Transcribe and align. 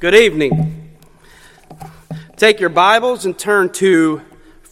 Good 0.00 0.16
evening. 0.16 0.90
Take 2.36 2.58
your 2.58 2.68
Bibles 2.68 3.26
and 3.26 3.38
turn 3.38 3.70
to 3.74 4.20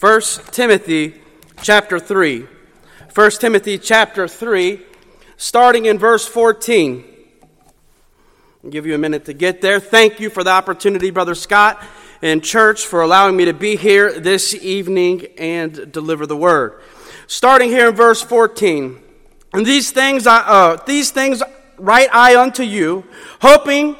1 0.00 0.20
Timothy 0.50 1.14
chapter 1.62 2.00
3. 2.00 2.46
1 3.14 3.30
Timothy 3.30 3.78
chapter 3.78 4.26
3, 4.26 4.82
starting 5.36 5.86
in 5.86 5.96
verse 5.96 6.26
14. 6.26 7.04
I'll 8.64 8.70
give 8.70 8.84
you 8.84 8.96
a 8.96 8.98
minute 8.98 9.24
to 9.26 9.32
get 9.32 9.60
there. 9.60 9.78
Thank 9.78 10.18
you 10.18 10.28
for 10.28 10.42
the 10.42 10.50
opportunity, 10.50 11.10
Brother 11.10 11.36
Scott 11.36 11.82
and 12.20 12.42
church, 12.42 12.84
for 12.84 13.00
allowing 13.00 13.36
me 13.36 13.44
to 13.44 13.54
be 13.54 13.76
here 13.76 14.18
this 14.18 14.54
evening 14.56 15.28
and 15.38 15.92
deliver 15.92 16.26
the 16.26 16.36
word. 16.36 16.80
Starting 17.28 17.68
here 17.68 17.88
in 17.90 17.94
verse 17.94 18.22
14. 18.22 19.00
And 19.54 19.64
these 19.64 19.92
things, 19.92 20.26
I, 20.26 20.38
uh, 20.38 20.84
these 20.84 21.12
things 21.12 21.42
write 21.78 22.08
I 22.12 22.40
unto 22.40 22.64
you, 22.64 23.04
hoping 23.40 23.96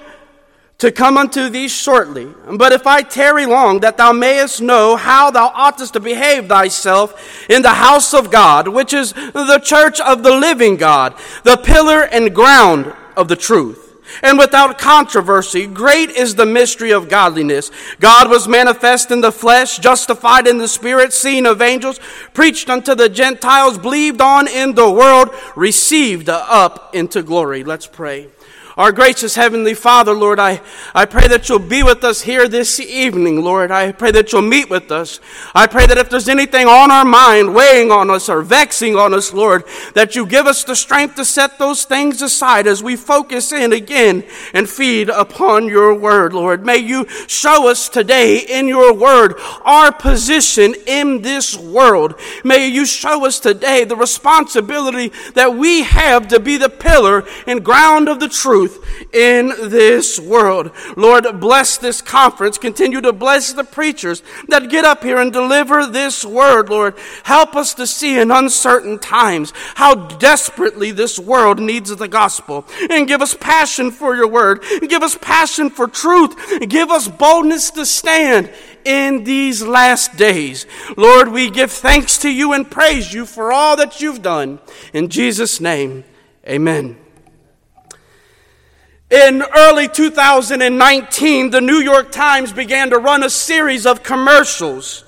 to 0.82 0.90
come 0.90 1.16
unto 1.16 1.48
thee 1.48 1.68
shortly. 1.68 2.26
But 2.58 2.72
if 2.72 2.88
I 2.88 3.02
tarry 3.02 3.46
long, 3.46 3.79
that 3.80 3.98
thou 3.98 4.11
mayest 4.11 4.61
know 4.61 4.96
how 4.96 5.30
thou 5.30 5.52
oughtest 5.54 5.93
to 5.93 6.00
behave 6.00 6.48
thyself 6.48 7.48
in 7.48 7.62
the 7.62 7.74
house 7.74 8.12
of 8.12 8.32
God, 8.32 8.66
which 8.66 8.93
is 8.93 9.12
the 9.12 9.60
church 9.62 10.00
of 10.00 10.24
the 10.24 10.34
living 10.34 10.76
God, 10.76 11.14
the 11.44 11.57
pillar 11.57 12.02
and 12.02 12.34
ground 12.34 12.93
of 13.16 13.29
the 13.29 13.36
truth. 13.36 13.96
And 14.24 14.36
without 14.36 14.76
controversy, 14.76 15.68
great 15.68 16.10
is 16.10 16.34
the 16.34 16.46
mystery 16.46 16.90
of 16.90 17.08
godliness. 17.08 17.71
God 18.00 18.29
was 18.29 18.49
manifest 18.49 19.12
in 19.12 19.21
the 19.21 19.30
flesh, 19.30 19.79
justified 19.79 20.49
in 20.49 20.58
the 20.58 20.66
spirit, 20.66 21.12
seen 21.12 21.46
of 21.46 21.62
angels, 21.62 22.00
preached 22.35 22.68
unto 22.68 22.96
the 22.96 23.08
Gentiles, 23.08 23.79
believed 23.79 24.21
on 24.21 24.49
in 24.49 24.74
the 24.74 24.90
world, 24.90 25.30
received 25.54 26.29
up 26.29 26.93
into 26.93 27.22
glory. 27.22 27.62
Let's 27.62 27.86
pray. 27.86 28.30
Our 28.75 28.90
gracious 28.90 29.35
Heavenly 29.35 29.75
Father, 29.75 30.14
Lord, 30.14 30.39
I, 30.39 30.62
I 30.94 31.04
pray 31.04 31.29
that 31.29 31.46
you'll 31.46 31.58
be 31.58 31.82
with 31.82 32.05
us 32.05 32.22
here 32.22 32.48
this 32.48 32.80
evening, 32.80 33.42
Lord. 33.42 33.70
I 33.70 33.92
pray 33.92 34.12
that 34.12 34.33
you'll 34.33 34.41
meet 34.41 34.70
with 34.70 34.91
us. 34.91 35.20
I 35.55 35.66
pray 35.66 35.84
that 35.86 35.98
if 35.98 36.08
there's 36.08 36.28
anything 36.28 36.66
on 36.66 36.91
our 36.91 37.05
mind, 37.05 37.55
weighing 37.55 37.91
on 37.91 38.08
us 38.08 38.30
or 38.30 38.41
vexing 38.41 38.96
on 38.96 39.12
us, 39.12 39.34
Lord, 39.34 39.64
that 39.92 40.16
you 40.16 40.24
give 40.24 40.46
us 40.46 40.64
the 40.64 40.74
strength 40.74 41.16
to 41.16 41.24
set 41.27 41.58
those 41.58 41.84
things 41.84 42.22
aside 42.22 42.66
as 42.66 42.83
we 42.83 42.96
focus 42.96 43.52
in 43.52 43.74
again 43.74 44.24
and 44.55 44.66
feed 44.66 45.11
upon 45.11 45.66
your 45.66 45.94
word, 45.94 46.33
Lord. 46.33 46.64
May 46.64 46.78
you 46.78 47.06
show 47.27 47.68
us 47.68 47.91
today 47.91 48.39
in 48.39 48.68
your 48.68 48.94
word 48.94 49.34
our 49.66 49.92
position 49.92 50.74
in 50.86 51.20
this 51.20 51.58
world. 51.58 52.18
May 52.42 52.68
you 52.68 52.86
show 52.86 53.27
us 53.27 53.39
today 53.39 53.84
the 53.84 53.96
responsibility 53.96 55.12
that 55.34 55.55
we 55.55 55.83
have 55.83 56.28
to 56.28 56.41
be 56.41 56.56
the 56.56 56.70
pillar 56.70 57.24
and 57.46 57.62
ground 57.62 58.08
of 58.08 58.18
the 58.18 58.28
truth 58.28 58.62
truth 58.72 59.14
in 59.14 59.48
this 59.70 60.18
world. 60.18 60.70
Lord, 60.96 61.40
bless 61.40 61.76
this 61.78 62.00
conference. 62.00 62.58
Continue 62.58 63.00
to 63.00 63.12
bless 63.12 63.52
the 63.52 63.64
preachers 63.64 64.22
that 64.48 64.70
get 64.70 64.84
up 64.84 65.02
here 65.02 65.18
and 65.18 65.32
deliver 65.32 65.86
this 65.86 66.24
word, 66.24 66.68
Lord. 66.68 66.94
Help 67.24 67.56
us 67.56 67.74
to 67.74 67.86
see 67.86 68.18
in 68.18 68.30
uncertain 68.30 68.98
times 68.98 69.52
how 69.74 69.94
desperately 69.94 70.90
this 70.90 71.18
world 71.18 71.60
needs 71.60 71.94
the 71.94 72.08
gospel. 72.08 72.66
And 72.90 73.08
give 73.08 73.22
us 73.22 73.34
passion 73.34 73.90
for 73.90 74.14
your 74.14 74.28
word. 74.28 74.62
Give 74.88 75.02
us 75.02 75.16
passion 75.16 75.70
for 75.70 75.86
truth. 75.86 76.68
Give 76.68 76.90
us 76.90 77.08
boldness 77.08 77.70
to 77.72 77.86
stand 77.86 78.52
in 78.84 79.24
these 79.24 79.62
last 79.62 80.16
days. 80.16 80.66
Lord, 80.96 81.28
we 81.28 81.50
give 81.50 81.70
thanks 81.70 82.18
to 82.18 82.30
you 82.30 82.52
and 82.52 82.68
praise 82.68 83.12
you 83.12 83.26
for 83.26 83.52
all 83.52 83.76
that 83.76 84.00
you've 84.00 84.22
done. 84.22 84.58
In 84.92 85.08
Jesus' 85.08 85.60
name, 85.60 86.04
amen. 86.46 86.98
In 89.12 89.42
early 89.55 89.88
2019, 89.88 91.50
the 91.50 91.60
New 91.60 91.80
York 91.80 92.10
Times 92.12 92.50
began 92.50 92.88
to 92.88 92.98
run 92.98 93.22
a 93.22 93.28
series 93.28 93.84
of 93.84 94.02
commercials. 94.02 95.05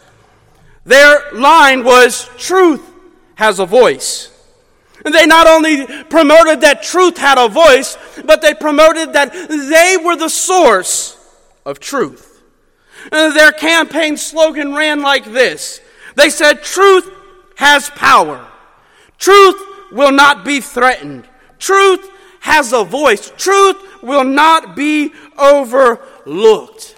Their 0.84 1.32
line 1.32 1.84
was 1.84 2.28
Truth 2.36 2.82
has 3.36 3.58
a 3.58 3.64
voice. 3.64 4.30
And 5.06 5.14
they 5.14 5.24
not 5.24 5.46
only 5.46 5.86
promoted 6.04 6.60
that 6.60 6.82
truth 6.82 7.16
had 7.16 7.38
a 7.38 7.48
voice, 7.48 7.96
but 8.26 8.42
they 8.42 8.52
promoted 8.52 9.14
that 9.14 9.32
they 9.32 9.96
were 9.96 10.16
the 10.16 10.28
source 10.28 11.16
of 11.64 11.80
truth. 11.80 12.42
And 13.10 13.34
their 13.34 13.52
campaign 13.52 14.18
slogan 14.18 14.74
ran 14.74 15.00
like 15.00 15.24
this 15.24 15.80
They 16.14 16.28
said, 16.28 16.62
Truth 16.62 17.10
has 17.56 17.88
power. 17.88 18.46
Truth 19.16 19.62
will 19.92 20.12
not 20.12 20.44
be 20.44 20.60
threatened. 20.60 21.26
Truth 21.58 22.10
has 22.44 22.74
a 22.74 22.84
voice. 22.84 23.32
Truth 23.38 23.93
will 24.04 24.24
not 24.24 24.76
be 24.76 25.12
overlooked. 25.38 26.94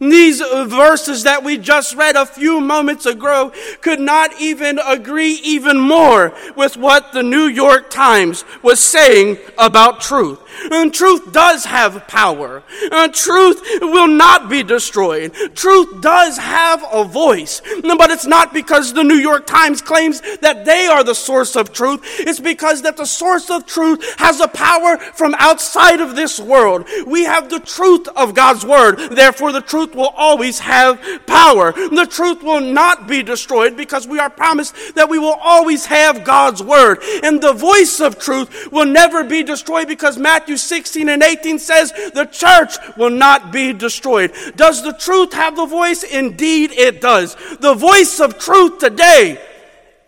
These 0.00 0.40
verses 0.40 1.22
that 1.24 1.42
we 1.42 1.56
just 1.56 1.94
read 1.94 2.14
a 2.14 2.26
few 2.26 2.60
moments 2.60 3.06
ago 3.06 3.52
could 3.80 4.00
not 4.00 4.40
even 4.40 4.78
agree 4.78 5.40
even 5.42 5.80
more 5.80 6.34
with 6.56 6.76
what 6.76 7.12
the 7.12 7.22
New 7.22 7.46
York 7.46 7.90
Times 7.90 8.44
was 8.62 8.80
saying 8.80 9.38
about 9.56 10.00
truth. 10.00 10.38
And 10.70 10.92
truth 10.92 11.32
does 11.32 11.64
have 11.64 12.06
power. 12.08 12.62
And 12.92 13.14
truth 13.14 13.60
will 13.80 14.08
not 14.08 14.48
be 14.48 14.62
destroyed. 14.62 15.34
Truth 15.54 16.00
does 16.00 16.38
have 16.38 16.84
a 16.92 17.04
voice. 17.04 17.60
But 17.82 18.10
it's 18.10 18.26
not 18.26 18.52
because 18.52 18.92
the 18.92 19.04
New 19.04 19.16
York 19.16 19.46
Times 19.46 19.82
claims 19.82 20.20
that 20.40 20.64
they 20.64 20.86
are 20.86 21.04
the 21.04 21.14
source 21.14 21.56
of 21.56 21.72
truth. 21.72 22.00
It's 22.20 22.40
because 22.40 22.82
that 22.82 22.96
the 22.96 23.06
source 23.06 23.50
of 23.50 23.66
truth 23.66 24.18
has 24.18 24.40
a 24.40 24.48
power 24.48 24.98
from 24.98 25.34
outside 25.38 26.00
of 26.00 26.16
this 26.16 26.38
world. 26.40 26.86
We 27.06 27.24
have 27.24 27.50
the 27.50 27.60
truth 27.60 28.08
of 28.16 28.34
God's 28.34 28.64
word. 28.64 28.96
Therefore, 29.10 29.52
the 29.52 29.60
truth 29.60 29.94
will 29.94 30.12
always 30.16 30.58
have 30.60 31.00
power. 31.26 31.72
The 31.72 32.08
truth 32.08 32.42
will 32.42 32.60
not 32.60 33.06
be 33.06 33.22
destroyed 33.22 33.76
because 33.76 34.06
we 34.06 34.18
are 34.18 34.30
promised 34.30 34.94
that 34.94 35.08
we 35.08 35.18
will 35.18 35.38
always 35.42 35.86
have 35.86 36.24
God's 36.24 36.62
word. 36.62 36.98
And 37.22 37.40
the 37.40 37.52
voice 37.52 38.00
of 38.00 38.18
truth 38.18 38.70
will 38.72 38.86
never 38.86 39.24
be 39.24 39.42
destroyed 39.42 39.88
because 39.88 40.18
Matthew 40.18 40.47
16 40.56 41.08
and 41.08 41.22
18 41.22 41.58
says 41.58 41.92
the 42.14 42.28
church 42.30 42.76
will 42.96 43.10
not 43.10 43.52
be 43.52 43.72
destroyed. 43.72 44.32
Does 44.56 44.82
the 44.82 44.92
truth 44.92 45.32
have 45.32 45.56
the 45.56 45.66
voice? 45.66 46.02
Indeed, 46.02 46.72
it 46.72 47.00
does. 47.00 47.36
The 47.60 47.74
voice 47.74 48.20
of 48.20 48.38
truth 48.38 48.78
today 48.78 49.40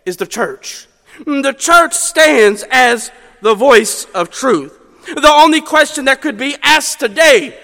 is 0.05 0.17
the 0.17 0.27
church. 0.27 0.87
Mm, 1.19 1.43
the 1.43 1.53
church 1.53 1.93
stands 1.93 2.63
as 2.71 3.11
the 3.41 3.53
voice 3.53 4.05
of 4.15 4.29
truth. 4.29 4.77
The 5.05 5.31
only 5.31 5.61
question 5.61 6.05
that 6.05 6.21
could 6.21 6.37
be 6.37 6.55
asked 6.63 6.99
today 6.99 7.57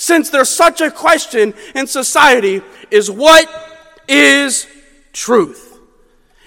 since 0.00 0.30
there's 0.30 0.48
such 0.48 0.80
a 0.80 0.90
question 0.90 1.52
in 1.74 1.86
society, 1.86 2.62
is 2.90 3.10
what 3.10 3.46
is 4.08 4.66
truth? 5.12 5.78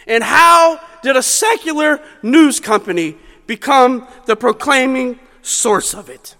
And 0.07 0.23
how 0.23 0.81
did 1.03 1.15
a 1.15 1.21
secular 1.21 2.01
news 2.23 2.59
company 2.59 3.15
become 3.45 4.07
the 4.25 4.35
proclaiming 4.35 5.19
source 5.43 5.93
of 5.93 6.09
it? 6.09 6.35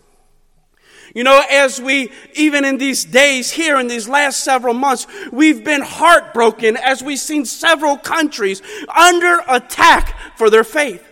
You 1.14 1.24
know, 1.24 1.44
as 1.52 1.80
we, 1.80 2.12
even 2.34 2.66
in 2.66 2.78
these 2.80 3.06
days 3.06 3.52
here 3.52 3.80
in 3.80 3.88
these 3.88 4.10
last 4.10 4.44
several 4.44 4.74
months, 4.74 5.06
we've 5.32 5.64
been 5.64 5.84
heartbroken 5.84 6.76
as 6.76 7.04
we've 7.04 7.20
seen 7.20 7.46
several 7.46 7.98
countries 7.98 8.64
under 8.98 9.42
attack 9.48 10.38
for 10.38 10.50
their 10.50 10.64
faith. 10.64 11.08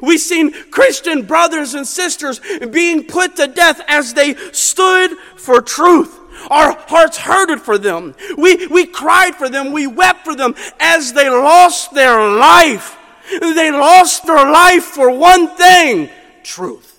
We've 0.00 0.20
seen 0.20 0.52
Christian 0.70 1.26
brothers 1.26 1.74
and 1.74 1.86
sisters 1.86 2.40
being 2.70 3.04
put 3.04 3.36
to 3.36 3.46
death 3.46 3.82
as 3.86 4.14
they 4.14 4.34
stood 4.52 5.10
for 5.36 5.60
truth. 5.60 6.18
Our 6.50 6.78
hearts 6.88 7.18
hurted 7.18 7.60
for 7.60 7.76
them. 7.76 8.14
We, 8.38 8.66
we 8.68 8.86
cried 8.86 9.34
for 9.34 9.50
them. 9.50 9.72
We 9.72 9.86
wept 9.86 10.24
for 10.24 10.34
them 10.34 10.54
as 10.80 11.12
they 11.12 11.28
lost 11.28 11.92
their 11.92 12.18
life. 12.18 12.96
They 13.40 13.70
lost 13.70 14.26
their 14.26 14.50
life 14.50 14.84
for 14.84 15.10
one 15.10 15.48
thing 15.48 16.08
truth. 16.42 16.93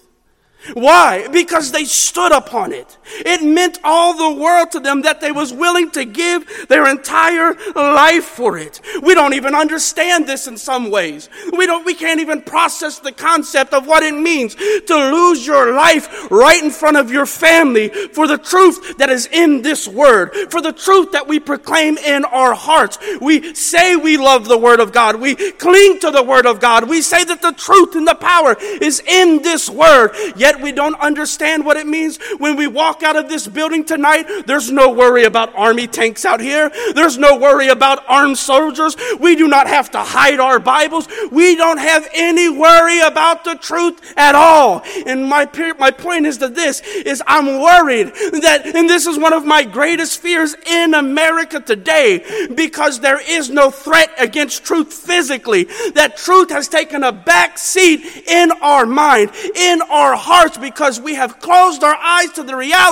Why? 0.74 1.28
Because 1.28 1.72
they 1.72 1.86
stood 1.86 2.31
upon 2.31 2.74
it. 2.74 2.97
It 3.07 3.43
meant 3.43 3.79
all 3.84 4.16
the 4.16 4.41
world 4.41 4.72
to 4.72 4.79
them 4.79 5.03
that 5.03 5.22
they 5.22 5.31
was 5.31 5.53
willing 5.53 5.91
to 5.91 6.05
give 6.05 6.67
their 6.67 6.87
entire 6.90 7.55
life 7.75 8.25
for 8.25 8.57
it. 8.57 8.81
We 9.02 9.13
don't 9.13 9.34
even 9.34 9.55
understand 9.55 10.28
this 10.28 10.47
in 10.47 10.57
some 10.57 10.90
ways. 10.91 11.29
We 11.52 11.66
don't 11.66 11.85
we 11.85 11.93
can't 11.93 12.19
even 12.19 12.41
process 12.41 12.99
the 12.99 13.11
concept 13.11 13.73
of 13.73 13.87
what 13.87 14.03
it 14.03 14.13
means 14.13 14.55
to 14.55 14.96
lose 14.96 15.46
your 15.46 15.73
life 15.73 16.31
right 16.31 16.61
in 16.61 16.72
front 16.72 16.97
of 16.97 17.11
your 17.11 17.25
family 17.25 17.90
for 17.90 18.28
the 18.28 18.37
truth 18.37 18.97
that 18.97 19.09
is 19.09 19.28
in 19.28 19.61
this 19.61 19.87
word, 19.87 20.34
for 20.49 20.61
the 20.61 20.73
truth 20.73 21.11
that 21.11 21.28
we 21.28 21.40
proclaim 21.40 21.97
in 21.97 22.25
our 22.25 22.53
hearts. 22.53 22.97
We 23.22 23.53
say 23.53 23.96
we 23.96 24.17
love 24.17 24.47
the 24.47 24.58
word 24.58 24.79
of 24.79 24.91
God. 24.91 25.19
We 25.19 25.35
cling 25.35 25.99
to 25.99 26.11
the 26.11 26.23
word 26.23 26.46
of 26.46 26.59
God. 26.59 26.90
We 26.90 27.01
say 27.01 27.23
that 27.23 27.41
the 27.41 27.51
truth 27.53 27.96
and 27.96 28.08
the 28.08 28.16
power 28.16 28.55
is 28.59 29.01
in 29.08 29.41
this 29.41 29.69
word. 29.69 30.11
Yet 30.35 30.61
we 30.61 30.72
don't 30.72 30.99
understand 30.99 31.66
what 31.66 31.78
it 31.78 31.87
means 31.87 32.19
when 32.37 32.55
we 32.55 32.67
walk 32.67 32.95
out 33.03 33.16
of 33.16 33.30
this 33.30 33.47
building 33.47 33.86
tonight. 33.86 34.26
There's 34.46 34.72
no 34.72 34.92
worry 34.92 35.24
about 35.24 35.56
army 35.56 35.88
tanks 35.88 36.26
out 36.26 36.40
here. 36.40 36.72
There's 36.94 37.18
no 37.18 37.38
worry 37.38 37.68
about 37.68 38.03
armed 38.08 38.38
soldiers. 38.38 38.96
We 39.20 39.36
do 39.36 39.47
not 39.47 39.68
have 39.68 39.92
to 39.92 40.00
hide 40.00 40.40
our 40.40 40.59
Bibles. 40.59 41.08
We 41.32 41.56
don't 41.56 41.78
have 41.78 42.08
any 42.14 42.50
worry 42.50 43.00
about 43.00 43.44
the 43.44 43.56
truth 43.56 44.02
at 44.18 44.36
all. 44.36 44.84
And 45.06 45.28
my, 45.28 45.50
my 45.80 45.92
point 45.92 46.26
is 46.26 46.40
that 46.40 46.56
this 46.56 46.82
is 46.82 47.22
I'm 47.28 47.62
worried 47.62 48.08
that, 48.42 48.72
and 48.76 48.90
this 48.90 49.06
is 49.06 49.18
one 49.18 49.34
of 49.34 49.46
my 49.46 49.64
greatest 49.64 50.20
fears 50.20 50.56
in 50.66 50.94
America 50.94 51.59
today 51.59 52.47
because 52.53 53.00
there 53.00 53.20
is 53.20 53.50
no 53.50 53.72
threat 53.72 54.12
against 54.18 54.64
truth 54.64 54.94
physically. 54.94 55.66
That 55.94 56.18
truth 56.18 56.50
has 56.52 56.68
taken 56.68 57.03
a 57.03 57.12
back 57.12 57.58
seat 57.58 58.06
in 58.28 58.52
our 58.62 58.86
mind, 58.86 59.32
in 59.56 59.82
our 59.84 60.16
hearts 60.16 60.58
because 60.58 61.00
we 61.00 61.16
have 61.16 61.40
closed 61.40 61.84
our 61.84 61.96
eyes 61.96 62.32
to 62.34 62.44
the 62.44 62.56
reality 62.56 62.84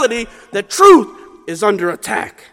that 0.51 0.69
truth 0.69 1.10
is 1.48 1.63
under 1.63 1.90
attack. 1.90 2.45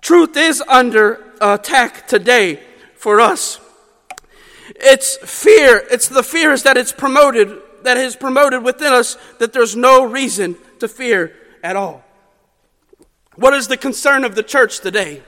Truth 0.00 0.36
is 0.36 0.62
under 0.62 1.24
attack 1.40 2.06
today 2.06 2.60
for 2.96 3.20
us. 3.20 3.60
It's 4.76 5.16
fear, 5.16 5.84
it's 5.90 6.08
the 6.08 6.22
fears 6.22 6.62
that 6.62 6.76
it's 6.76 6.92
promoted, 6.92 7.58
that 7.82 7.96
is 7.96 8.16
promoted 8.16 8.62
within 8.62 8.92
us 8.92 9.16
that 9.38 9.52
there's 9.52 9.74
no 9.74 10.04
reason 10.04 10.56
to 10.80 10.88
fear 10.88 11.34
at 11.62 11.76
all. 11.76 12.04
What 13.34 13.54
is 13.54 13.68
the 13.68 13.76
concern 13.76 14.24
of 14.24 14.34
the 14.34 14.42
church 14.42 14.80
today? 14.80 15.22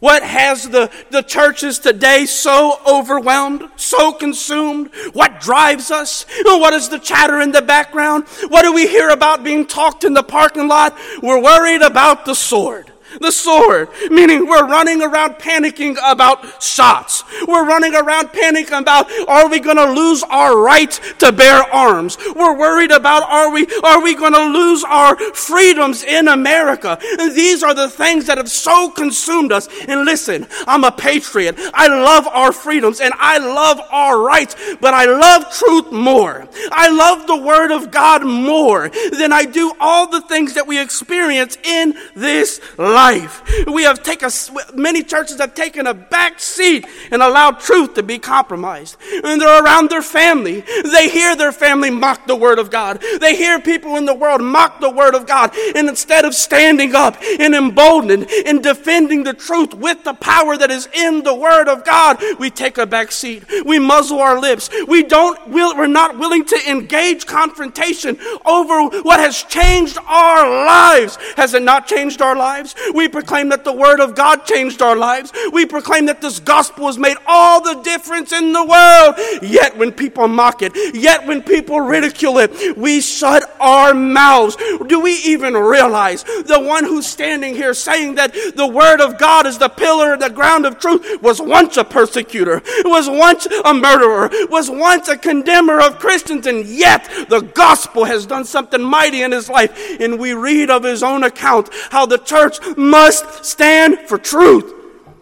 What 0.00 0.22
has 0.22 0.68
the, 0.68 0.90
the 1.10 1.22
churches 1.22 1.78
today 1.78 2.26
so 2.26 2.80
overwhelmed, 2.86 3.68
so 3.76 4.12
consumed? 4.12 4.90
What 5.12 5.40
drives 5.40 5.90
us? 5.90 6.26
What 6.44 6.74
is 6.74 6.88
the 6.88 6.98
chatter 6.98 7.40
in 7.40 7.52
the 7.52 7.62
background? 7.62 8.24
What 8.48 8.62
do 8.62 8.72
we 8.72 8.86
hear 8.86 9.10
about 9.10 9.44
being 9.44 9.66
talked 9.66 10.04
in 10.04 10.14
the 10.14 10.22
parking 10.22 10.68
lot? 10.68 10.96
We're 11.22 11.42
worried 11.42 11.82
about 11.82 12.24
the 12.24 12.34
sword 12.34 12.92
the 13.20 13.30
sword, 13.30 13.88
meaning 14.10 14.46
we're 14.46 14.66
running 14.66 15.02
around 15.02 15.34
panicking 15.34 15.96
about 16.04 16.62
shots. 16.62 17.24
We're 17.46 17.66
running 17.66 17.94
around 17.94 18.28
panicking 18.28 18.80
about 18.80 19.10
are 19.28 19.48
we 19.48 19.60
going 19.60 19.76
to 19.76 19.92
lose 19.92 20.22
our 20.24 20.58
right 20.58 20.90
to 21.18 21.32
bear 21.32 21.62
arms? 21.72 22.18
We're 22.34 22.56
worried 22.56 22.90
about 22.90 23.22
are 23.22 23.50
we 23.50 23.66
are 23.82 24.02
we 24.02 24.14
going 24.14 24.34
to 24.34 24.44
lose 24.44 24.84
our 24.84 25.16
freedoms 25.32 26.02
in 26.02 26.28
America? 26.28 26.98
And 27.18 27.34
these 27.34 27.62
are 27.62 27.74
the 27.74 27.88
things 27.88 28.26
that 28.26 28.38
have 28.38 28.50
so 28.50 28.90
consumed 28.90 29.52
us. 29.52 29.68
And 29.88 30.04
listen, 30.04 30.46
I'm 30.66 30.84
a 30.84 30.92
patriot. 30.92 31.56
I 31.74 31.88
love 31.88 32.26
our 32.26 32.52
freedoms 32.52 33.00
and 33.00 33.12
I 33.16 33.38
love 33.38 33.80
our 33.90 34.20
rights, 34.20 34.56
but 34.80 34.94
I 34.94 35.06
love 35.06 35.52
truth 35.52 35.92
more. 35.92 36.48
I 36.72 36.88
love 36.88 37.26
the 37.26 37.36
word 37.36 37.70
of 37.70 37.90
God 37.90 38.24
more 38.24 38.88
than 38.88 39.32
I 39.32 39.44
do 39.44 39.72
all 39.80 40.08
the 40.08 40.20
things 40.22 40.54
that 40.54 40.66
we 40.66 40.80
experience 40.80 41.56
in 41.62 41.94
this 42.14 42.60
life 42.78 43.05
life. 43.06 43.66
We 43.66 43.84
have 43.84 44.02
taken, 44.02 44.30
many 44.74 45.02
churches 45.02 45.38
have 45.38 45.54
taken 45.54 45.86
a 45.86 45.94
back 45.94 46.40
seat 46.40 46.86
and 47.12 47.22
allowed 47.22 47.60
truth 47.60 47.94
to 47.94 48.02
be 48.02 48.18
compromised. 48.18 48.96
And 49.22 49.40
they're 49.40 49.62
around 49.62 49.90
their 49.90 50.02
family. 50.02 50.64
They 50.82 51.08
hear 51.08 51.36
their 51.36 51.52
family 51.52 51.90
mock 51.90 52.26
the 52.26 52.34
word 52.34 52.58
of 52.58 52.70
God. 52.70 53.02
They 53.20 53.36
hear 53.36 53.60
people 53.60 53.96
in 53.96 54.06
the 54.06 54.14
world 54.14 54.40
mock 54.40 54.80
the 54.80 54.90
word 54.90 55.14
of 55.14 55.26
God. 55.26 55.54
And 55.76 55.88
instead 55.88 56.24
of 56.24 56.34
standing 56.34 56.94
up 56.94 57.16
and 57.38 57.54
emboldened 57.54 58.26
and 58.46 58.62
defending 58.62 59.22
the 59.22 59.34
truth 59.34 59.72
with 59.74 60.02
the 60.02 60.14
power 60.14 60.56
that 60.56 60.70
is 60.70 60.88
in 60.92 61.22
the 61.22 61.34
word 61.34 61.68
of 61.68 61.84
God, 61.84 62.20
we 62.40 62.50
take 62.50 62.76
a 62.78 62.86
back 62.86 63.12
seat. 63.12 63.44
We 63.64 63.78
muzzle 63.78 64.20
our 64.20 64.40
lips. 64.40 64.68
We 64.88 65.04
don't, 65.04 65.38
we're 65.48 65.86
not 65.86 66.18
willing 66.18 66.44
to 66.46 66.70
engage 66.70 67.26
confrontation 67.26 68.18
over 68.44 68.76
what 69.02 69.20
has 69.20 69.42
changed 69.44 69.98
our 70.06 70.66
lives. 70.66 71.18
Has 71.36 71.54
it 71.54 71.62
not 71.62 71.86
changed 71.86 72.20
our 72.20 72.34
lives? 72.34 72.74
We 72.94 73.08
proclaim 73.08 73.48
that 73.50 73.64
the 73.64 73.72
Word 73.72 74.00
of 74.00 74.14
God 74.14 74.44
changed 74.44 74.82
our 74.82 74.96
lives. 74.96 75.32
We 75.52 75.66
proclaim 75.66 76.06
that 76.06 76.20
this 76.20 76.40
gospel 76.40 76.86
has 76.86 76.98
made 76.98 77.16
all 77.26 77.60
the 77.60 77.82
difference 77.82 78.32
in 78.32 78.52
the 78.52 78.64
world. 78.64 79.14
Yet 79.42 79.76
when 79.76 79.92
people 79.92 80.28
mock 80.28 80.62
it, 80.62 80.72
yet 80.94 81.26
when 81.26 81.42
people 81.42 81.80
ridicule 81.80 82.38
it, 82.38 82.76
we 82.76 83.00
shut 83.00 83.44
our 83.60 83.94
mouths. 83.94 84.56
Do 84.86 85.00
we 85.00 85.14
even 85.24 85.54
realize 85.54 86.24
the 86.24 86.60
one 86.60 86.84
who's 86.84 87.06
standing 87.06 87.54
here 87.54 87.74
saying 87.74 88.16
that 88.16 88.32
the 88.54 88.66
Word 88.66 89.00
of 89.00 89.18
God 89.18 89.46
is 89.46 89.58
the 89.58 89.68
pillar 89.68 90.12
and 90.14 90.22
the 90.22 90.30
ground 90.30 90.66
of 90.66 90.78
truth 90.78 91.22
was 91.22 91.40
once 91.40 91.76
a 91.76 91.84
persecutor, 91.84 92.62
was 92.84 93.08
once 93.08 93.46
a 93.46 93.74
murderer, 93.74 94.30
was 94.48 94.70
once 94.70 95.08
a 95.08 95.16
condemner 95.16 95.80
of 95.80 95.98
Christians, 95.98 96.46
and 96.46 96.66
yet 96.66 97.08
the 97.28 97.40
gospel 97.40 98.04
has 98.04 98.26
done 98.26 98.44
something 98.44 98.82
mighty 98.82 99.22
in 99.22 99.32
his 99.32 99.48
life. 99.48 100.00
And 100.00 100.18
we 100.18 100.34
read 100.34 100.70
of 100.70 100.84
his 100.84 101.02
own 101.02 101.24
account 101.24 101.70
how 101.90 102.06
the 102.06 102.18
church 102.18 102.58
must 102.76 103.44
stand 103.44 104.00
for 104.00 104.18
truth. 104.18 104.72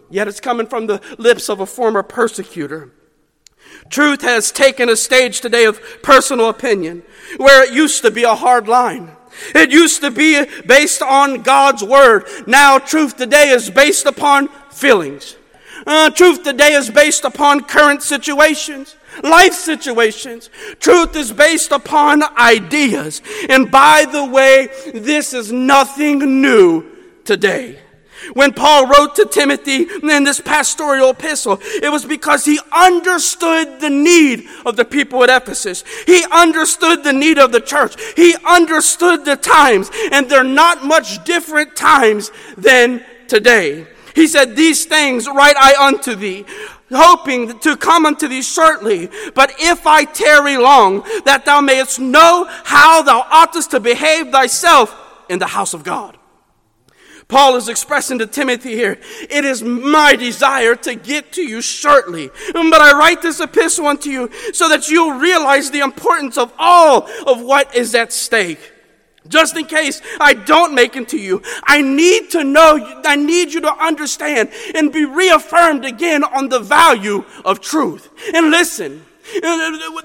Yet 0.09 0.27
it's 0.27 0.39
coming 0.39 0.67
from 0.67 0.87
the 0.87 1.01
lips 1.17 1.49
of 1.49 1.59
a 1.59 1.65
former 1.65 2.03
persecutor. 2.03 2.91
Truth 3.89 4.21
has 4.21 4.51
taken 4.51 4.89
a 4.89 4.95
stage 4.95 5.41
today 5.41 5.65
of 5.65 5.79
personal 6.01 6.49
opinion, 6.49 7.03
where 7.37 7.63
it 7.63 7.73
used 7.73 8.01
to 8.03 8.11
be 8.11 8.23
a 8.23 8.35
hard 8.35 8.67
line. 8.67 9.11
It 9.53 9.71
used 9.71 10.01
to 10.01 10.11
be 10.11 10.45
based 10.65 11.01
on 11.01 11.41
God's 11.41 11.83
word. 11.83 12.25
Now, 12.47 12.79
truth 12.79 13.17
today 13.17 13.49
is 13.49 13.69
based 13.69 14.05
upon 14.05 14.47
feelings. 14.71 15.35
Uh, 15.85 16.09
truth 16.09 16.43
today 16.43 16.73
is 16.73 16.89
based 16.89 17.25
upon 17.25 17.61
current 17.61 18.01
situations, 18.01 18.95
life 19.23 19.53
situations. 19.53 20.49
Truth 20.79 21.15
is 21.15 21.31
based 21.31 21.71
upon 21.71 22.23
ideas. 22.37 23.21
And 23.49 23.69
by 23.69 24.05
the 24.09 24.25
way, 24.25 24.69
this 24.93 25.33
is 25.33 25.51
nothing 25.51 26.41
new 26.41 26.94
today. 27.25 27.79
When 28.33 28.53
Paul 28.53 28.87
wrote 28.87 29.15
to 29.15 29.25
Timothy 29.25 29.87
in 30.01 30.23
this 30.23 30.39
pastoral 30.39 31.09
epistle, 31.09 31.59
it 31.61 31.91
was 31.91 32.05
because 32.05 32.45
he 32.45 32.59
understood 32.71 33.81
the 33.81 33.89
need 33.89 34.47
of 34.65 34.77
the 34.77 34.85
people 34.85 35.23
at 35.23 35.29
Ephesus. 35.29 35.83
He 36.05 36.25
understood 36.31 37.03
the 37.03 37.13
need 37.13 37.37
of 37.37 37.51
the 37.51 37.59
church. 37.59 37.95
He 38.15 38.35
understood 38.47 39.25
the 39.25 39.35
times, 39.35 39.91
and 40.11 40.29
they're 40.29 40.43
not 40.43 40.85
much 40.85 41.23
different 41.25 41.75
times 41.75 42.31
than 42.57 43.03
today. 43.27 43.85
He 44.15 44.27
said, 44.27 44.55
These 44.55 44.85
things 44.85 45.27
write 45.27 45.57
I 45.57 45.87
unto 45.87 46.15
thee, 46.15 46.45
hoping 46.89 47.59
to 47.59 47.75
come 47.75 48.05
unto 48.05 48.27
thee 48.27 48.41
shortly. 48.41 49.09
But 49.33 49.53
if 49.59 49.85
I 49.85 50.05
tarry 50.05 50.57
long, 50.57 51.03
that 51.25 51.43
thou 51.45 51.59
mayest 51.59 51.99
know 51.99 52.47
how 52.63 53.01
thou 53.01 53.27
oughtest 53.29 53.71
to 53.71 53.79
behave 53.81 54.31
thyself 54.31 54.95
in 55.29 55.39
the 55.39 55.47
house 55.47 55.73
of 55.73 55.83
God. 55.83 56.17
Paul 57.27 57.55
is 57.55 57.69
expressing 57.69 58.19
to 58.19 58.27
Timothy 58.27 58.75
here, 58.75 58.99
it 59.29 59.45
is 59.45 59.63
my 59.63 60.15
desire 60.15 60.75
to 60.75 60.95
get 60.95 61.31
to 61.33 61.41
you 61.41 61.61
shortly. 61.61 62.29
But 62.53 62.81
I 62.81 62.97
write 62.97 63.21
this 63.21 63.39
epistle 63.39 63.87
unto 63.87 64.09
you 64.09 64.31
so 64.53 64.69
that 64.69 64.89
you'll 64.89 65.19
realize 65.19 65.71
the 65.71 65.79
importance 65.79 66.37
of 66.37 66.53
all 66.59 67.09
of 67.25 67.41
what 67.41 67.75
is 67.75 67.95
at 67.95 68.13
stake. 68.13 68.73
Just 69.27 69.57
in 69.57 69.65
case 69.65 70.01
I 70.19 70.35
don't 70.35 70.75
make 70.75 70.95
it 70.95 71.09
to 71.09 71.17
you, 71.17 71.41
I 71.63 71.81
need 71.81 72.29
to 72.31 72.43
know, 72.43 73.01
I 73.05 73.15
need 73.15 73.53
you 73.53 73.61
to 73.61 73.73
understand 73.73 74.51
and 74.75 74.93
be 74.93 75.05
reaffirmed 75.05 75.83
again 75.83 76.23
on 76.23 76.49
the 76.49 76.59
value 76.59 77.25
of 77.43 77.59
truth. 77.59 78.09
And 78.35 78.51
listen, 78.51 79.03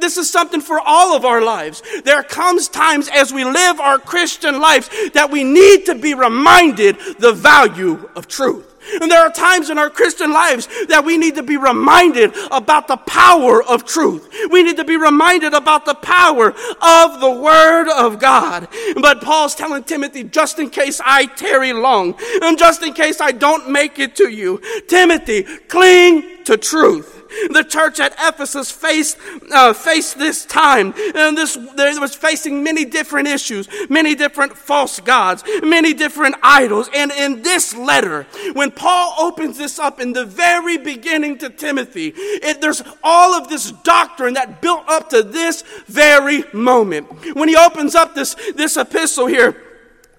this 0.00 0.16
is 0.16 0.30
something 0.30 0.60
for 0.60 0.80
all 0.80 1.16
of 1.16 1.24
our 1.24 1.42
lives. 1.42 1.82
There 2.04 2.22
comes 2.22 2.68
times 2.68 3.08
as 3.12 3.32
we 3.32 3.44
live 3.44 3.80
our 3.80 3.98
Christian 3.98 4.60
lives 4.60 4.88
that 5.14 5.30
we 5.30 5.44
need 5.44 5.86
to 5.86 5.94
be 5.94 6.14
reminded 6.14 6.96
the 7.18 7.32
value 7.32 8.08
of 8.16 8.28
truth. 8.28 8.66
And 9.00 9.10
there 9.10 9.20
are 9.20 9.30
times 9.30 9.70
in 9.70 9.78
our 9.78 9.90
Christian 9.90 10.32
lives 10.32 10.66
that 10.88 11.04
we 11.04 11.18
need 11.18 11.34
to 11.34 11.42
be 11.42 11.56
reminded 11.56 12.34
about 12.50 12.88
the 12.88 12.96
power 12.96 13.62
of 13.62 13.84
truth. 13.84 14.28
We 14.50 14.62
need 14.62 14.78
to 14.78 14.84
be 14.84 14.96
reminded 14.96 15.52
about 15.52 15.84
the 15.84 15.94
power 15.94 16.48
of 16.48 17.20
the 17.20 17.30
Word 17.30 17.88
of 17.90 18.18
God. 18.18 18.68
But 19.00 19.20
Paul's 19.20 19.54
telling 19.54 19.84
Timothy, 19.84 20.24
just 20.24 20.58
in 20.58 20.70
case 20.70 21.00
I 21.04 21.26
tarry 21.26 21.72
long, 21.72 22.14
and 22.42 22.58
just 22.58 22.82
in 22.82 22.94
case 22.94 23.20
I 23.20 23.32
don't 23.32 23.70
make 23.70 23.98
it 23.98 24.16
to 24.16 24.28
you, 24.28 24.60
Timothy, 24.88 25.42
cling 25.68 26.44
to 26.44 26.56
truth. 26.56 27.19
The 27.50 27.64
church 27.68 28.00
at 28.00 28.14
Ephesus 28.18 28.70
faced, 28.70 29.16
uh, 29.52 29.72
faced 29.72 30.18
this 30.18 30.44
time, 30.44 30.94
and 31.14 31.36
this, 31.36 31.54
they 31.76 31.98
was 31.98 32.14
facing 32.14 32.62
many 32.62 32.84
different 32.84 33.28
issues, 33.28 33.68
many 33.88 34.14
different 34.14 34.56
false 34.56 35.00
gods, 35.00 35.44
many 35.62 35.94
different 35.94 36.36
idols. 36.42 36.88
And 36.94 37.10
in 37.12 37.42
this 37.42 37.74
letter, 37.74 38.24
when 38.52 38.70
Paul 38.70 39.14
opens 39.18 39.58
this 39.58 39.78
up 39.78 40.00
in 40.00 40.12
the 40.12 40.24
very 40.24 40.78
beginning 40.78 41.38
to 41.38 41.50
Timothy, 41.50 42.12
it, 42.16 42.60
there's 42.60 42.82
all 43.02 43.34
of 43.34 43.48
this 43.48 43.72
doctrine 43.72 44.34
that 44.34 44.60
built 44.60 44.88
up 44.88 45.10
to 45.10 45.22
this 45.22 45.62
very 45.86 46.44
moment. 46.52 47.06
When 47.36 47.48
he 47.48 47.56
opens 47.56 47.94
up 47.94 48.14
this, 48.14 48.34
this 48.54 48.76
epistle 48.76 49.26
here, 49.26 49.69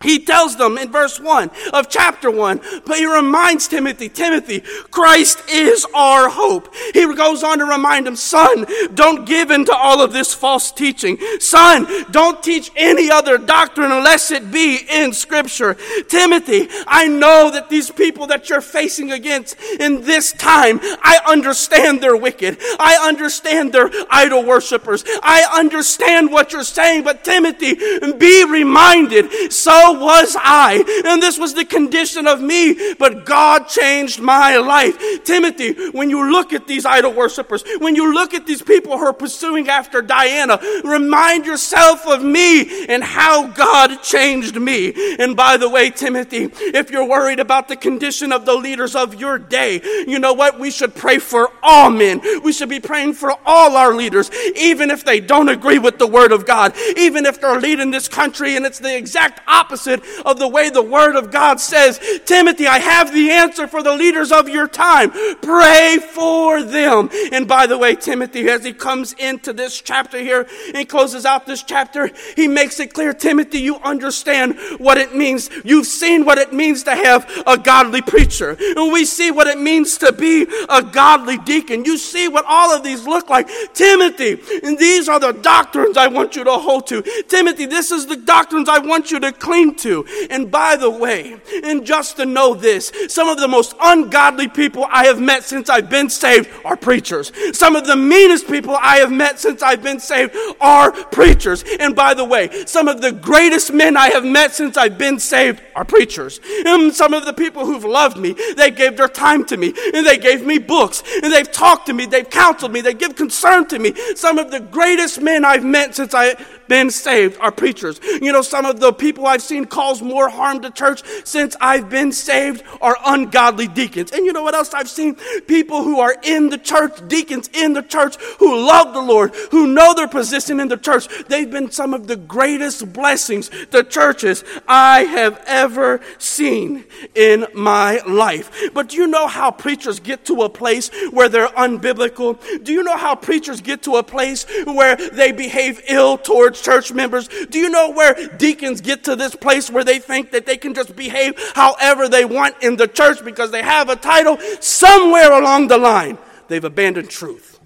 He 0.02 0.20
tells 0.20 0.58
them 0.58 0.78
in 0.78 0.92
verse 0.92 1.20
1 1.20 1.52
of 1.74 1.90
chapter 1.90 2.30
1, 2.30 2.62
but 2.86 2.98
he 2.98 3.06
reminds 3.06 3.68
Timothy, 3.68 4.10
Timothy, 4.10 4.62
Christ 4.90 5.42
is 5.50 5.86
our 5.94 6.30
hope. 6.30 6.74
He 6.94 7.06
goes 7.14 7.44
on 7.44 7.60
to 7.60 7.66
remind 7.66 8.08
him, 8.08 8.16
son, 8.16 8.66
don't 8.94 9.26
give 9.26 9.52
in 9.52 9.66
to 9.66 9.76
all 9.76 10.02
of 10.02 10.14
this 10.14 10.34
false 10.34 10.72
teaching. 10.72 11.18
Son, 11.40 11.88
don't 12.12 12.42
teach 12.42 12.72
any 12.76 13.12
other 13.12 13.38
doctrine 13.38 13.92
unless 13.92 14.32
it 14.32 14.52
be 14.52 14.80
in 14.90 15.14
scripture. 15.14 15.76
Timothy, 16.08 16.68
I 16.88 17.08
know 17.08 17.52
that 17.52 17.70
these 17.70 17.92
people 17.92 18.28
that 18.28 18.50
you're 18.50 18.62
facing 18.62 19.12
against 19.12 19.60
in 19.80 20.02
this 20.02 20.32
time, 20.34 20.80
I 20.82 21.20
understand 21.28 22.02
they're 22.02 22.18
wicked. 22.18 22.58
I 22.80 23.08
understand 23.08 23.74
they're 23.74 23.92
idol 24.10 24.44
worshippers. 24.44 25.04
I 25.22 25.48
understand 25.54 26.32
what 26.32 26.54
you're 26.54 26.64
saying, 26.64 27.04
but 27.04 27.24
Timothy, 27.24 27.76
be 28.18 28.46
reminded, 28.46 29.52
so 29.52 29.91
was 29.94 30.36
I. 30.40 30.84
And 31.06 31.22
this 31.22 31.38
was 31.38 31.54
the 31.54 31.66
condition 31.66 32.28
of 32.28 32.42
me, 32.42 32.94
but 32.96 33.26
God 33.26 33.68
changed 33.68 34.20
my 34.20 34.58
life. 34.58 35.24
Timothy, 35.24 35.74
when 35.92 36.10
you 36.10 36.32
look 36.32 36.54
at 36.54 36.68
these 36.68 36.86
idol 36.86 37.14
worshippers, 37.14 37.64
when 37.80 37.96
you 37.96 38.14
look 38.14 38.34
at 38.34 38.46
these 38.46 38.62
people 38.62 38.98
who 38.98 39.06
are 39.06 39.14
pursuing 39.14 39.70
after 39.70 40.02
Diana, 40.02 40.60
remind 40.84 41.46
yourself 41.46 42.06
of 42.08 42.24
me 42.24 42.86
and 42.88 43.04
how 43.04 43.48
God 43.48 44.02
changed 44.04 44.56
me. 44.56 44.94
And 45.20 45.36
by 45.36 45.58
the 45.58 45.70
way, 45.70 45.90
Timothy, 45.90 46.50
if 46.54 46.92
you're 46.92 47.08
worried 47.08 47.40
about 47.40 47.68
the 47.68 47.76
condition 47.76 48.32
of 48.32 48.46
the 48.46 48.56
leaders 48.56 48.96
of 48.96 49.20
your 49.20 49.38
day, 49.38 49.82
you 50.08 50.20
know 50.20 50.34
what? 50.34 50.60
We 50.60 50.72
should 50.72 50.96
pray 50.96 51.18
for 51.18 51.52
all 51.62 51.90
men. 51.90 52.22
We 52.44 52.54
should 52.54 52.70
be 52.70 52.80
praying 52.80 53.14
for 53.14 53.34
all 53.46 53.76
our 53.78 53.94
leaders, 53.94 54.32
even 54.56 54.92
if 54.92 55.04
they 55.04 55.20
don't 55.20 55.50
agree 55.50 55.80
with 55.80 55.98
the 55.98 56.08
word 56.08 56.32
of 56.32 56.46
God, 56.46 56.76
even 56.98 57.26
if 57.26 57.42
they're 57.42 57.60
leading 57.60 57.92
this 57.92 58.08
country 58.08 58.56
and 58.56 58.66
it's 58.66 58.80
the 58.80 58.96
exact 58.96 59.42
opposite 59.48 59.81
opposite 59.82 60.04
of 60.26 60.40
the 60.40 60.48
way 60.48 60.70
the 60.70 60.82
Word 60.82 61.16
of 61.16 61.32
God 61.32 61.60
says. 61.60 62.00
Timothy, 62.26 62.68
I 62.68 62.80
have 62.80 63.14
the 63.14 63.32
answer 63.32 63.68
for 63.68 63.84
the 63.84 63.94
leaders 63.94 64.32
of 64.32 64.50
your 64.50 64.68
time. 64.68 65.12
Pray 65.42 65.98
for 66.00 66.64
them. 66.64 67.10
And 67.32 67.48
by 67.48 67.68
the 67.68 67.78
way, 67.78 67.96
Timothy, 67.96 68.50
as 68.50 68.64
he 68.64 68.74
comes 68.74 69.14
into 69.14 69.54
this 69.54 69.82
chapter 69.82 70.20
here 70.20 70.48
and 70.74 70.88
closes 70.88 71.26
out 71.26 71.46
this 71.46 71.64
chapter, 71.64 72.10
he 72.36 72.48
makes 72.48 72.80
it 72.80 72.94
clear, 72.94 73.14
Timothy, 73.14 73.60
you 73.60 73.78
understand 73.78 74.58
what 74.78 74.98
it 74.98 75.16
means. 75.16 75.50
You've 75.64 75.88
seen 75.88 76.26
what 76.26 76.38
it 76.38 76.54
means 76.54 76.84
to 76.84 76.96
have 76.96 77.30
a 77.46 77.58
godly 77.58 78.02
preacher. 78.02 78.58
And 78.60 78.92
we 78.92 79.06
see 79.06 79.32
what 79.32 79.48
it 79.48 79.60
means 79.60 79.98
to 80.00 80.12
be 80.12 80.48
a 80.70 80.84
godly 80.84 81.38
deacon. 81.38 81.86
You 81.86 81.98
see 81.98 82.28
what 82.28 82.46
all 82.48 82.76
of 82.76 82.84
these 82.84 83.06
look 83.06 83.30
like. 83.30 83.50
Timothy, 83.74 84.40
and 84.64 84.78
these 84.78 85.10
are 85.10 85.20
the 85.20 85.32
doctrines 85.32 85.98
I 85.98 86.08
want 86.08 86.36
you 86.36 86.44
to 86.44 86.54
hold 86.54 86.88
to. 86.88 87.02
Timothy, 87.28 87.66
this 87.66 87.92
is 87.92 88.06
the 88.06 88.16
doctrines 88.16 88.70
I 88.70 88.80
want 88.80 89.12
you 89.12 89.20
to 89.20 89.32
cling 89.32 89.71
to. 89.76 90.06
And 90.30 90.52
by 90.52 90.76
the 90.76 90.90
way, 90.90 91.40
and 91.64 91.86
just 91.86 92.18
to 92.18 92.26
know 92.26 92.54
this, 92.54 92.92
some 93.08 93.30
of 93.30 93.40
the 93.40 93.48
most 93.48 93.76
ungodly 93.82 94.48
people 94.48 94.86
I 94.90 95.06
have 95.06 95.20
met 95.20 95.44
since 95.44 95.70
I've 95.70 95.90
been 95.90 96.10
saved 96.10 96.50
are 96.66 96.78
preachers. 96.78 97.32
Some 97.58 97.76
of 97.76 97.86
the 97.88 97.96
meanest 97.96 98.48
people 98.48 98.76
I 98.80 98.98
have 98.98 99.12
met 99.12 99.40
since 99.40 99.62
I've 99.62 99.84
been 99.84 100.00
saved 100.00 100.36
are 100.60 100.92
preachers. 100.92 101.64
And 101.80 101.96
by 101.96 102.14
the 102.14 102.26
way, 102.26 102.66
some 102.66 102.88
of 102.88 103.02
the 103.02 103.12
greatest 103.12 103.74
men 103.74 103.98
I 103.98 104.10
have 104.10 104.26
met 104.26 104.54
since 104.54 104.78
I've 104.78 104.98
been 104.98 105.20
saved 105.20 105.62
are 105.76 105.86
preachers. 105.86 106.40
And 106.66 106.94
some 106.94 107.14
of 107.14 107.26
the 107.26 107.34
people 107.34 107.66
who've 107.66 107.84
loved 107.84 108.18
me, 108.18 108.36
they 108.56 108.72
gave 108.72 108.98
their 108.98 109.08
time 109.08 109.46
to 109.46 109.58
me, 109.58 109.74
and 109.94 110.06
they 110.06 110.18
gave 110.18 110.46
me 110.46 110.58
books, 110.58 111.04
and 111.24 111.32
they've 111.32 111.52
talked 111.52 111.88
to 111.88 111.94
me, 111.94 112.06
they've 112.06 112.30
counseled 112.30 112.72
me, 112.72 112.82
they 112.82 112.94
give 112.94 113.16
concern 113.16 113.68
to 113.68 113.80
me. 113.80 113.94
Some 114.16 114.38
of 114.38 114.52
the 114.52 114.60
greatest 114.60 115.22
men 115.22 115.46
I've 115.46 115.64
met 115.64 115.96
since 115.96 116.14
I've 116.14 116.61
been 116.72 116.90
saved 116.90 117.38
are 117.42 117.52
preachers. 117.52 118.00
You 118.22 118.32
know, 118.32 118.42
some 118.42 118.64
of 118.64 118.80
the 118.80 118.94
people 118.94 119.28
I've 119.28 119.42
seen 119.42 119.66
cause 119.66 120.02
more 120.02 120.30
harm 120.30 120.62
to 120.62 120.72
church 120.72 121.04
since 121.26 121.54
I've 121.60 121.90
been 121.90 122.14
saved 122.14 122.64
are 122.80 122.96
ungodly 123.06 123.68
deacons. 123.68 124.14
And 124.14 124.26
you 124.26 124.32
know 124.32 124.42
what 124.42 124.56
else 124.56 124.74
I've 124.74 124.90
seen? 124.90 125.16
People 125.48 125.84
who 125.84 126.00
are 126.00 126.16
in 126.24 126.50
the 126.50 126.58
church, 126.58 127.06
deacons 127.10 127.50
in 127.54 127.74
the 127.74 127.82
church, 127.82 128.16
who 128.40 128.58
love 128.58 128.94
the 128.94 129.02
Lord, 129.02 129.36
who 129.52 129.68
know 129.68 129.94
their 129.94 130.08
position 130.08 130.62
in 130.62 130.70
the 130.70 130.78
church. 130.78 131.10
They've 131.28 131.52
been 131.52 131.72
some 131.72 131.94
of 131.94 132.08
the 132.08 132.16
greatest 132.16 132.94
blessings 132.94 133.50
to 133.72 133.84
churches 133.84 134.46
I 134.66 135.02
have 135.02 135.44
ever 135.48 136.00
seen 136.20 136.86
in 137.16 137.48
my 137.54 138.00
life. 138.08 138.72
But 138.74 138.88
do 138.88 138.96
you 138.96 139.08
know 139.08 139.28
how 139.28 139.52
preachers 139.52 140.00
get 140.00 140.24
to 140.28 140.44
a 140.44 140.50
place 140.50 140.90
where 141.12 141.28
they're 141.28 141.48
unbiblical? 141.48 142.40
Do 142.64 142.72
you 142.72 142.82
know 142.82 142.96
how 142.96 143.16
preachers 143.16 143.60
get 143.60 143.84
to 143.84 143.98
a 143.98 144.04
place 144.04 144.46
where 144.64 144.96
they 144.96 145.34
behave 145.34 145.82
ill 145.90 146.18
towards 146.18 146.61
church 146.62 146.94
members? 146.94 147.28
Do 147.28 147.58
you 147.58 147.70
know 147.70 147.92
where 147.92 148.16
deacons 148.38 148.82
get 148.82 149.06
to 149.06 149.16
this 149.16 149.34
place? 149.34 149.72
where 149.72 149.84
they 149.84 150.00
think 150.00 150.32
that 150.32 150.46
they 150.46 150.58
can 150.58 150.74
just 150.74 150.96
behave 150.96 151.34
however 151.56 152.08
they 152.08 152.26
want 152.26 152.56
in 152.62 152.76
the 152.76 152.88
church 152.88 153.24
because 153.24 153.52
they 153.52 153.64
have 153.64 153.90
a 153.90 153.96
title, 153.96 154.38
somewhere 154.60 155.32
along 155.32 155.68
the 155.68 155.78
line, 155.78 156.18
they've 156.48 156.64
abandoned 156.64 157.10
truth. 157.10 157.60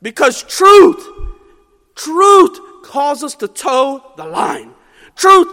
Because 0.00 0.42
truth, 0.42 1.06
truth 1.94 2.58
calls 2.84 3.22
us 3.22 3.34
to 3.36 3.48
toe 3.48 4.12
the 4.16 4.24
line. 4.24 4.72
Truth 5.16 5.48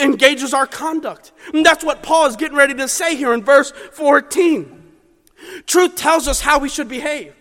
engages 0.00 0.54
our 0.54 0.66
conduct. 0.66 1.32
And 1.52 1.64
that's 1.64 1.84
what 1.84 2.02
Paul 2.02 2.26
is 2.26 2.36
getting 2.36 2.56
ready 2.56 2.74
to 2.74 2.88
say 2.88 3.16
here 3.16 3.32
in 3.32 3.42
verse 3.42 3.72
14. 3.92 4.72
Truth 5.66 5.96
tells 5.96 6.28
us 6.28 6.40
how 6.40 6.58
we 6.58 6.68
should 6.68 6.88
behave. 6.88 7.34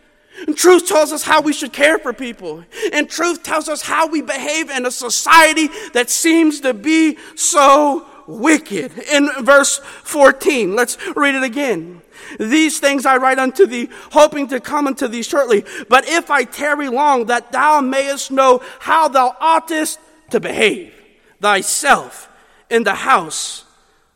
And 0.47 0.57
truth 0.57 0.87
tells 0.87 1.11
us 1.11 1.23
how 1.23 1.41
we 1.41 1.53
should 1.53 1.73
care 1.73 1.97
for 1.97 2.13
people. 2.13 2.63
And 2.91 3.09
truth 3.09 3.43
tells 3.43 3.69
us 3.69 3.81
how 3.81 4.07
we 4.07 4.21
behave 4.21 4.69
in 4.69 4.85
a 4.85 4.91
society 4.91 5.69
that 5.93 6.09
seems 6.09 6.61
to 6.61 6.73
be 6.73 7.17
so 7.35 8.05
wicked. 8.27 8.97
In 9.11 9.29
verse 9.41 9.79
14, 10.03 10.75
let's 10.75 10.97
read 11.15 11.35
it 11.35 11.43
again. 11.43 12.01
These 12.39 12.79
things 12.79 13.05
I 13.05 13.17
write 13.17 13.39
unto 13.39 13.65
thee, 13.65 13.89
hoping 14.11 14.47
to 14.47 14.59
come 14.59 14.87
unto 14.87 15.07
thee 15.07 15.23
shortly. 15.23 15.63
But 15.89 16.07
if 16.07 16.29
I 16.29 16.43
tarry 16.43 16.89
long, 16.89 17.25
that 17.27 17.51
thou 17.51 17.81
mayest 17.81 18.31
know 18.31 18.61
how 18.79 19.07
thou 19.07 19.35
oughtest 19.39 19.99
to 20.31 20.39
behave 20.39 20.93
thyself 21.39 22.29
in 22.69 22.83
the 22.83 22.95
house 22.95 23.63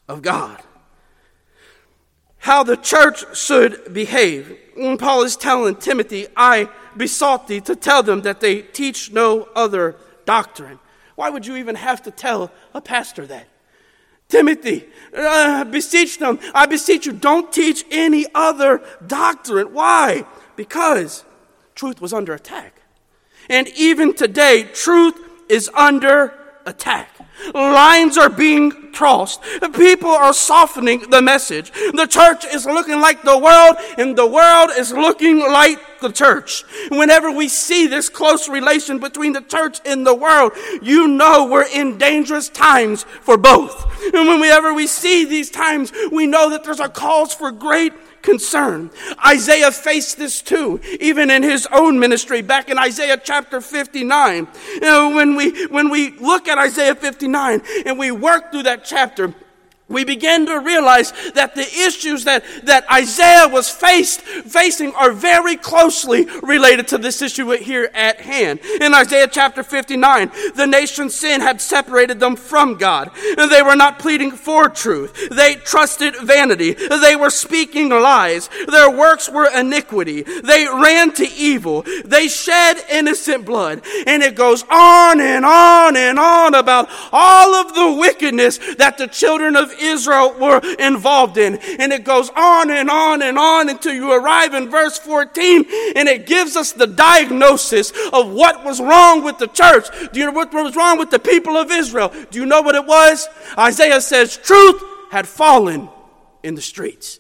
of 0.08 0.22
God. 0.22 0.62
How 2.40 2.64
the 2.64 2.78
church 2.78 3.38
should 3.38 3.94
behave 3.94 4.58
Paul 4.98 5.24
is 5.24 5.36
telling 5.36 5.76
Timothy, 5.76 6.28
I 6.36 6.70
besought 6.96 7.48
thee 7.48 7.62
to 7.62 7.76
tell 7.76 8.04
them 8.04 8.22
that 8.22 8.40
they 8.40 8.62
teach 8.62 9.12
no 9.12 9.50
other 9.56 9.96
doctrine. 10.26 10.80
Why 11.16 11.30
would 11.30 11.46
you 11.46 11.58
even 11.58 11.76
have 11.76 12.02
to 12.04 12.12
tell 12.12 12.52
a 12.74 12.82
pastor 12.82 13.28
that? 13.28 13.48
Timothy, 14.30 14.88
uh, 15.18 15.64
beseech 15.66 16.20
them, 16.20 16.40
I 16.54 16.68
beseech 16.68 17.08
you, 17.08 17.14
don't 17.14 17.52
teach 17.52 17.84
any 17.90 18.26
other 18.36 18.82
doctrine. 19.06 19.74
Why? 19.74 20.26
Because 20.56 21.26
truth 21.74 22.00
was 22.00 22.14
under 22.14 22.34
attack. 22.34 22.82
And 23.50 23.68
even 23.70 24.14
today, 24.14 24.64
truth 24.64 25.16
is 25.50 25.70
under 25.74 26.34
attack. 26.66 27.10
Lines 27.54 28.18
are 28.18 28.30
being 28.30 28.72
crossed. 28.92 29.42
People 29.74 30.10
are 30.10 30.34
softening 30.34 31.10
the 31.10 31.22
message. 31.22 31.72
The 31.72 32.08
church 32.10 32.46
is 32.46 32.66
looking 32.66 33.00
like 33.00 33.22
the 33.24 33.38
world, 33.38 33.78
and 33.98 34.18
the 34.18 34.28
world 34.28 34.72
is 34.78 34.92
looking 34.92 35.40
like 35.40 35.80
the 36.02 36.12
church. 36.12 36.64
Whenever 36.90 37.32
we 37.32 37.48
see 37.48 37.88
this 37.88 38.10
close 38.10 38.48
relation 38.50 39.00
between 39.00 39.34
the 39.34 39.42
church 39.42 39.80
and 39.86 40.06
the 40.06 40.16
world, 40.16 40.54
you 40.82 41.08
know 41.08 41.46
we're 41.46 41.68
in 41.68 41.98
dangerous 41.98 42.50
times 42.50 43.04
for 43.22 43.38
both. 43.38 43.86
And 44.14 44.28
whenever 44.28 44.74
we 44.74 44.88
see 44.88 45.26
these 45.26 45.50
times, 45.50 45.92
we 46.12 46.26
know 46.28 46.50
that 46.50 46.64
there's 46.64 46.80
a 46.80 46.90
cause 46.90 47.34
for 47.34 47.52
great 47.52 47.94
concern. 48.22 48.92
Isaiah 49.26 49.72
faced 49.72 50.18
this 50.18 50.42
too, 50.42 50.80
even 51.00 51.30
in 51.30 51.44
his 51.44 51.68
own 51.72 52.00
ministry, 52.00 52.42
back 52.42 52.70
in 52.70 52.78
Isaiah 52.78 53.18
chapter 53.22 53.62
59. 53.62 54.48
You 54.74 54.80
know, 54.82 55.16
when 55.16 55.36
we, 55.36 55.66
when 55.68 55.90
we 55.90 56.12
look 56.18 56.48
at 56.48 56.58
Isaiah 56.58 56.96
59 56.96 57.62
and 57.86 58.00
we 58.00 58.12
work 58.12 58.52
through 58.52 58.64
that 58.64 58.86
chapter, 58.86 59.34
we 59.90 60.04
begin 60.04 60.46
to 60.46 60.60
realize 60.60 61.12
that 61.34 61.56
the 61.56 61.62
issues 61.62 62.24
that, 62.26 62.44
that 62.64 62.90
Isaiah 62.92 63.48
was 63.48 63.70
faced, 63.70 64.22
facing 64.22 64.94
are 64.94 65.12
very 65.12 65.56
closely 65.56 66.26
related 66.42 66.88
to 66.90 66.98
this 66.98 67.22
issue 67.22 67.50
here 67.52 67.90
at 67.94 68.22
hand. 68.22 68.60
In 68.82 68.94
Isaiah 68.94 69.28
chapter 69.28 69.64
59, 69.64 70.32
the 70.56 70.68
nation's 70.68 71.16
sin 71.16 71.42
had 71.42 71.60
separated 71.60 72.20
them 72.20 72.36
from 72.36 72.76
God. 72.76 73.12
They 73.36 73.64
were 73.64 73.76
not 73.76 74.00
pleading 74.00 74.32
for 74.32 74.70
truth. 74.70 75.30
They 75.30 75.56
trusted 75.56 76.16
vanity. 76.18 76.74
They 76.74 77.16
were 77.16 77.32
speaking 77.32 77.90
lies. 77.90 78.50
Their 78.68 78.92
works 78.92 79.30
were 79.30 79.50
iniquity. 79.52 80.22
They 80.22 80.68
ran 80.68 81.14
to 81.14 81.28
evil. 81.28 81.84
They 82.06 82.28
shed 82.28 82.78
innocent 82.92 83.46
blood. 83.46 83.82
And 84.06 84.22
it 84.22 84.36
goes 84.36 84.64
on 84.70 85.20
and 85.20 85.46
on 85.46 85.98
and 85.98 86.20
on 86.20 86.54
about 86.54 86.90
all 87.12 87.56
of 87.56 87.74
the 87.74 88.00
wickedness 88.00 88.60
that 88.76 88.98
the 88.98 89.08
children 89.08 89.56
of 89.56 89.72
Israel 89.80 90.34
were 90.40 90.60
involved 90.80 91.38
in. 91.38 91.56
And 91.56 91.92
it 91.92 92.04
goes 92.04 92.30
on 92.36 92.70
and 92.72 92.90
on 92.90 93.22
and 93.22 93.38
on 93.38 93.70
until 93.70 93.94
you 93.94 94.12
arrive 94.12 94.54
in 94.54 94.70
verse 94.70 94.98
14 94.98 95.66
and 95.96 96.08
it 96.08 96.26
gives 96.26 96.56
us 96.56 96.72
the 96.72 96.88
diagnosis 96.88 97.92
of 98.14 98.32
what 98.32 98.64
was 98.64 98.80
wrong 98.80 99.24
with 99.24 99.38
the 99.38 99.48
church. 99.48 99.88
Do 100.12 100.20
you 100.20 100.26
know 100.28 100.32
what 100.32 100.54
was 100.54 100.76
wrong 100.76 100.98
with 100.98 101.10
the 101.10 101.20
people 101.20 101.58
of 101.58 101.72
Israel? 101.72 102.14
Do 102.32 102.40
you 102.40 102.46
know 102.46 102.62
what 102.62 102.76
it 102.76 102.86
was? 102.86 103.28
Isaiah 103.58 104.02
says, 104.02 104.38
truth 104.38 104.82
had 105.12 105.28
fallen 105.28 105.90
in 106.44 106.56
the 106.56 106.62
streets. 106.62 107.20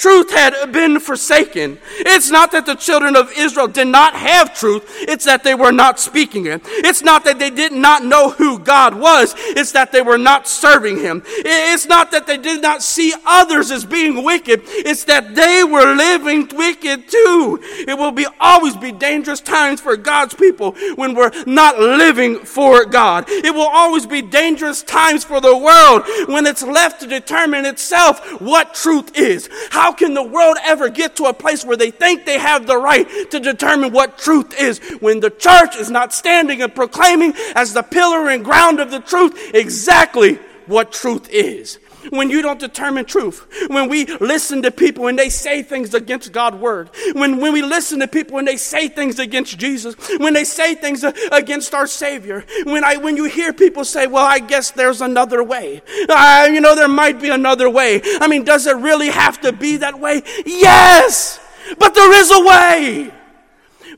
Truth 0.00 0.32
had 0.32 0.72
been 0.72 0.98
forsaken. 0.98 1.78
It's 1.98 2.30
not 2.30 2.52
that 2.52 2.64
the 2.64 2.74
children 2.74 3.16
of 3.16 3.30
Israel 3.36 3.68
did 3.68 3.88
not 3.88 4.14
have 4.14 4.58
truth, 4.58 4.86
it's 5.00 5.26
that 5.26 5.44
they 5.44 5.54
were 5.54 5.72
not 5.72 6.00
speaking 6.00 6.46
it. 6.46 6.62
It's 6.64 7.02
not 7.02 7.24
that 7.24 7.38
they 7.38 7.50
did 7.50 7.72
not 7.72 8.02
know 8.02 8.30
who 8.30 8.58
God 8.58 8.94
was, 8.94 9.34
it's 9.38 9.72
that 9.72 9.92
they 9.92 10.00
were 10.00 10.16
not 10.16 10.48
serving 10.48 11.00
Him. 11.00 11.22
It's 11.26 11.84
not 11.84 12.12
that 12.12 12.26
they 12.26 12.38
did 12.38 12.62
not 12.62 12.82
see 12.82 13.12
others 13.26 13.70
as 13.70 13.84
being 13.84 14.24
wicked, 14.24 14.62
it's 14.64 15.04
that 15.04 15.34
they 15.34 15.64
were 15.64 15.94
living 15.94 16.48
wicked 16.50 17.06
too. 17.10 17.58
It 17.86 17.98
will 17.98 18.12
be 18.12 18.26
always 18.40 18.78
be 18.78 18.92
dangerous 18.92 19.42
times 19.42 19.82
for 19.82 19.98
God's 19.98 20.32
people 20.32 20.76
when 20.94 21.14
we're 21.14 21.32
not 21.44 21.78
living 21.78 22.38
for 22.38 22.86
God. 22.86 23.26
It 23.28 23.54
will 23.54 23.68
always 23.68 24.06
be 24.06 24.22
dangerous 24.22 24.82
times 24.82 25.24
for 25.24 25.42
the 25.42 25.54
world 25.54 26.04
when 26.26 26.46
it's 26.46 26.62
left 26.62 27.02
to 27.02 27.06
determine 27.06 27.66
itself 27.66 28.40
what 28.40 28.72
truth 28.72 29.14
is. 29.14 29.50
How 29.68 29.89
how 29.90 29.96
can 29.96 30.14
the 30.14 30.22
world 30.22 30.56
ever 30.62 30.88
get 30.88 31.16
to 31.16 31.24
a 31.24 31.34
place 31.34 31.64
where 31.64 31.76
they 31.76 31.90
think 31.90 32.24
they 32.24 32.38
have 32.38 32.64
the 32.68 32.76
right 32.76 33.08
to 33.28 33.40
determine 33.40 33.92
what 33.92 34.16
truth 34.16 34.54
is 34.56 34.78
when 35.00 35.18
the 35.18 35.30
church 35.30 35.74
is 35.74 35.90
not 35.90 36.12
standing 36.12 36.62
and 36.62 36.72
proclaiming 36.72 37.34
as 37.56 37.74
the 37.74 37.82
pillar 37.82 38.30
and 38.30 38.44
ground 38.44 38.78
of 38.78 38.92
the 38.92 39.00
truth 39.00 39.50
exactly 39.52 40.34
what 40.66 40.92
truth 40.92 41.28
is? 41.28 41.80
When 42.08 42.30
you 42.30 42.42
don't 42.42 42.58
determine 42.58 43.04
truth, 43.04 43.46
when 43.68 43.88
we 43.88 44.06
listen 44.06 44.62
to 44.62 44.70
people 44.70 45.06
and 45.08 45.18
they 45.18 45.28
say 45.28 45.62
things 45.62 45.92
against 45.94 46.32
God's 46.32 46.56
word, 46.56 46.90
when, 47.12 47.38
when 47.38 47.52
we 47.52 47.62
listen 47.62 48.00
to 48.00 48.08
people 48.08 48.38
and 48.38 48.48
they 48.48 48.56
say 48.56 48.88
things 48.88 49.18
against 49.18 49.58
Jesus, 49.58 49.94
when 50.18 50.32
they 50.32 50.44
say 50.44 50.74
things 50.74 51.04
against 51.32 51.74
our 51.74 51.86
Savior, 51.86 52.44
when, 52.64 52.84
I, 52.84 52.96
when 52.96 53.16
you 53.16 53.24
hear 53.24 53.52
people 53.52 53.84
say, 53.84 54.06
well, 54.06 54.24
I 54.24 54.38
guess 54.38 54.70
there's 54.70 55.00
another 55.00 55.42
way. 55.42 55.82
You 56.08 56.60
know, 56.60 56.74
there 56.74 56.88
might 56.88 57.20
be 57.20 57.30
another 57.30 57.68
way. 57.68 58.00
I 58.20 58.26
mean, 58.26 58.44
does 58.44 58.66
it 58.66 58.76
really 58.76 59.08
have 59.08 59.40
to 59.42 59.52
be 59.52 59.78
that 59.78 59.98
way? 59.98 60.22
Yes! 60.46 61.38
But 61.78 61.94
there 61.94 62.12
is 62.18 62.30
a 62.30 62.40
way. 62.44 63.12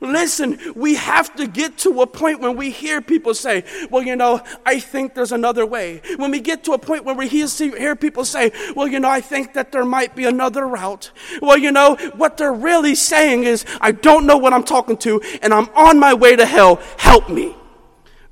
Listen, 0.03 0.59
we 0.75 0.95
have 0.95 1.33
to 1.37 1.47
get 1.47 1.77
to 1.79 2.01
a 2.01 2.07
point 2.07 2.41
when 2.41 2.57
we 2.57 2.71
hear 2.71 2.99
people 2.99 3.33
say, 3.33 3.63
Well, 3.89 4.03
you 4.03 4.17
know, 4.17 4.41
I 4.65 4.79
think 4.79 5.15
there's 5.15 5.31
another 5.31 5.65
way. 5.65 6.01
When 6.17 6.29
we 6.29 6.41
get 6.41 6.65
to 6.65 6.73
a 6.73 6.77
point 6.77 7.05
where 7.05 7.15
we 7.15 7.29
hear, 7.29 7.95
people 7.95 8.25
say, 8.25 8.51
Well, 8.75 8.85
you 8.85 8.99
know, 8.99 9.09
I 9.09 9.21
think 9.21 9.53
that 9.53 9.71
there 9.71 9.85
might 9.85 10.13
be 10.13 10.25
another 10.25 10.67
route. 10.67 11.11
Well, 11.41 11.57
you 11.57 11.71
know, 11.71 11.95
what 12.17 12.35
they're 12.35 12.51
really 12.51 12.95
saying 12.95 13.45
is, 13.45 13.65
I 13.79 13.93
don't 13.93 14.25
know 14.25 14.35
what 14.35 14.51
I'm 14.51 14.65
talking 14.65 14.97
to, 14.97 15.21
and 15.41 15.53
I'm 15.53 15.69
on 15.69 15.99
my 15.99 16.13
way 16.13 16.35
to 16.35 16.45
hell. 16.45 16.81
Help 16.97 17.29
me. 17.29 17.55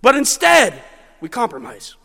But 0.01 0.15
instead, 0.15 0.83
we 1.21 1.29
compromise. 1.29 1.95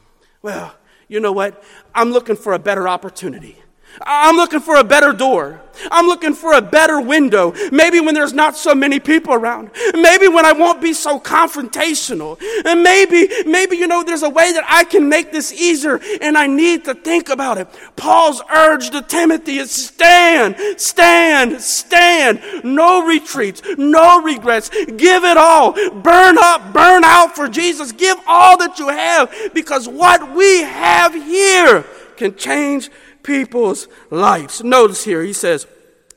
Well, 0.42 0.76
you 1.08 1.18
know 1.18 1.32
what? 1.32 1.60
I'm 1.92 2.12
looking 2.12 2.36
for 2.36 2.52
a 2.52 2.58
better 2.60 2.86
opportunity. 2.86 3.60
I'm 4.02 4.36
looking 4.36 4.60
for 4.60 4.76
a 4.76 4.84
better 4.84 5.12
door. 5.12 5.60
I'm 5.90 6.06
looking 6.06 6.34
for 6.34 6.54
a 6.54 6.62
better 6.62 7.00
window. 7.00 7.54
Maybe 7.70 8.00
when 8.00 8.14
there's 8.14 8.32
not 8.32 8.56
so 8.56 8.74
many 8.74 9.00
people 9.00 9.34
around. 9.34 9.70
Maybe 9.94 10.28
when 10.28 10.44
I 10.44 10.52
won't 10.52 10.80
be 10.80 10.92
so 10.92 11.20
confrontational. 11.20 12.40
And 12.64 12.82
maybe, 12.82 13.28
maybe, 13.44 13.76
you 13.76 13.86
know, 13.86 14.02
there's 14.02 14.22
a 14.22 14.30
way 14.30 14.52
that 14.52 14.64
I 14.66 14.84
can 14.84 15.08
make 15.08 15.32
this 15.32 15.52
easier 15.52 16.00
and 16.20 16.36
I 16.36 16.46
need 16.46 16.84
to 16.84 16.94
think 16.94 17.28
about 17.28 17.58
it. 17.58 17.68
Paul's 17.96 18.42
urge 18.50 18.90
to 18.90 19.02
Timothy 19.02 19.58
is 19.58 19.70
stand, 19.70 20.56
stand, 20.80 21.60
stand. 21.60 22.40
No 22.64 23.06
retreats, 23.06 23.62
no 23.76 24.22
regrets. 24.22 24.70
Give 24.70 25.24
it 25.24 25.36
all. 25.36 25.72
Burn 25.72 26.36
up, 26.38 26.72
burn 26.72 27.04
out 27.04 27.36
for 27.36 27.48
Jesus. 27.48 27.92
Give 27.92 28.16
all 28.26 28.58
that 28.58 28.78
you 28.78 28.88
have 28.88 29.32
because 29.52 29.88
what 29.88 30.34
we 30.34 30.62
have 30.62 31.14
here 31.14 31.84
can 32.16 32.34
change 32.34 32.90
people's 33.26 33.88
lives. 34.10 34.62
Notice 34.62 35.04
here, 35.04 35.22
he 35.22 35.32
says 35.32 35.66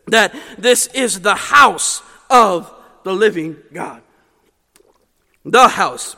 that 0.07 0.33
this 0.57 0.87
is 0.87 1.21
the 1.21 1.35
house 1.35 2.01
of 2.29 2.73
the 3.03 3.13
living 3.13 3.57
God. 3.73 4.01
The 5.43 5.67
house 5.67 6.15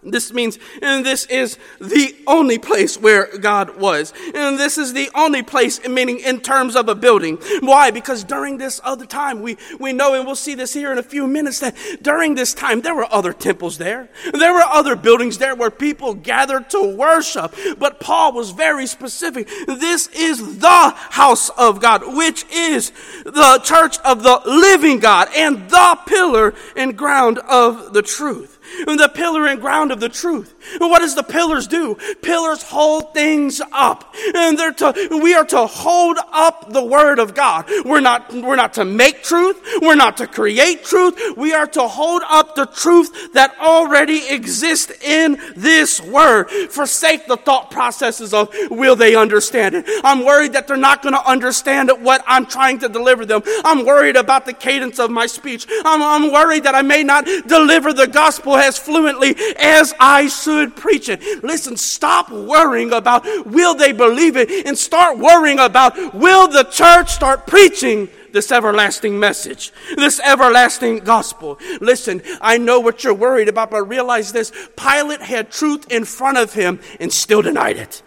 this 0.00 0.32
means, 0.32 0.60
and 0.80 1.04
this 1.04 1.24
is 1.26 1.58
the 1.80 2.14
only 2.28 2.56
place 2.56 2.96
where 2.96 3.36
God 3.36 3.78
was. 3.78 4.12
And 4.32 4.56
this 4.56 4.78
is 4.78 4.92
the 4.92 5.10
only 5.12 5.42
place, 5.42 5.86
meaning 5.88 6.20
in 6.20 6.38
terms 6.38 6.76
of 6.76 6.88
a 6.88 6.94
building. 6.94 7.38
Why? 7.60 7.90
Because 7.90 8.22
during 8.22 8.58
this 8.58 8.80
other 8.84 9.06
time, 9.06 9.42
we, 9.42 9.56
we 9.80 9.92
know, 9.92 10.14
and 10.14 10.24
we'll 10.24 10.36
see 10.36 10.54
this 10.54 10.72
here 10.72 10.92
in 10.92 10.98
a 10.98 11.02
few 11.02 11.26
minutes, 11.26 11.58
that 11.60 11.76
during 12.00 12.36
this 12.36 12.54
time, 12.54 12.80
there 12.82 12.94
were 12.94 13.12
other 13.12 13.32
temples 13.32 13.76
there. 13.76 14.08
There 14.32 14.52
were 14.52 14.62
other 14.62 14.94
buildings 14.94 15.38
there 15.38 15.56
where 15.56 15.70
people 15.70 16.14
gathered 16.14 16.70
to 16.70 16.94
worship. 16.96 17.52
But 17.76 17.98
Paul 17.98 18.34
was 18.34 18.52
very 18.52 18.86
specific. 18.86 19.48
This 19.66 20.06
is 20.14 20.60
the 20.60 20.94
house 20.94 21.48
of 21.50 21.80
God, 21.80 22.02
which 22.16 22.44
is 22.52 22.92
the 23.24 23.60
church 23.64 23.98
of 24.04 24.22
the 24.22 24.42
living 24.46 25.00
God 25.00 25.28
and 25.36 25.68
the 25.68 25.98
pillar 26.06 26.54
and 26.76 26.96
ground 26.96 27.38
of 27.38 27.92
the 27.92 28.02
truth 28.02 28.57
the 28.98 29.10
pillar 29.12 29.46
and 29.46 29.60
ground 29.60 29.92
of 29.92 30.00
the 30.00 30.08
truth. 30.08 30.54
What 30.78 31.00
does 31.00 31.14
the 31.14 31.22
pillars 31.22 31.66
do? 31.66 31.96
Pillars 32.22 32.62
hold 32.62 33.14
things 33.14 33.60
up. 33.72 34.14
And 34.34 34.58
they're 34.58 34.72
to, 34.72 35.20
we 35.22 35.34
are 35.34 35.46
to 35.46 35.66
hold 35.66 36.18
up 36.32 36.72
the 36.72 36.84
word 36.84 37.18
of 37.18 37.34
God. 37.34 37.66
We're 37.84 38.00
not, 38.00 38.32
we're 38.32 38.56
not 38.56 38.74
to 38.74 38.84
make 38.84 39.22
truth. 39.22 39.60
We're 39.80 39.96
not 39.96 40.18
to 40.18 40.26
create 40.26 40.84
truth. 40.84 41.36
We 41.36 41.54
are 41.54 41.66
to 41.68 41.88
hold 41.88 42.22
up 42.28 42.54
the 42.54 42.66
truth 42.66 43.32
that 43.34 43.58
already 43.58 44.28
exists 44.28 44.92
in 45.02 45.38
this 45.56 46.00
word. 46.00 46.50
Forsake 46.70 47.26
the 47.26 47.36
thought 47.36 47.70
processes 47.70 48.34
of 48.34 48.52
will 48.70 48.96
they 48.96 49.14
understand 49.14 49.74
it? 49.74 49.84
I'm 50.04 50.24
worried 50.24 50.52
that 50.52 50.68
they're 50.68 50.76
not 50.76 51.02
going 51.02 51.14
to 51.14 51.26
understand 51.26 51.90
what 52.00 52.22
I'm 52.26 52.46
trying 52.46 52.78
to 52.80 52.88
deliver 52.88 53.24
them. 53.24 53.42
I'm 53.64 53.84
worried 53.84 54.16
about 54.16 54.46
the 54.46 54.52
cadence 54.52 54.98
of 54.98 55.10
my 55.10 55.26
speech. 55.26 55.66
I'm, 55.84 56.02
I'm 56.02 56.32
worried 56.32 56.64
that 56.64 56.74
I 56.74 56.82
may 56.82 57.02
not 57.02 57.24
deliver 57.46 57.92
the 57.92 58.06
gospel 58.06 58.56
as 58.56 58.78
fluently 58.78 59.34
as 59.56 59.94
I 59.98 60.28
should 60.28 60.57
preach 60.66 61.08
it. 61.08 61.22
Listen, 61.42 61.76
stop 61.76 62.30
worrying 62.30 62.92
about 62.92 63.24
will 63.46 63.74
they 63.74 63.92
believe 63.92 64.36
it 64.36 64.66
and 64.66 64.76
start 64.76 65.18
worrying 65.18 65.58
about 65.58 66.14
will 66.14 66.48
the 66.48 66.64
church 66.64 67.10
start 67.10 67.46
preaching 67.46 68.08
this 68.32 68.52
everlasting 68.52 69.18
message, 69.18 69.72
this 69.96 70.20
everlasting 70.20 70.98
gospel. 70.98 71.58
Listen, 71.80 72.22
I 72.40 72.58
know 72.58 72.80
what 72.80 73.04
you're 73.04 73.14
worried 73.14 73.48
about, 73.48 73.70
but 73.70 73.82
realize 73.84 74.32
this 74.32 74.52
Pilate 74.76 75.22
had 75.22 75.50
truth 75.50 75.90
in 75.90 76.04
front 76.04 76.38
of 76.38 76.52
him 76.52 76.80
and 77.00 77.12
still 77.12 77.42
denied 77.42 77.76
it. 77.76 78.02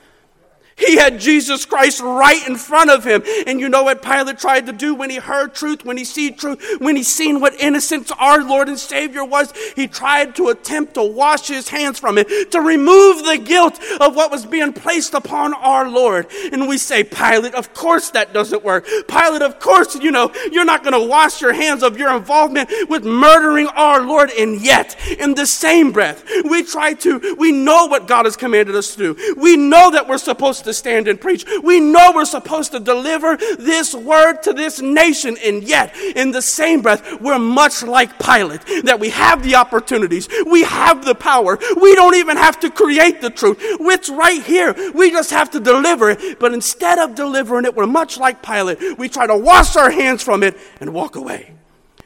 He 0.78 0.98
had 0.98 1.20
Jesus 1.20 1.66
Christ 1.66 2.02
right 2.02 2.48
in 2.48 2.56
front 2.56 2.90
of 2.90 3.04
him. 3.04 3.24
And 3.46 3.60
you 3.60 3.70
know 3.70 3.84
what 3.84 4.02
Pilate 4.02 4.40
tried 4.40 4.66
to 4.66 4.74
do 4.74 4.96
when 4.96 5.10
he 5.10 5.18
heard 5.18 5.54
truth, 5.54 5.86
when 5.86 5.98
he 5.98 6.04
see 6.04 6.32
truth, 6.32 6.78
when 6.80 6.96
he 6.96 7.04
seen 7.04 7.40
what 7.40 7.54
innocence 7.60 8.12
our 8.20 8.44
Lord 8.44 8.68
and 8.68 8.80
Savior 8.80 9.24
was? 9.24 9.54
He 9.76 9.88
tried 9.88 10.36
to 10.38 10.50
attempt 10.50 10.96
to 10.96 11.04
wash 11.04 11.48
his 11.48 11.70
hands 11.70 12.00
from 12.00 12.18
it, 12.18 12.52
to 12.52 12.62
remove 12.62 13.26
the 13.26 13.38
guilt 13.38 13.80
of 14.00 14.16
what 14.16 14.32
was 14.32 14.46
being 14.46 14.74
placed 14.74 15.14
upon 15.14 15.54
our 15.54 15.90
Lord. 15.90 16.28
And 16.52 16.68
we 16.68 16.78
say, 16.78 17.04
Pilate, 17.04 17.54
of 17.54 17.74
course 17.74 18.10
that 18.12 18.34
doesn't 18.34 18.64
work. 18.64 18.88
Pilate, 19.08 19.42
of 19.42 19.60
course, 19.60 19.96
you 19.96 20.12
know, 20.12 20.32
you're 20.52 20.66
not 20.66 20.84
going 20.84 21.00
to 21.00 21.08
wash 21.08 21.42
your 21.42 21.54
hands 21.54 21.84
of 21.84 21.98
your 21.98 22.16
involvement 22.16 22.70
with 22.90 23.04
murdering 23.04 23.68
our 23.68 24.02
Lord. 24.02 24.32
And 24.32 24.62
yet, 24.62 24.98
in 25.20 25.36
the 25.36 25.46
same 25.46 25.92
breath, 25.92 26.24
we 26.46 26.64
try 26.64 26.94
to, 26.96 27.36
we 27.38 27.52
know 27.52 27.86
what 27.86 28.08
God 28.08 28.26
has 28.26 28.36
commanded 28.36 28.76
us 28.76 28.96
to 28.96 29.14
do. 29.14 29.36
We 29.38 29.58
know 29.58 29.92
that 29.92 30.08
we're 30.08 30.18
supposed 30.18 30.64
to 30.66 30.71
to 30.72 30.78
stand 30.78 31.08
and 31.08 31.20
preach. 31.20 31.46
We 31.64 31.80
know 31.80 32.12
we're 32.16 32.26
supposed 32.26 32.72
to 32.72 32.80
deliver 32.80 33.38
this 33.38 33.94
word 33.94 34.42
to 34.44 34.54
this 34.54 34.82
nation, 34.82 35.38
and 35.44 35.64
yet, 35.64 35.96
in 36.16 36.32
the 36.32 36.42
same 36.42 36.82
breath, 36.82 37.22
we're 37.22 37.40
much 37.40 37.84
like 37.84 38.18
Pilate, 38.18 38.62
that 38.86 39.00
we 39.00 39.10
have 39.10 39.44
the 39.44 39.56
opportunities, 39.56 40.28
we 40.46 40.64
have 40.64 41.06
the 41.06 41.16
power, 41.16 41.58
we 41.80 41.96
don't 41.96 42.16
even 42.16 42.38
have 42.38 42.60
to 42.62 42.70
create 42.70 43.22
the 43.22 43.30
truth. 43.30 43.58
It's 43.62 44.10
right 44.10 44.42
here. 44.42 44.74
We 44.94 45.12
just 45.12 45.30
have 45.30 45.52
to 45.52 45.60
deliver 45.60 46.10
it. 46.10 46.40
But 46.40 46.54
instead 46.54 46.98
of 46.98 47.14
delivering 47.14 47.66
it, 47.66 47.76
we're 47.76 47.86
much 47.86 48.18
like 48.18 48.42
Pilate. 48.42 48.98
We 48.98 49.10
try 49.10 49.28
to 49.28 49.38
wash 49.38 49.76
our 49.76 49.92
hands 49.92 50.24
from 50.24 50.42
it 50.44 50.58
and 50.80 50.94
walk 50.94 51.16
away. 51.16 51.54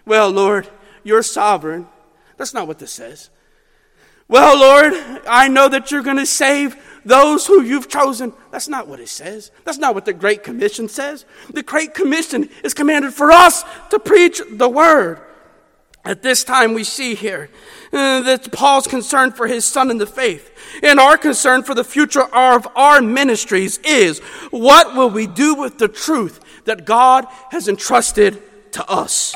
Well, 0.05 0.29
Lord, 0.29 0.67
you're 1.03 1.23
sovereign. 1.23 1.87
That's 2.37 2.53
not 2.53 2.67
what 2.67 2.79
this 2.79 2.91
says. 2.91 3.29
Well, 4.27 4.59
Lord, 4.59 4.93
I 5.27 5.47
know 5.47 5.69
that 5.69 5.91
you're 5.91 6.01
going 6.01 6.17
to 6.17 6.25
save 6.25 6.75
those 7.05 7.45
who 7.45 7.61
you've 7.61 7.87
chosen. 7.87 8.33
That's 8.51 8.67
not 8.67 8.87
what 8.87 8.99
it 8.99 9.09
says. 9.09 9.51
That's 9.63 9.77
not 9.77 9.93
what 9.93 10.05
the 10.05 10.13
Great 10.13 10.43
Commission 10.43 10.89
says. 10.89 11.25
The 11.51 11.63
Great 11.63 11.93
Commission 11.93 12.49
is 12.63 12.73
commanded 12.73 13.13
for 13.13 13.31
us 13.31 13.63
to 13.91 13.99
preach 13.99 14.41
the 14.49 14.67
word. 14.67 15.21
At 16.03 16.21
this 16.21 16.43
time, 16.43 16.73
we 16.73 16.83
see 16.83 17.15
here 17.15 17.49
uh, 17.91 18.21
that 18.21 18.51
Paul's 18.51 18.85
concern 18.85 19.31
for 19.31 19.47
his 19.47 19.65
son 19.65 19.89
in 19.89 19.97
the 19.97 20.05
faith 20.05 20.51
and 20.83 20.99
our 20.99 21.17
concern 21.17 21.63
for 21.63 21.73
the 21.73 21.83
future 21.83 22.23
of 22.23 22.67
our 22.75 23.01
ministries 23.01 23.79
is 23.83 24.19
what 24.51 24.95
will 24.95 25.09
we 25.09 25.27
do 25.27 25.55
with 25.55 25.77
the 25.79 25.87
truth 25.87 26.39
that 26.65 26.85
God 26.85 27.25
has 27.51 27.67
entrusted 27.67 28.41
to 28.73 28.87
us? 28.89 29.35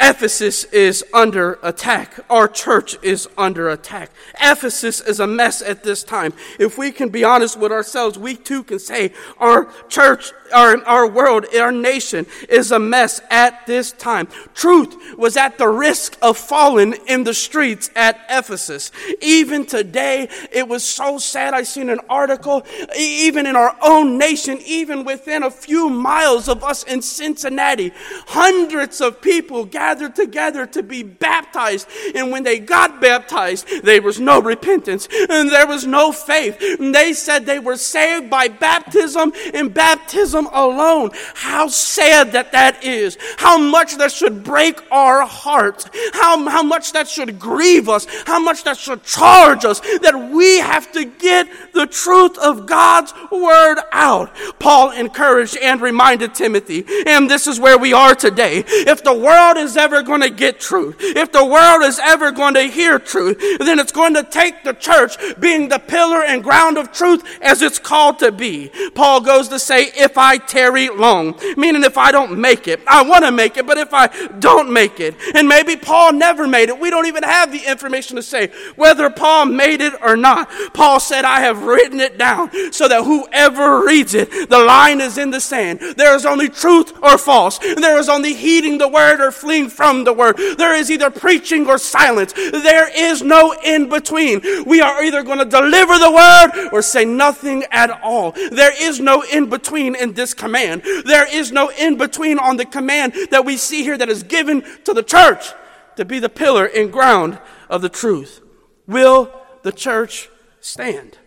Ephesus 0.00 0.64
is 0.64 1.04
under 1.12 1.58
attack. 1.62 2.18
Our 2.30 2.48
church 2.48 2.96
is 3.02 3.28
under 3.36 3.68
attack. 3.68 4.10
Ephesus 4.40 5.00
is 5.00 5.20
a 5.20 5.26
mess 5.26 5.60
at 5.60 5.84
this 5.84 6.02
time. 6.02 6.32
If 6.58 6.78
we 6.78 6.90
can 6.90 7.10
be 7.10 7.22
honest 7.22 7.58
with 7.58 7.70
ourselves, 7.70 8.18
we 8.18 8.34
too 8.34 8.62
can 8.62 8.78
say 8.78 9.12
our 9.38 9.70
church 9.88 10.32
our, 10.52 10.84
our 10.84 11.06
world, 11.06 11.46
our 11.54 11.72
nation 11.72 12.26
is 12.48 12.72
a 12.72 12.78
mess 12.78 13.20
at 13.30 13.66
this 13.66 13.92
time. 13.92 14.28
Truth 14.54 15.16
was 15.16 15.36
at 15.36 15.58
the 15.58 15.68
risk 15.68 16.16
of 16.22 16.36
falling 16.36 16.94
in 17.06 17.24
the 17.24 17.34
streets 17.34 17.90
at 17.94 18.20
Ephesus. 18.28 18.90
Even 19.20 19.64
today, 19.64 20.28
it 20.50 20.66
was 20.66 20.84
so 20.84 21.18
sad. 21.18 21.54
I 21.54 21.62
seen 21.62 21.90
an 21.90 22.00
article, 22.08 22.64
even 22.98 23.46
in 23.46 23.56
our 23.56 23.76
own 23.82 24.18
nation, 24.18 24.58
even 24.64 25.04
within 25.04 25.42
a 25.42 25.50
few 25.50 25.88
miles 25.88 26.48
of 26.48 26.64
us 26.64 26.84
in 26.84 27.02
Cincinnati, 27.02 27.92
hundreds 28.26 29.00
of 29.00 29.20
people 29.20 29.64
gathered 29.64 29.89
together 29.98 30.66
to 30.66 30.82
be 30.82 31.02
baptized. 31.02 31.88
And 32.14 32.30
when 32.30 32.42
they 32.42 32.58
got 32.58 33.00
baptized, 33.00 33.66
there 33.82 34.02
was 34.02 34.20
no 34.20 34.40
repentance 34.40 35.08
and 35.28 35.50
there 35.50 35.66
was 35.66 35.86
no 35.86 36.12
faith. 36.12 36.56
And 36.78 36.94
they 36.94 37.12
said 37.12 37.46
they 37.46 37.58
were 37.58 37.76
saved 37.76 38.30
by 38.30 38.48
baptism 38.48 39.32
and 39.54 39.72
baptism 39.72 40.46
alone. 40.52 41.10
How 41.34 41.68
sad 41.68 42.32
that 42.32 42.52
that 42.52 42.84
is. 42.84 43.18
How 43.38 43.58
much 43.58 43.96
that 43.98 44.12
should 44.12 44.44
break 44.44 44.80
our 44.92 45.26
hearts. 45.26 45.88
How, 46.12 46.48
how 46.48 46.62
much 46.62 46.92
that 46.92 47.08
should 47.08 47.38
grieve 47.38 47.88
us. 47.88 48.06
How 48.26 48.38
much 48.38 48.64
that 48.64 48.76
should 48.76 49.02
charge 49.02 49.64
us 49.64 49.80
that 49.80 50.30
we 50.32 50.58
have 50.58 50.92
to 50.92 51.04
get 51.04 51.48
the 51.74 51.86
truth 51.86 52.38
of 52.38 52.66
God's 52.66 53.12
word 53.30 53.78
out. 53.92 54.34
Paul 54.58 54.90
encouraged 54.90 55.56
and 55.56 55.80
reminded 55.80 56.34
Timothy, 56.34 56.84
and 57.06 57.30
this 57.30 57.46
is 57.46 57.60
where 57.60 57.78
we 57.78 57.92
are 57.92 58.14
today. 58.14 58.64
If 58.66 59.02
the 59.02 59.14
world 59.14 59.56
is 59.56 59.74
ever 59.80 60.02
going 60.02 60.20
to 60.20 60.30
get 60.30 60.60
truth, 60.60 60.96
if 61.00 61.32
the 61.32 61.44
world 61.44 61.82
is 61.82 61.98
ever 61.98 62.30
going 62.30 62.54
to 62.54 62.62
hear 62.62 62.98
truth, 62.98 63.38
then 63.58 63.78
it's 63.78 63.92
going 63.92 64.14
to 64.14 64.22
take 64.22 64.62
the 64.62 64.74
church 64.74 65.16
being 65.40 65.68
the 65.68 65.78
pillar 65.78 66.22
and 66.22 66.44
ground 66.44 66.78
of 66.78 66.92
truth 66.92 67.24
as 67.40 67.62
it's 67.62 67.78
called 67.78 68.18
to 68.20 68.30
be. 68.30 68.70
Paul 68.94 69.22
goes 69.22 69.48
to 69.48 69.58
say, 69.58 69.90
if 69.96 70.18
I 70.18 70.36
tarry 70.36 70.88
long. 70.90 71.38
Meaning, 71.56 71.84
if 71.84 71.96
I 71.96 72.12
don't 72.12 72.38
make 72.38 72.68
it, 72.68 72.80
I 72.86 73.02
want 73.02 73.24
to 73.24 73.32
make 73.32 73.56
it, 73.56 73.66
but 73.66 73.78
if 73.78 73.94
I 73.94 74.08
don't 74.38 74.72
make 74.72 75.00
it, 75.00 75.16
and 75.34 75.48
maybe 75.48 75.76
Paul 75.76 76.12
never 76.12 76.46
made 76.46 76.68
it, 76.68 76.78
we 76.78 76.90
don't 76.90 77.06
even 77.06 77.22
have 77.22 77.50
the 77.50 77.64
information 77.66 78.16
to 78.16 78.22
say 78.22 78.52
whether 78.76 79.08
Paul 79.08 79.46
made 79.46 79.80
it 79.80 79.94
or 80.02 80.16
not. 80.16 80.50
Paul 80.74 81.00
said, 81.00 81.24
I 81.24 81.40
have 81.40 81.62
written 81.62 82.00
it 82.00 82.18
down 82.18 82.50
so 82.72 82.88
that 82.88 83.04
whoever 83.04 83.84
reads 83.84 84.14
it, 84.14 84.50
the 84.50 84.58
line 84.58 85.00
is 85.00 85.16
in 85.16 85.30
the 85.30 85.40
sand. 85.40 85.80
There 85.96 86.14
is 86.14 86.26
only 86.26 86.48
truth 86.48 86.92
or 87.02 87.16
false. 87.16 87.58
There 87.58 87.98
is 87.98 88.08
only 88.08 88.34
heeding 88.34 88.78
the 88.78 88.88
word 88.88 89.20
or 89.20 89.30
fleeing 89.30 89.69
from 89.70 90.04
the 90.04 90.12
word. 90.12 90.36
There 90.36 90.74
is 90.74 90.90
either 90.90 91.10
preaching 91.10 91.66
or 91.66 91.78
silence. 91.78 92.32
There 92.32 92.90
is 92.94 93.22
no 93.22 93.54
in 93.64 93.88
between. 93.88 94.40
We 94.66 94.80
are 94.80 95.02
either 95.02 95.22
going 95.22 95.38
to 95.38 95.44
deliver 95.44 95.98
the 95.98 96.10
word 96.10 96.68
or 96.72 96.82
say 96.82 97.04
nothing 97.04 97.64
at 97.70 97.90
all. 98.02 98.32
There 98.32 98.72
is 98.82 99.00
no 99.00 99.22
in 99.22 99.48
between 99.48 99.94
in 99.94 100.14
this 100.14 100.34
command. 100.34 100.82
There 101.04 101.32
is 101.32 101.52
no 101.52 101.70
in 101.70 101.96
between 101.96 102.38
on 102.38 102.56
the 102.56 102.64
command 102.66 103.14
that 103.30 103.44
we 103.44 103.56
see 103.56 103.82
here 103.82 103.96
that 103.96 104.08
is 104.08 104.22
given 104.22 104.62
to 104.84 104.92
the 104.92 105.02
church 105.02 105.52
to 105.96 106.04
be 106.04 106.18
the 106.18 106.28
pillar 106.28 106.66
and 106.66 106.92
ground 106.92 107.38
of 107.68 107.82
the 107.82 107.88
truth. 107.88 108.40
Will 108.86 109.32
the 109.62 109.72
church 109.72 110.28
stand? 110.60 111.18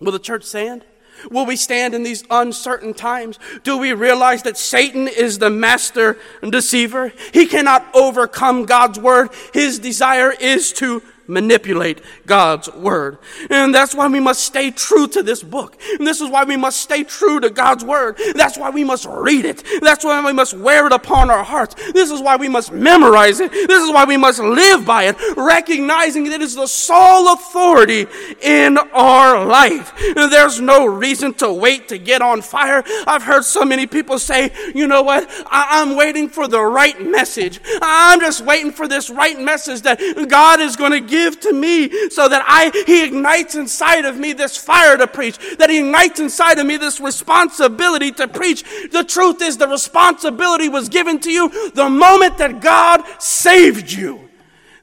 Will 0.00 0.12
the 0.12 0.18
church 0.18 0.44
stand? 0.44 0.84
Will 1.30 1.46
we 1.46 1.56
stand 1.56 1.94
in 1.94 2.02
these 2.02 2.24
uncertain 2.30 2.94
times? 2.94 3.38
Do 3.62 3.78
we 3.78 3.92
realize 3.92 4.42
that 4.42 4.56
Satan 4.56 5.08
is 5.08 5.38
the 5.38 5.50
master 5.50 6.18
and 6.42 6.52
deceiver? 6.52 7.12
He 7.32 7.46
cannot 7.46 7.86
overcome 7.94 8.66
God's 8.66 8.98
word. 8.98 9.30
His 9.52 9.78
desire 9.78 10.32
is 10.32 10.72
to 10.74 11.02
manipulate 11.26 12.00
God's 12.26 12.72
word. 12.72 13.18
And 13.50 13.74
that's 13.74 13.94
why 13.94 14.08
we 14.08 14.20
must 14.20 14.44
stay 14.44 14.70
true 14.70 15.06
to 15.08 15.22
this 15.22 15.42
book. 15.42 15.76
And 15.98 16.06
this 16.06 16.20
is 16.20 16.30
why 16.30 16.44
we 16.44 16.56
must 16.56 16.80
stay 16.80 17.04
true 17.04 17.40
to 17.40 17.50
God's 17.50 17.84
word. 17.84 18.18
That's 18.34 18.58
why 18.58 18.70
we 18.70 18.84
must 18.84 19.06
read 19.06 19.44
it. 19.44 19.62
That's 19.80 20.04
why 20.04 20.24
we 20.24 20.32
must 20.32 20.54
wear 20.54 20.86
it 20.86 20.92
upon 20.92 21.30
our 21.30 21.44
hearts. 21.44 21.74
This 21.92 22.10
is 22.10 22.20
why 22.20 22.36
we 22.36 22.48
must 22.48 22.72
memorize 22.72 23.40
it. 23.40 23.50
This 23.52 23.82
is 23.82 23.90
why 23.90 24.04
we 24.04 24.16
must 24.16 24.40
live 24.40 24.84
by 24.84 25.04
it, 25.04 25.16
recognizing 25.36 26.24
that 26.24 26.34
it 26.34 26.42
is 26.42 26.54
the 26.54 26.66
sole 26.66 27.32
authority 27.32 28.06
in 28.40 28.78
our 28.92 29.44
life. 29.44 29.92
And 30.16 30.32
there's 30.32 30.60
no 30.60 30.86
reason 30.86 31.34
to 31.34 31.52
wait 31.52 31.88
to 31.88 31.98
get 31.98 32.22
on 32.22 32.42
fire. 32.42 32.82
I've 33.06 33.22
heard 33.22 33.44
so 33.44 33.64
many 33.64 33.86
people 33.86 34.18
say, 34.18 34.52
you 34.74 34.86
know 34.86 35.02
what? 35.02 35.28
I- 35.50 35.82
am 35.82 35.96
waiting 35.96 36.28
for 36.28 36.48
the 36.48 36.62
right 36.62 37.00
message. 37.00 37.60
I'm 37.80 38.20
just 38.20 38.42
waiting 38.44 38.72
for 38.72 38.86
this 38.86 39.10
right 39.10 39.38
message 39.38 39.82
that 39.82 39.98
God 40.28 40.60
is 40.60 40.76
going 40.76 40.92
to 40.92 41.00
give 41.12 41.38
to 41.40 41.52
me 41.52 42.08
so 42.08 42.26
that 42.26 42.42
I, 42.46 42.70
He 42.86 43.04
ignites 43.04 43.54
inside 43.54 44.06
of 44.06 44.16
me 44.16 44.32
this 44.32 44.56
fire 44.56 44.96
to 44.96 45.06
preach, 45.06 45.38
that 45.58 45.68
He 45.68 45.78
ignites 45.78 46.18
inside 46.18 46.58
of 46.58 46.66
me 46.66 46.78
this 46.78 47.00
responsibility 47.00 48.10
to 48.12 48.26
preach. 48.26 48.64
The 48.90 49.04
truth 49.04 49.42
is, 49.42 49.58
the 49.58 49.68
responsibility 49.68 50.68
was 50.70 50.88
given 50.88 51.20
to 51.20 51.30
you 51.30 51.70
the 51.72 51.88
moment 51.88 52.38
that 52.38 52.60
God 52.60 53.04
saved 53.18 53.92
you. 53.92 54.30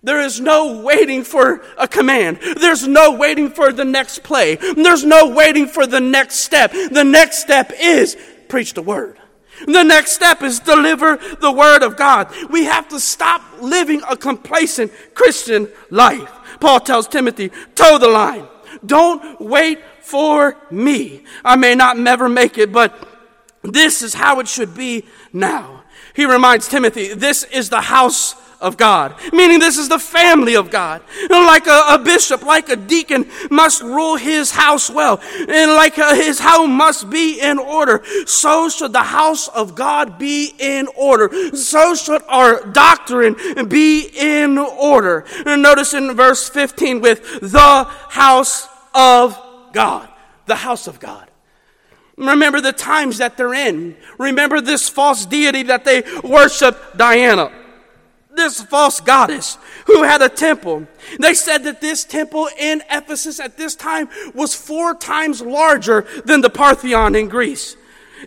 There 0.01 0.21
is 0.21 0.39
no 0.39 0.81
waiting 0.81 1.23
for 1.23 1.61
a 1.77 1.87
command. 1.87 2.39
There's 2.41 2.87
no 2.87 3.15
waiting 3.15 3.49
for 3.49 3.73
the 3.73 3.83
next 3.83 4.23
play. 4.23 4.55
There's 4.55 5.03
no 5.03 5.29
waiting 5.29 5.67
for 5.67 5.85
the 5.85 5.99
next 5.99 6.35
step. 6.35 6.71
The 6.71 7.03
next 7.03 7.39
step 7.39 7.73
is 7.77 8.15
preach 8.47 8.73
the 8.75 8.81
word. 8.81 9.17
The 9.65 9.84
next 9.84 10.13
step 10.13 10.41
is 10.41 10.60
deliver 10.60 11.17
the 11.39 11.52
word 11.52 11.84
of 11.84 11.98
God. 11.98 12.34
We 12.50 12.65
have 12.65 12.88
to 12.89 13.00
stop 13.00 13.41
living 13.62 14.02
a 14.10 14.15
complacent 14.15 14.91
Christian 15.13 15.69
life. 15.89 16.32
Paul 16.60 16.80
tells 16.80 17.08
Timothy, 17.08 17.52
toe 17.76 17.98
the 17.98 18.08
line. 18.08 18.48
Don't 18.86 19.41
wait 19.41 19.80
for 20.02 20.58
me. 20.72 21.24
I 21.43 21.56
may 21.56 21.76
not 21.76 21.98
never 21.98 22.30
make 22.30 22.58
it, 22.58 22.72
but 22.72 22.93
this 23.62 24.02
is 24.02 24.13
how 24.13 24.39
it 24.39 24.48
should 24.48 24.76
be 24.76 25.06
now. 25.34 25.84
He 26.15 26.26
reminds 26.26 26.67
Timothy, 26.67 27.13
this 27.13 27.43
is 27.43 27.69
the 27.69 27.82
house 27.82 28.36
of 28.62 28.76
God, 28.76 29.15
meaning 29.32 29.60
this 29.60 29.78
is 29.78 29.88
the 29.88 30.00
family 30.00 30.56
of 30.56 30.69
God. 30.69 31.02
And 31.22 31.45
like 31.45 31.67
a, 31.67 31.84
a, 31.91 32.00
bishop, 32.00 32.43
like 32.43 32.67
a 32.69 32.76
deacon 32.76 33.30
must 33.50 33.82
rule 33.82 34.17
his 34.17 34.52
house 34.52 34.89
well, 34.89 35.22
and 35.34 35.72
like 35.72 35.98
a, 35.98 36.15
his 36.15 36.39
house 36.39 36.67
must 36.67 37.10
be 37.10 37.39
in 37.39 37.58
order, 37.58 38.04
so 38.26 38.67
should 38.67 38.91
the 38.91 39.04
house 39.04 39.48
of 39.48 39.76
God 39.76 40.19
be 40.19 40.54
in 40.60 40.88
order. 40.98 41.30
So 41.56 41.95
should 41.95 42.22
our 42.28 42.65
doctrine 42.65 43.36
be 43.69 44.10
in 44.13 44.58
order. 44.58 45.26
And 45.45 45.62
notice 45.62 45.93
in 45.93 46.13
verse 46.15 46.50
15 46.50 47.00
with 47.00 47.39
the 47.39 47.86
house 48.10 48.67
of 48.93 49.39
God, 49.72 50.10
the 50.48 50.56
house 50.56 50.88
of 50.88 51.00
God. 51.00 51.28
Remember 52.17 52.60
the 52.60 52.74
times 52.74 53.19
that 53.19 53.38
they're 53.38 53.54
in. 53.54 53.95
Remember 54.17 54.60
this 54.60 54.89
false 54.89 55.26
deity 55.26 55.63
that 55.63 55.86
they 55.86 56.04
worship, 56.22 56.98
Diana 56.98 57.52
this 58.39 58.62
false 58.62 59.02
goddess 59.02 59.58
who 59.86 60.04
had 60.04 60.21
a 60.21 60.30
temple. 60.30 60.88
They 61.19 61.34
said 61.34 61.65
that 61.65 61.82
this 61.82 62.06
temple 62.06 62.47
in 62.58 62.82
Ephesus 62.89 63.39
at 63.39 63.58
this 63.58 63.75
time 63.75 64.10
was 64.34 64.56
four 64.56 64.95
times 64.95 65.41
larger 65.41 66.08
than 66.25 66.41
the 66.41 66.49
Parthenon 66.49 67.15
in 67.15 67.28
Greece. 67.28 67.75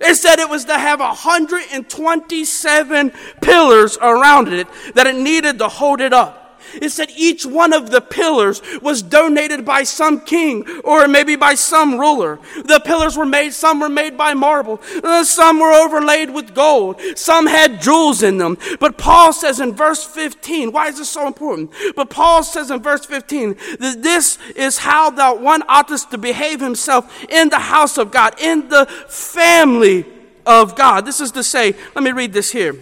It 0.01 0.15
said 0.17 0.39
it 0.39 0.49
was 0.49 0.65
to 0.67 0.79
have 0.79 1.01
127 1.01 3.11
pillars 3.41 3.99
around 4.01 4.49
it, 4.49 4.67
that 4.95 5.07
it 5.07 5.17
needed 5.17 5.59
to 5.59 5.69
hold 5.69 6.01
it 6.01 6.13
up. 6.13 6.42
It 6.75 6.91
said 6.91 7.11
each 7.17 7.45
one 7.45 7.73
of 7.73 7.91
the 7.91 8.01
pillars 8.01 8.63
was 8.81 9.03
donated 9.03 9.65
by 9.65 9.83
some 9.83 10.21
king 10.21 10.67
or 10.85 11.07
maybe 11.09 11.37
by 11.37 11.55
some 11.55 11.99
ruler. 11.99 12.39
The 12.65 12.81
pillars 12.85 13.17
were 13.17 13.27
made, 13.27 13.53
some 13.53 13.81
were 13.81 13.89
made 13.89 14.17
by 14.17 14.35
marble, 14.35 14.81
uh, 15.03 15.25
some 15.25 15.61
were 15.61 15.73
overlaid 15.73 16.31
with 16.31 16.55
gold, 16.55 17.01
some 17.17 17.47
had 17.47 17.81
jewels 17.81 18.23
in 18.23 18.39
them. 18.39 18.59
But 18.81 18.99
Paul 18.99 19.33
says 19.33 19.61
in 19.61 19.75
verse 19.75 20.05
15, 20.05 20.73
why 20.73 20.89
is 20.89 20.99
this 20.99 21.11
so 21.11 21.27
important? 21.27 21.73
But 21.97 22.11
Paul 22.11 22.43
says 22.43 22.71
in 22.71 22.81
verse 22.81 23.05
15 23.05 23.57
that 23.79 24.03
this 24.03 24.39
is 24.57 24.79
how 24.79 25.11
that 25.11 25.41
one 25.41 25.63
ought 25.69 25.89
to 25.89 26.19
behave 26.19 26.61
himself 26.61 27.25
in 27.29 27.49
the 27.49 27.59
house 27.59 27.99
of 27.99 28.11
God, 28.11 28.41
in 28.41 28.69
the 28.69 28.87
family 29.09 30.07
of 30.47 30.75
God. 30.77 31.05
This 31.05 31.21
is 31.21 31.33
to 31.33 31.43
say, 31.43 31.75
let 31.95 32.03
me 32.03 32.13
read 32.13 32.33
this 32.33 32.51
here. 32.51 32.77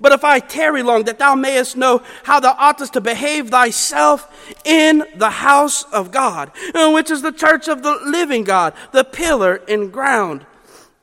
But 0.00 0.12
if 0.12 0.24
I 0.24 0.40
tarry 0.40 0.82
long, 0.82 1.04
that 1.04 1.18
thou 1.18 1.34
mayest 1.34 1.76
know 1.76 2.02
how 2.24 2.40
thou 2.40 2.54
oughtest 2.58 2.92
to 2.94 3.00
behave 3.00 3.50
thyself 3.50 4.28
in 4.64 5.04
the 5.16 5.30
house 5.30 5.84
of 5.84 6.10
God, 6.10 6.52
uh, 6.74 6.90
which 6.90 7.10
is 7.10 7.22
the 7.22 7.32
church 7.32 7.68
of 7.68 7.82
the 7.82 7.98
living 8.04 8.44
God, 8.44 8.74
the 8.92 9.04
pillar 9.04 9.62
and 9.68 9.92
ground 9.92 10.46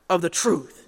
of 0.09 0.21
the 0.21 0.29
truth. 0.29 0.87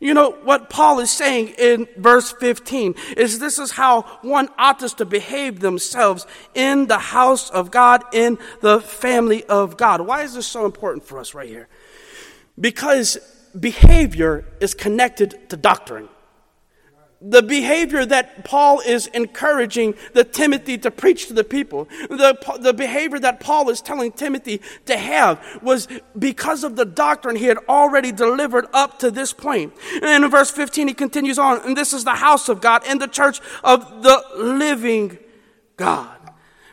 You 0.00 0.14
know, 0.14 0.30
what 0.30 0.70
Paul 0.70 1.00
is 1.00 1.10
saying 1.10 1.48
in 1.58 1.86
verse 1.98 2.32
15 2.32 2.94
is 3.18 3.38
this 3.38 3.58
is 3.58 3.72
how 3.72 4.02
one 4.22 4.48
ought 4.56 4.80
to 4.80 5.04
behave 5.04 5.60
themselves 5.60 6.26
in 6.54 6.86
the 6.86 6.98
house 6.98 7.50
of 7.50 7.70
God, 7.70 8.02
in 8.14 8.38
the 8.62 8.80
family 8.80 9.44
of 9.44 9.76
God. 9.76 10.00
Why 10.00 10.22
is 10.22 10.34
this 10.34 10.46
so 10.46 10.64
important 10.64 11.04
for 11.04 11.18
us 11.18 11.34
right 11.34 11.48
here? 11.48 11.68
Because 12.58 13.18
behavior 13.58 14.46
is 14.60 14.72
connected 14.72 15.50
to 15.50 15.56
doctrine 15.58 16.08
the 17.22 17.42
behavior 17.42 18.06
that 18.06 18.44
Paul 18.44 18.80
is 18.80 19.06
encouraging 19.08 19.94
the 20.14 20.24
Timothy 20.24 20.78
to 20.78 20.90
preach 20.90 21.26
to 21.28 21.34
the 21.34 21.44
people, 21.44 21.86
the, 22.08 22.58
the 22.60 22.72
behavior 22.72 23.18
that 23.18 23.40
Paul 23.40 23.68
is 23.68 23.82
telling 23.82 24.12
Timothy 24.12 24.62
to 24.86 24.96
have 24.96 25.60
was 25.62 25.86
because 26.18 26.64
of 26.64 26.76
the 26.76 26.86
doctrine 26.86 27.36
he 27.36 27.44
had 27.44 27.58
already 27.68 28.10
delivered 28.10 28.66
up 28.72 28.98
to 29.00 29.10
this 29.10 29.34
point. 29.34 29.74
And 30.02 30.24
in 30.24 30.30
verse 30.30 30.50
15, 30.50 30.88
he 30.88 30.94
continues 30.94 31.38
on, 31.38 31.60
and 31.66 31.76
this 31.76 31.92
is 31.92 32.04
the 32.04 32.14
house 32.14 32.48
of 32.48 32.62
God 32.62 32.82
and 32.86 33.00
the 33.00 33.08
church 33.08 33.40
of 33.62 34.02
the 34.02 34.22
living 34.36 35.18
God. 35.76 36.16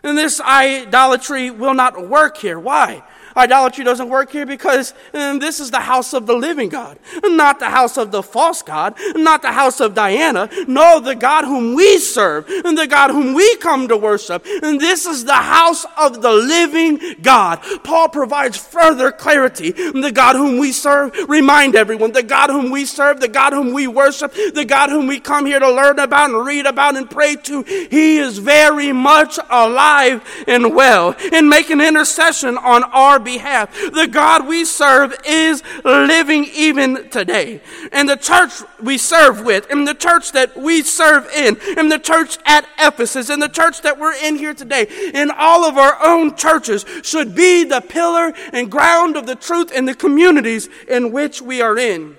And 0.04 0.18
this 0.18 0.40
idolatry 0.40 1.52
will 1.52 1.74
not 1.74 2.08
work 2.08 2.38
here. 2.38 2.58
Why? 2.58 3.04
Idolatry 3.38 3.84
doesn't 3.84 4.10
work 4.10 4.32
here 4.32 4.46
because 4.46 4.94
um, 5.14 5.40
this 5.40 5.60
is 5.60 5.72
the 5.72 5.80
house 5.80 6.14
of 6.14 6.26
the 6.26 6.34
living 6.34 6.70
God, 6.70 6.98
not 7.24 7.60
the 7.60 7.70
house 7.70 7.98
of 7.98 8.12
the 8.12 8.24
false 8.24 8.64
God, 8.64 8.96
not 9.16 9.42
the 9.42 9.52
house 9.52 9.80
of 9.80 9.94
Diana. 9.94 10.50
No, 10.68 11.00
the 11.00 11.16
God 11.16 11.46
whom 11.46 11.76
we 11.76 12.00
serve, 12.00 12.48
and 12.50 12.78
the 12.78 12.88
God 12.88 13.12
whom 13.12 13.34
we 13.34 13.56
come 13.58 13.88
to 13.88 13.98
worship. 13.98 14.46
And 14.64 14.82
this 14.82 15.06
is 15.06 15.26
the 15.26 15.34
house 15.34 15.86
of 15.98 16.22
the 16.22 16.32
living 16.32 17.00
God. 17.22 17.60
Paul 17.84 18.10
provides 18.10 18.58
further 18.58 19.12
clarity. 19.12 19.72
The 19.72 20.12
God 20.12 20.36
whom 20.36 20.58
we 20.58 20.72
serve, 20.72 21.14
remind 21.30 21.76
everyone, 21.76 22.14
the 22.14 22.24
God 22.24 22.50
whom 22.50 22.72
we 22.72 22.86
serve, 22.86 23.20
the 23.20 23.28
God 23.28 23.54
whom 23.54 23.74
we 23.74 23.88
worship, 23.88 24.34
the 24.34 24.66
God 24.66 24.90
whom 24.90 25.08
we 25.08 25.20
come 25.20 25.46
here 25.46 25.60
to 25.60 25.72
learn 25.72 26.00
about 26.00 26.32
and 26.32 26.46
read 26.46 26.66
about 26.66 26.96
and 26.96 27.10
pray 27.10 27.36
to, 27.36 27.62
He 27.64 28.18
is 28.18 28.40
very 28.40 28.92
much 28.92 29.38
alive 29.50 30.24
and 30.48 30.74
well 30.76 31.16
and 31.32 31.50
making 31.50 31.82
intercession 31.82 32.58
on 32.58 32.84
our 32.86 33.20
behalf. 33.28 33.72
The 33.74 34.08
God 34.08 34.48
we 34.48 34.64
serve 34.64 35.14
is 35.26 35.62
living 35.84 36.46
even 36.54 37.10
today. 37.10 37.62
And 37.92 38.08
the 38.08 38.16
church 38.16 38.54
we 38.82 38.98
serve 38.98 39.46
with, 39.46 39.70
and 39.70 39.86
the 39.86 39.94
church 39.94 40.32
that 40.32 40.56
we 40.56 40.82
serve 40.82 41.28
in, 41.36 41.58
and 41.78 41.92
the 41.92 42.00
church 42.00 42.38
at 42.46 42.66
Ephesus, 42.80 43.30
and 43.30 43.42
the 43.42 43.50
church 43.50 43.82
that 43.82 44.00
we're 44.00 44.16
in 44.16 44.38
here 44.38 44.54
today, 44.54 44.88
in 45.14 45.30
all 45.30 45.66
of 45.66 45.78
our 45.78 45.98
own 46.04 46.36
churches 46.36 46.86
should 47.04 47.36
be 47.36 47.66
the 47.66 47.82
pillar 47.82 48.34
and 48.54 48.72
ground 48.72 49.18
of 49.18 49.26
the 49.26 49.36
truth 49.36 49.72
in 49.72 49.86
the 49.86 49.94
communities 49.94 50.70
in 50.88 51.12
which 51.12 51.42
we 51.42 51.62
are 51.62 51.78
in. 51.78 52.18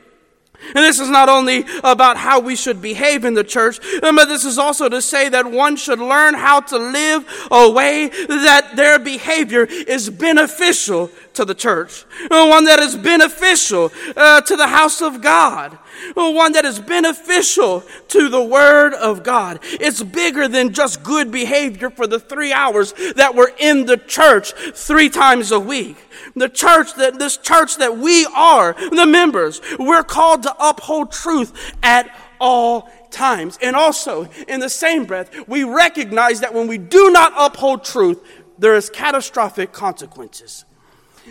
And 0.75 0.85
this 0.85 0.99
is 1.01 1.09
not 1.09 1.29
only 1.29 1.64
about 1.85 2.16
how 2.16 2.40
we 2.40 2.57
should 2.57 2.83
behave 2.83 3.25
in 3.25 3.35
the 3.35 3.44
church, 3.44 3.79
uh, 4.03 4.12
but 4.12 4.27
this 4.27 4.44
is 4.44 4.59
also 4.59 4.88
to 4.88 5.01
say 5.01 5.29
that 5.29 5.51
one 5.51 5.77
should 5.77 6.01
learn 6.01 6.35
how 6.35 6.61
to 6.61 6.79
live 6.79 7.25
a 7.51 7.71
way 7.71 8.09
that 8.09 8.73
their 8.75 8.99
behavior 8.99 9.64
is 9.64 10.11
beneficial 10.11 11.11
to 11.38 11.44
the 11.44 11.55
church, 11.55 12.03
one 12.31 12.64
that 12.64 12.81
is 12.81 12.96
beneficial 12.96 13.92
uh, 14.16 14.40
to 14.40 14.57
the 14.57 14.66
house 14.66 15.01
of 15.01 15.22
God, 15.22 15.79
one 16.14 16.51
that 16.53 16.64
is 16.64 16.81
beneficial 16.81 17.85
to 18.09 18.29
the 18.29 18.42
Word 18.42 18.92
of 18.92 19.22
God. 19.22 19.61
It's 19.62 20.03
bigger 20.03 20.48
than 20.48 20.72
just 20.72 21.05
good 21.05 21.31
behavior 21.31 21.90
for 21.90 22.09
the 22.09 22.18
three 22.18 22.53
hours 22.53 22.92
that 23.14 23.37
we're 23.37 23.53
in 23.59 23.87
the 23.87 23.96
church 23.96 24.53
three 24.74 25.09
times 25.09 25.53
a 25.53 25.61
week. 25.61 25.96
The 26.35 26.48
church 26.48 26.94
that, 26.94 27.20
this 27.20 27.37
church 27.37 27.77
that 27.77 27.96
we 27.96 28.27
are, 28.35 28.74
the 28.90 29.07
members, 29.07 29.61
we're 29.79 30.03
called 30.03 30.42
to 30.42 30.55
uphold 30.59 31.12
truth 31.12 31.72
at 31.85 32.12
all 32.40 32.90
times. 33.12 33.61
And 33.62 33.77
also, 33.77 34.29
in 34.48 34.59
the 34.59 34.68
same 34.68 35.05
breath, 35.05 35.31
we 35.46 35.62
recognize 35.62 36.40
that 36.40 36.53
when 36.53 36.66
we 36.66 36.79
do 36.79 37.12
not 37.12 37.33
uphold 37.37 37.85
truth, 37.85 38.20
there 38.59 38.74
is 38.74 38.90
catastrophic 38.90 39.70
consequences. 39.70 40.64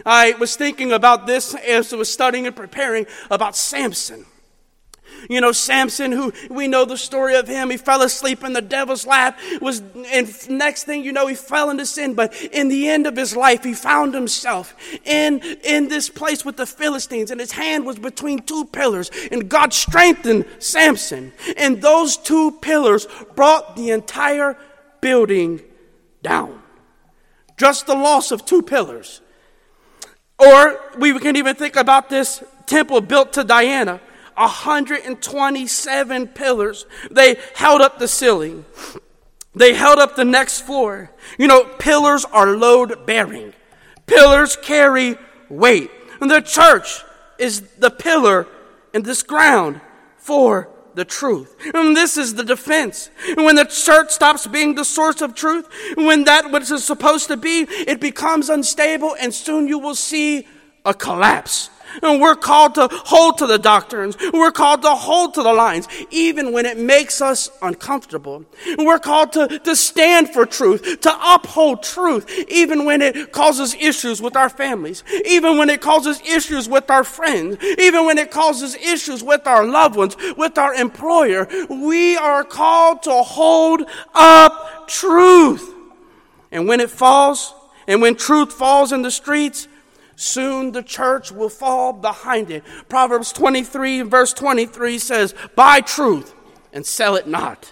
I 0.06 0.34
was 0.34 0.56
thinking 0.56 0.92
about 0.92 1.28
this 1.28 1.56
as 1.56 1.94
I 1.94 1.98
was 1.98 2.12
studying 2.12 2.48
and 2.48 2.56
preparing 2.56 3.06
about 3.30 3.56
Samson. 3.56 4.26
You 5.30 5.42
know, 5.42 5.52
Samson, 5.52 6.12
who 6.12 6.32
we 6.50 6.68
know 6.68 6.86
the 6.86 6.98
story 6.98 7.36
of 7.36 7.48
him, 7.48 7.70
he 7.70 7.78
fell 7.78 8.02
asleep 8.02 8.44
in 8.44 8.54
the 8.54 8.62
devil's 8.62 9.06
lap, 9.06 9.40
was, 9.62 9.82
and 10.08 10.50
next 10.50 10.84
thing 10.84 11.04
you 11.04 11.12
know, 11.12 11.28
he 11.28 11.36
fell 11.36 11.70
into 11.70 11.86
sin. 11.86 12.14
But 12.14 12.40
in 12.42 12.70
the 12.70 12.88
end 12.88 13.08
of 13.08 13.16
his 13.16 13.36
life, 13.36 13.64
he 13.64 13.74
found 13.74 14.14
himself 14.14 14.76
in, 15.06 15.40
in 15.64 15.88
this 15.88 16.10
place 16.10 16.46
with 16.46 16.58
the 16.58 16.66
Philistines, 16.66 17.32
and 17.32 17.40
his 17.40 17.52
hand 17.52 17.86
was 17.86 17.98
between 18.00 18.44
two 18.44 18.66
pillars, 18.66 19.12
and 19.32 19.50
God 19.50 19.74
strengthened 19.74 20.46
Samson. 20.60 21.34
And 21.58 21.82
those 21.82 22.18
two 22.18 22.52
pillars 22.62 23.08
brought 23.36 23.76
the 23.76 23.92
entire 23.92 24.58
building 25.02 25.62
down. 26.22 26.62
Just 27.58 27.88
the 27.88 27.96
loss 27.96 28.32
of 28.32 28.46
two 28.46 28.62
pillars 28.62 29.22
or 30.40 30.80
we 30.98 31.18
can 31.20 31.36
even 31.36 31.56
think 31.56 31.76
about 31.76 32.10
this 32.10 32.44
temple 32.66 33.02
built 33.02 33.34
to 33.34 33.44
Diana 33.44 34.00
127 34.36 36.28
pillars. 36.28 36.86
They 37.10 37.38
held 37.56 37.82
up 37.82 37.98
the 38.00 38.08
ceiling, 38.08 38.66
they 39.56 39.74
held 39.74 40.00
up 40.00 40.16
the 40.16 40.26
next 40.26 40.62
floor. 40.62 41.12
You 41.38 41.48
know, 41.48 41.66
pillars 41.80 42.26
are 42.26 42.56
load 42.56 43.06
bearing, 43.06 43.54
pillars 44.06 44.56
carry 44.56 45.18
weight. 45.50 45.92
And 46.22 46.30
the 46.32 46.42
church 46.42 47.04
is 47.38 47.62
the 47.78 47.92
pillar 47.92 48.48
in 48.94 49.04
this 49.04 49.24
ground 49.24 49.82
for 50.18 50.70
the 50.98 51.06
truth. 51.06 51.56
And 51.74 51.96
this 51.96 52.18
is 52.18 52.34
the 52.34 52.44
defense. 52.44 53.10
when 53.36 53.56
the 53.56 53.66
church 53.66 54.10
stops 54.10 54.48
being 54.48 54.76
the 54.76 54.84
source 54.84 55.22
of 55.22 55.36
truth, 55.36 55.70
when 55.96 56.26
that 56.26 56.52
which 56.52 56.70
is 56.72 56.84
supposed 56.84 57.28
to 57.28 57.38
be, 57.38 57.68
it 57.70 58.02
becomes 58.02 58.50
unstable, 58.50 59.16
and 59.20 59.34
soon 59.34 59.68
you 59.68 59.78
will 59.78 59.96
see 59.96 60.48
a 60.84 60.94
collapse. 60.94 61.70
And 62.02 62.22
we're 62.22 62.36
called 62.36 62.76
to 62.76 62.88
hold 62.92 63.38
to 63.40 63.48
the 63.48 63.58
doctrines. 63.58 64.18
We're 64.34 64.52
called 64.52 64.82
to 64.84 64.90
hold 64.90 65.34
to 65.36 65.44
the 65.44 65.54
lines, 65.54 65.88
even 66.12 66.52
when 66.52 66.66
it 66.66 66.78
makes 66.78 67.22
us 67.22 67.50
uncomfortable. 67.62 68.46
We're 68.78 69.00
called 69.00 69.34
to, 69.34 69.60
to 69.60 69.76
stand 69.76 70.30
for 70.30 70.46
truth, 70.46 71.02
to 71.02 71.34
uphold 71.34 71.84
truth, 71.84 72.30
even 72.50 72.86
when 72.86 73.02
it 73.02 73.32
causes 73.32 73.76
issues 73.76 74.22
with 74.22 74.36
our 74.36 74.50
families, 74.50 75.04
even 75.26 75.58
when 75.58 75.70
it 75.70 75.82
causes 75.82 76.22
issues 76.22 76.70
with 76.70 76.90
our 76.90 77.04
friends, 77.04 77.58
even 77.64 78.06
when 78.06 78.18
it 78.18 78.32
causes 78.32 78.76
issues 78.76 79.24
with 79.24 79.48
our 79.48 79.66
loved 79.66 79.96
ones, 79.96 80.16
with 80.38 80.58
our 80.58 80.74
employer. 80.74 81.48
We 81.70 82.18
are 82.18 82.44
called 82.44 83.04
to 83.04 83.24
hold 83.24 83.84
up 84.14 84.88
truth. 84.88 85.74
And 86.52 86.68
when 86.68 86.80
it 86.80 86.90
falls, 86.90 87.54
and 87.88 88.02
when 88.02 88.16
truth 88.16 88.54
falls 88.54 88.92
in 88.92 89.02
the 89.02 89.12
streets, 89.12 89.68
Soon 90.20 90.72
the 90.72 90.82
church 90.82 91.32
will 91.32 91.48
fall 91.48 91.94
behind 91.94 92.50
it. 92.50 92.64
Proverbs 92.90 93.32
23, 93.32 94.02
verse 94.02 94.34
23 94.34 94.98
says, 94.98 95.36
Buy 95.56 95.80
truth 95.80 96.34
and 96.74 96.84
sell 96.84 97.16
it 97.16 97.28
not. 97.28 97.72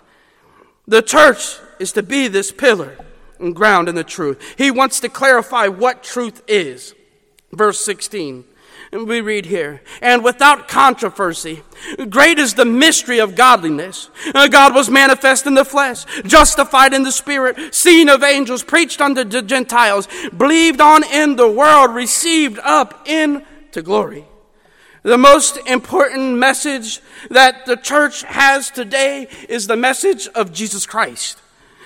The 0.87 1.01
church 1.01 1.57
is 1.79 1.91
to 1.93 2.03
be 2.03 2.27
this 2.27 2.51
pillar 2.51 2.97
and 3.39 3.55
ground 3.55 3.89
in 3.89 3.95
the 3.95 4.03
truth. 4.03 4.39
He 4.59 4.69
wants 4.69 4.99
to 4.99 5.09
clarify 5.09 5.67
what 5.67 6.03
truth 6.03 6.43
is. 6.47 6.93
Verse 7.51 7.79
16. 7.83 8.45
We 8.95 9.19
read 9.19 9.47
here, 9.47 9.81
and 10.01 10.23
without 10.23 10.69
controversy, 10.69 11.63
great 12.09 12.39
is 12.39 12.53
the 12.53 12.63
mystery 12.63 13.19
of 13.19 13.35
godliness. 13.35 14.09
Uh, 14.33 14.47
God 14.47 14.73
was 14.73 14.89
manifest 14.89 15.45
in 15.45 15.53
the 15.53 15.65
flesh, 15.65 16.05
justified 16.23 16.93
in 16.93 17.03
the 17.03 17.11
spirit, 17.11 17.75
seen 17.75 18.07
of 18.07 18.23
angels, 18.23 18.63
preached 18.63 19.01
unto 19.01 19.25
the 19.25 19.41
Gentiles, 19.41 20.07
believed 20.37 20.79
on 20.79 21.03
in 21.03 21.35
the 21.35 21.49
world, 21.49 21.93
received 21.93 22.57
up 22.59 23.05
into 23.05 23.81
glory. 23.81 24.23
The 25.03 25.17
most 25.17 25.57
important 25.67 26.37
message 26.37 27.01
that 27.29 27.65
the 27.65 27.75
church 27.75 28.23
has 28.23 28.71
today 28.71 29.27
is 29.49 29.67
the 29.67 29.75
message 29.75 30.29
of 30.29 30.53
Jesus 30.53 30.85
Christ. 30.85 31.41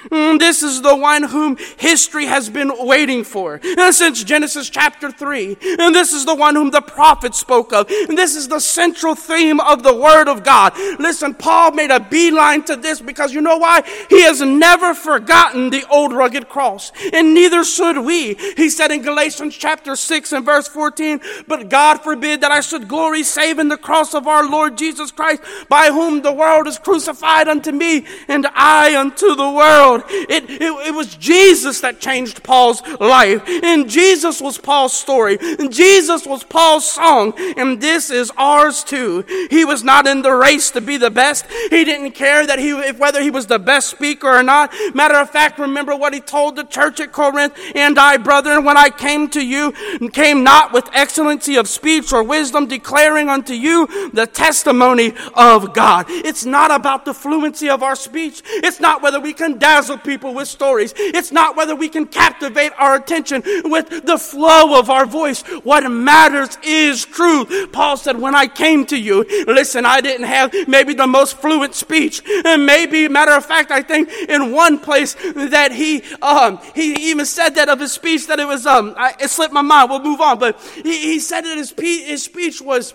Mm, 0.08 0.40
this 0.40 0.64
is 0.64 0.82
the 0.82 0.96
one 0.96 1.24
whom 1.24 1.58
history 1.78 2.26
has 2.26 2.50
been 2.50 2.72
waiting 2.86 3.24
for 3.24 3.60
since 3.92 4.24
Genesis 4.24 4.70
chapter 4.70 5.12
3. 5.12 5.58
And 5.80 5.94
this 5.94 6.14
is 6.14 6.26
the 6.26 6.36
one 6.36 6.56
whom 6.56 6.72
the 6.72 6.82
prophet 6.82 7.36
spoke 7.36 7.74
of. 7.74 7.90
And 7.90 8.18
this 8.18 8.36
is 8.36 8.48
the 8.48 8.60
central 8.60 9.16
theme 9.16 9.60
of 9.60 9.84
the 9.84 9.96
Word 9.96 10.28
of 10.28 10.44
God. 10.44 10.74
Listen, 11.00 11.34
Paul 11.34 11.72
made 11.72 11.92
a 11.92 12.00
beeline 12.00 12.64
to 12.64 12.76
this 12.76 13.02
because 13.02 13.34
you 13.34 13.42
know 13.42 13.58
why? 13.58 13.82
He 14.10 14.22
has 14.24 14.42
never 14.42 14.94
forgotten 14.94 15.70
the 15.70 15.86
old 15.90 16.14
rugged 16.14 16.48
cross. 16.48 16.92
And 17.14 17.34
neither 17.34 17.64
should 17.64 17.98
we. 17.98 18.36
He 18.56 18.70
said 18.70 18.92
in 18.92 19.02
Galatians 19.02 19.56
chapter 19.56 19.96
6 19.96 20.32
and 20.32 20.46
verse 20.46 20.68
14, 20.68 21.20
But 21.48 21.70
God 21.70 22.02
forbid 22.02 22.42
that 22.42 22.52
I 22.52 22.62
should 22.62 22.88
glory 22.88 23.24
save 23.24 23.60
in 23.60 23.68
the 23.68 23.78
cross 23.78 24.14
of 24.14 24.28
our 24.28 24.50
Lord 24.50 24.78
Jesus 24.78 25.12
Christ, 25.12 25.44
by 25.68 25.88
whom 25.88 26.22
the 26.22 26.32
world 26.32 26.68
is 26.68 26.80
crucified 26.80 27.48
unto 27.48 27.72
me, 27.72 28.06
and 28.28 28.48
I 28.54 28.96
unto 28.98 29.36
the 29.36 29.50
world. 29.50 29.89
World. 29.90 30.04
It, 30.10 30.50
it, 30.50 30.62
it 30.62 30.94
was 30.94 31.16
Jesus 31.16 31.82
that 31.82 32.00
changed 32.00 32.44
Paul's 32.44 32.82
life. 33.00 33.44
And 33.48 33.90
Jesus 33.90 34.42
was 34.42 34.58
Paul's 34.58 34.94
story. 34.94 35.38
And 35.42 35.72
Jesus 35.72 36.26
was 36.26 36.44
Paul's 36.44 36.90
song. 36.90 37.34
And 37.58 37.82
this 37.82 38.10
is 38.10 38.32
ours 38.38 38.84
too. 38.84 39.26
He 39.50 39.66
was 39.66 39.84
not 39.84 40.08
in 40.08 40.22
the 40.22 40.34
race 40.34 40.72
to 40.72 40.82
be 40.82 40.98
the 40.98 41.12
best. 41.12 41.46
He 41.70 41.84
didn't 41.84 42.12
care 42.12 42.46
that 42.46 42.60
he, 42.60 42.72
if 42.72 43.00
whether 43.00 43.22
he 43.22 43.32
was 43.32 43.48
the 43.48 43.60
best 43.60 43.90
speaker 43.90 44.28
or 44.28 44.44
not. 44.44 44.74
Matter 44.94 45.16
of 45.16 45.30
fact, 45.30 45.60
remember 45.60 45.96
what 45.96 46.14
he 46.14 46.20
told 46.20 46.56
the 46.56 46.64
church 46.64 47.00
at 47.00 47.12
Corinth. 47.12 47.58
And 47.76 47.98
I, 47.98 48.18
brethren, 48.18 48.64
when 48.64 48.78
I 48.78 48.90
came 48.90 49.30
to 49.30 49.46
you, 49.46 49.74
came 50.12 50.44
not 50.44 50.74
with 50.74 50.90
excellency 50.94 51.56
of 51.56 51.68
speech 51.68 52.12
or 52.14 52.24
wisdom, 52.24 52.68
declaring 52.68 53.30
unto 53.30 53.54
you 53.54 53.88
the 54.12 54.28
testimony 54.28 55.14
of 55.34 55.74
God. 55.74 56.06
It's 56.10 56.46
not 56.46 56.72
about 56.72 57.06
the 57.06 57.14
fluency 57.14 57.70
of 57.70 57.84
our 57.84 57.96
speech. 57.96 58.42
It's 58.46 58.80
not 58.80 59.02
whether 59.02 59.20
we 59.20 59.34
can 59.34 59.58
dazzle 59.80 59.98
people 59.98 60.34
with 60.34 60.48
stories. 60.48 60.94
It's 60.98 61.32
not 61.32 61.56
whether 61.56 61.76
we 61.76 61.88
can 61.88 62.06
captivate 62.06 62.74
our 62.78 62.96
attention 62.96 63.42
with 63.64 64.06
the 64.06 64.18
flow 64.18 64.78
of 64.78 64.90
our 64.90 65.06
voice. 65.06 65.42
What 65.64 65.90
matters 65.90 66.58
is 66.64 67.06
truth. 67.06 67.72
Paul 67.72 67.96
said, 67.96 68.20
when 68.20 68.36
I 68.36 68.48
came 68.48 68.86
to 68.88 68.98
you, 68.98 69.26
listen, 69.48 69.86
I 69.86 70.02
didn't 70.02 70.28
have 70.28 70.54
maybe 70.68 70.94
the 70.94 71.08
most 71.08 71.38
fluent 71.38 71.76
speech. 71.76 72.22
And 72.46 72.66
maybe, 72.66 73.08
matter 73.08 73.32
of 73.32 73.46
fact, 73.46 73.72
I 73.72 73.82
think 73.82 74.10
in 74.28 74.52
one 74.52 74.80
place 74.80 75.16
that 75.36 75.72
he, 75.72 76.04
um, 76.22 76.60
he 76.76 77.12
even 77.12 77.26
said 77.26 77.56
that 77.56 77.70
of 77.70 77.80
his 77.80 77.94
speech 77.94 78.28
that 78.28 78.40
it 78.40 78.48
was, 78.48 78.66
um, 78.66 78.96
I, 78.98 79.16
it 79.20 79.30
slipped 79.30 79.54
my 79.54 79.62
mind. 79.62 79.90
We'll 79.90 80.04
move 80.04 80.20
on. 80.20 80.40
But 80.40 80.60
he, 80.84 81.14
he 81.14 81.20
said 81.20 81.42
that 81.42 81.58
his, 81.58 81.74
his 81.78 82.24
speech 82.24 82.62
was, 82.62 82.94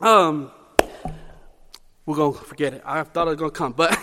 um, 0.00 0.50
we're 2.06 2.16
going 2.16 2.34
to 2.34 2.44
forget 2.44 2.74
it. 2.74 2.82
I 2.84 3.02
thought 3.02 3.28
it 3.28 3.30
was 3.30 3.38
going 3.38 3.50
to 3.50 3.56
come. 3.56 3.72
But 3.72 3.98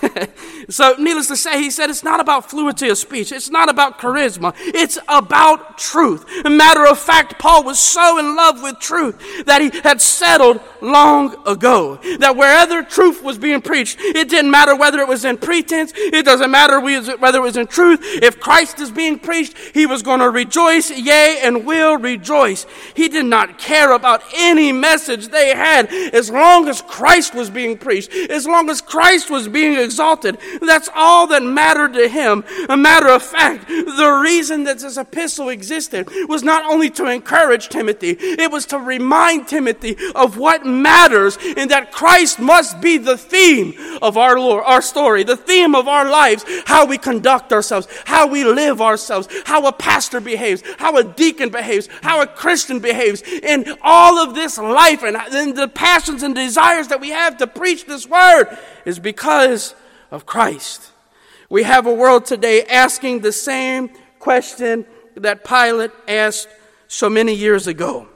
so, 0.69 0.95
needless 0.97 1.27
to 1.27 1.35
say, 1.35 1.61
he 1.61 1.69
said 1.69 1.91
it's 1.91 2.03
not 2.03 2.19
about 2.19 2.49
fluency 2.49 2.89
of 2.89 2.97
speech. 2.97 3.31
It's 3.31 3.51
not 3.51 3.69
about 3.69 3.99
charisma. 3.99 4.55
It's 4.57 4.97
about 5.07 5.77
truth. 5.77 6.25
A 6.43 6.49
matter 6.49 6.87
of 6.87 6.97
fact, 6.97 7.37
Paul 7.37 7.63
was 7.63 7.77
so 7.77 8.17
in 8.17 8.35
love 8.35 8.63
with 8.63 8.79
truth 8.79 9.45
that 9.45 9.61
he 9.61 9.69
had 9.83 10.01
settled 10.01 10.61
long 10.81 11.47
ago 11.47 11.97
that 12.17 12.35
wherever 12.35 12.81
truth 12.81 13.21
was 13.21 13.37
being 13.37 13.61
preached, 13.61 13.99
it 13.99 14.29
didn't 14.29 14.49
matter 14.49 14.75
whether 14.75 14.97
it 14.99 15.07
was 15.07 15.23
in 15.23 15.37
pretense, 15.37 15.93
it 15.95 16.25
doesn't 16.25 16.49
matter 16.49 16.79
whether 16.79 17.37
it 17.37 17.41
was 17.41 17.57
in 17.57 17.67
truth. 17.67 17.99
If 18.01 18.39
Christ 18.39 18.79
is 18.79 18.89
being 18.89 19.19
preached, 19.19 19.55
he 19.75 19.85
was 19.85 20.01
going 20.01 20.21
to 20.21 20.29
rejoice, 20.31 20.89
yea, 20.89 21.41
and 21.43 21.67
will 21.67 21.97
rejoice. 21.97 22.65
He 22.95 23.09
did 23.09 23.27
not 23.27 23.59
care 23.59 23.93
about 23.93 24.23
any 24.33 24.71
message 24.71 25.27
they 25.27 25.55
had 25.55 25.93
as 25.93 26.31
long 26.31 26.67
as 26.67 26.81
Christ 26.81 27.35
was 27.35 27.51
being 27.51 27.77
preached 27.77 27.90
as 27.91 28.47
long 28.47 28.69
as 28.69 28.81
Christ 28.81 29.29
was 29.29 29.47
being 29.47 29.77
exalted, 29.77 30.37
that's 30.61 30.89
all 30.95 31.27
that 31.27 31.43
mattered 31.43 31.93
to 31.93 32.07
him. 32.07 32.43
A 32.69 32.77
matter 32.77 33.09
of 33.09 33.23
fact, 33.23 33.67
the 33.67 34.19
reason 34.23 34.63
that 34.63 34.79
this 34.79 34.97
epistle 34.97 35.49
existed 35.49 36.07
was 36.27 36.43
not 36.43 36.65
only 36.65 36.89
to 36.91 37.07
encourage 37.07 37.69
Timothy, 37.69 38.17
it 38.19 38.51
was 38.51 38.65
to 38.67 38.77
remind 38.77 39.47
Timothy 39.47 39.97
of 40.15 40.37
what 40.37 40.65
matters 40.65 41.37
and 41.57 41.69
that 41.71 41.91
Christ 41.91 42.39
must 42.39 42.81
be 42.81 42.97
the 42.97 43.17
theme 43.17 43.73
of 44.01 44.17
our 44.17 44.39
Lord, 44.39 44.63
our 44.65 44.81
story, 44.81 45.23
the 45.23 45.37
theme 45.37 45.75
of 45.75 45.87
our 45.87 46.09
lives, 46.09 46.45
how 46.65 46.85
we 46.85 46.97
conduct 46.97 47.53
ourselves, 47.53 47.87
how 48.05 48.27
we 48.27 48.43
live 48.43 48.81
ourselves, 48.81 49.27
how 49.45 49.65
a 49.67 49.71
pastor 49.71 50.19
behaves, 50.19 50.63
how 50.77 50.97
a 50.97 51.03
deacon 51.03 51.49
behaves, 51.49 51.87
how 52.01 52.21
a 52.21 52.27
Christian 52.27 52.79
behaves, 52.79 53.23
and 53.43 53.75
all 53.81 54.17
of 54.19 54.35
this 54.35 54.57
life 54.57 55.03
and, 55.03 55.15
and 55.17 55.55
the 55.55 55.67
passions 55.67 56.23
and 56.23 56.35
desires 56.35 56.87
that 56.87 57.01
we 57.01 57.09
have 57.09 57.37
to 57.37 57.47
preach 57.47 57.80
preach 57.83 57.87
this 57.87 58.07
word 58.07 58.57
is 58.85 58.99
because 58.99 59.75
of 60.09 60.25
Christ. 60.25 60.91
We 61.49 61.63
have 61.63 61.85
a 61.85 61.93
world 61.93 62.25
today 62.25 62.63
asking 62.63 63.21
the 63.21 63.31
same 63.31 63.89
question 64.19 64.85
that 65.15 65.43
Pilate 65.43 65.91
asked 66.07 66.47
so 66.87 67.09
many 67.09 67.33
years 67.33 67.67
ago 67.67 68.07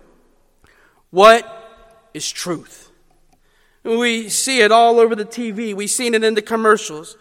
What 1.10 1.46
is 2.14 2.30
truth? 2.32 2.92
We 3.84 4.30
see 4.30 4.62
it 4.62 4.72
all 4.72 5.00
over 5.00 5.16
the 5.16 5.26
TV, 5.26 5.74
we've 5.74 5.90
seen 5.90 6.14
it 6.14 6.24
in 6.24 6.34
the 6.34 6.42
commercials. 6.42 7.18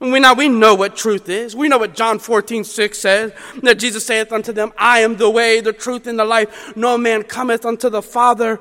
We 0.00 0.18
now 0.18 0.34
we 0.34 0.48
know 0.48 0.74
what 0.74 0.96
truth 0.96 1.28
is. 1.28 1.54
We 1.54 1.68
know 1.68 1.78
what 1.78 1.94
John 1.94 2.18
14, 2.18 2.64
6 2.64 2.98
says, 2.98 3.32
that 3.62 3.78
Jesus 3.78 4.04
saith 4.04 4.32
unto 4.32 4.52
them, 4.52 4.72
I 4.76 4.98
am 4.98 5.16
the 5.16 5.30
way, 5.30 5.60
the 5.60 5.72
truth, 5.72 6.08
and 6.08 6.18
the 6.18 6.24
life. 6.24 6.76
No 6.76 6.98
man 6.98 7.22
cometh 7.22 7.64
unto 7.64 7.88
the 7.88 8.02
Father 8.02 8.58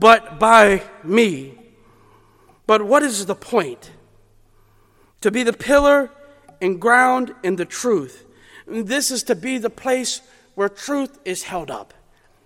but 0.00 0.40
by 0.40 0.82
me. 1.04 1.59
But 2.70 2.82
what 2.82 3.02
is 3.02 3.26
the 3.26 3.34
point? 3.34 3.90
To 5.22 5.32
be 5.32 5.42
the 5.42 5.52
pillar 5.52 6.08
and 6.62 6.80
ground 6.80 7.34
in 7.42 7.56
the 7.56 7.64
truth. 7.64 8.24
This 8.64 9.10
is 9.10 9.24
to 9.24 9.34
be 9.34 9.58
the 9.58 9.68
place 9.68 10.20
where 10.54 10.68
truth 10.68 11.18
is 11.24 11.42
held 11.42 11.68
up. 11.68 11.92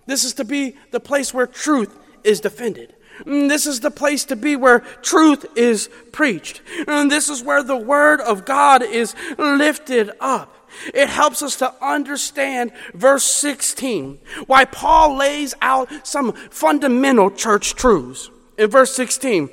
This 0.07 0.23
is 0.23 0.33
to 0.33 0.43
be 0.43 0.77
the 0.89 0.99
place 0.99 1.31
where 1.31 1.45
truth 1.45 1.95
is 2.23 2.41
defended. 2.41 2.95
This 3.23 3.67
is 3.67 3.81
the 3.81 3.91
place 3.91 4.25
to 4.25 4.35
be 4.35 4.55
where 4.55 4.79
truth 4.79 5.45
is 5.55 5.91
preached. 6.11 6.63
And 6.87 7.11
this 7.11 7.29
is 7.29 7.43
where 7.43 7.61
the 7.61 7.77
word 7.77 8.19
of 8.19 8.45
God 8.45 8.81
is 8.81 9.13
lifted 9.37 10.09
up. 10.19 10.67
It 10.91 11.07
helps 11.07 11.43
us 11.43 11.55
to 11.57 11.71
understand 11.85 12.71
verse 12.95 13.25
16, 13.25 14.17
why 14.47 14.65
Paul 14.65 15.17
lays 15.17 15.53
out 15.61 15.87
some 16.01 16.33
fundamental 16.33 17.29
church 17.29 17.75
truths. 17.75 18.31
In 18.57 18.71
verse 18.71 18.95
16, 18.95 19.51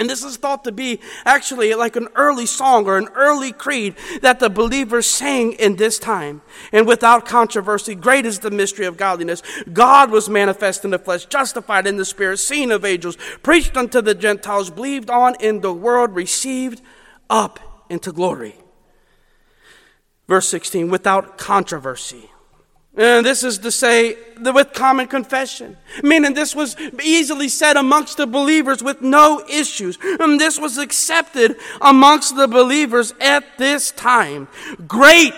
and 0.00 0.08
this 0.08 0.24
is 0.24 0.38
thought 0.38 0.64
to 0.64 0.72
be 0.72 0.98
actually 1.26 1.74
like 1.74 1.94
an 1.94 2.08
early 2.14 2.46
song 2.46 2.86
or 2.86 2.96
an 2.96 3.08
early 3.14 3.52
creed 3.52 3.96
that 4.22 4.40
the 4.40 4.48
believers 4.48 5.04
sang 5.04 5.52
in 5.52 5.76
this 5.76 5.98
time. 5.98 6.40
And 6.72 6.86
without 6.86 7.26
controversy, 7.26 7.94
great 7.94 8.24
is 8.24 8.38
the 8.38 8.50
mystery 8.50 8.86
of 8.86 8.96
godliness. 8.96 9.42
God 9.70 10.10
was 10.10 10.30
manifest 10.30 10.86
in 10.86 10.90
the 10.90 10.98
flesh, 10.98 11.26
justified 11.26 11.86
in 11.86 11.98
the 11.98 12.06
spirit, 12.06 12.38
seen 12.38 12.72
of 12.72 12.82
angels, 12.82 13.18
preached 13.42 13.76
unto 13.76 14.00
the 14.00 14.14
Gentiles, 14.14 14.70
believed 14.70 15.10
on 15.10 15.34
in 15.38 15.60
the 15.60 15.72
world, 15.72 16.14
received 16.14 16.80
up 17.28 17.84
into 17.90 18.10
glory. 18.10 18.54
Verse 20.26 20.48
16, 20.48 20.88
without 20.88 21.36
controversy. 21.36 22.30
And 22.96 23.24
this 23.24 23.44
is 23.44 23.58
to 23.58 23.70
say, 23.70 24.16
with 24.38 24.72
common 24.72 25.06
confession. 25.06 25.76
Meaning 26.02 26.34
this 26.34 26.54
was 26.54 26.76
easily 27.02 27.48
said 27.48 27.76
amongst 27.76 28.16
the 28.16 28.26
believers 28.26 28.82
with 28.82 29.00
no 29.00 29.44
issues. 29.48 29.96
And 30.02 30.40
this 30.40 30.58
was 30.58 30.76
accepted 30.76 31.56
amongst 31.80 32.36
the 32.36 32.48
believers 32.48 33.14
at 33.20 33.44
this 33.58 33.92
time. 33.92 34.48
Great 34.88 35.32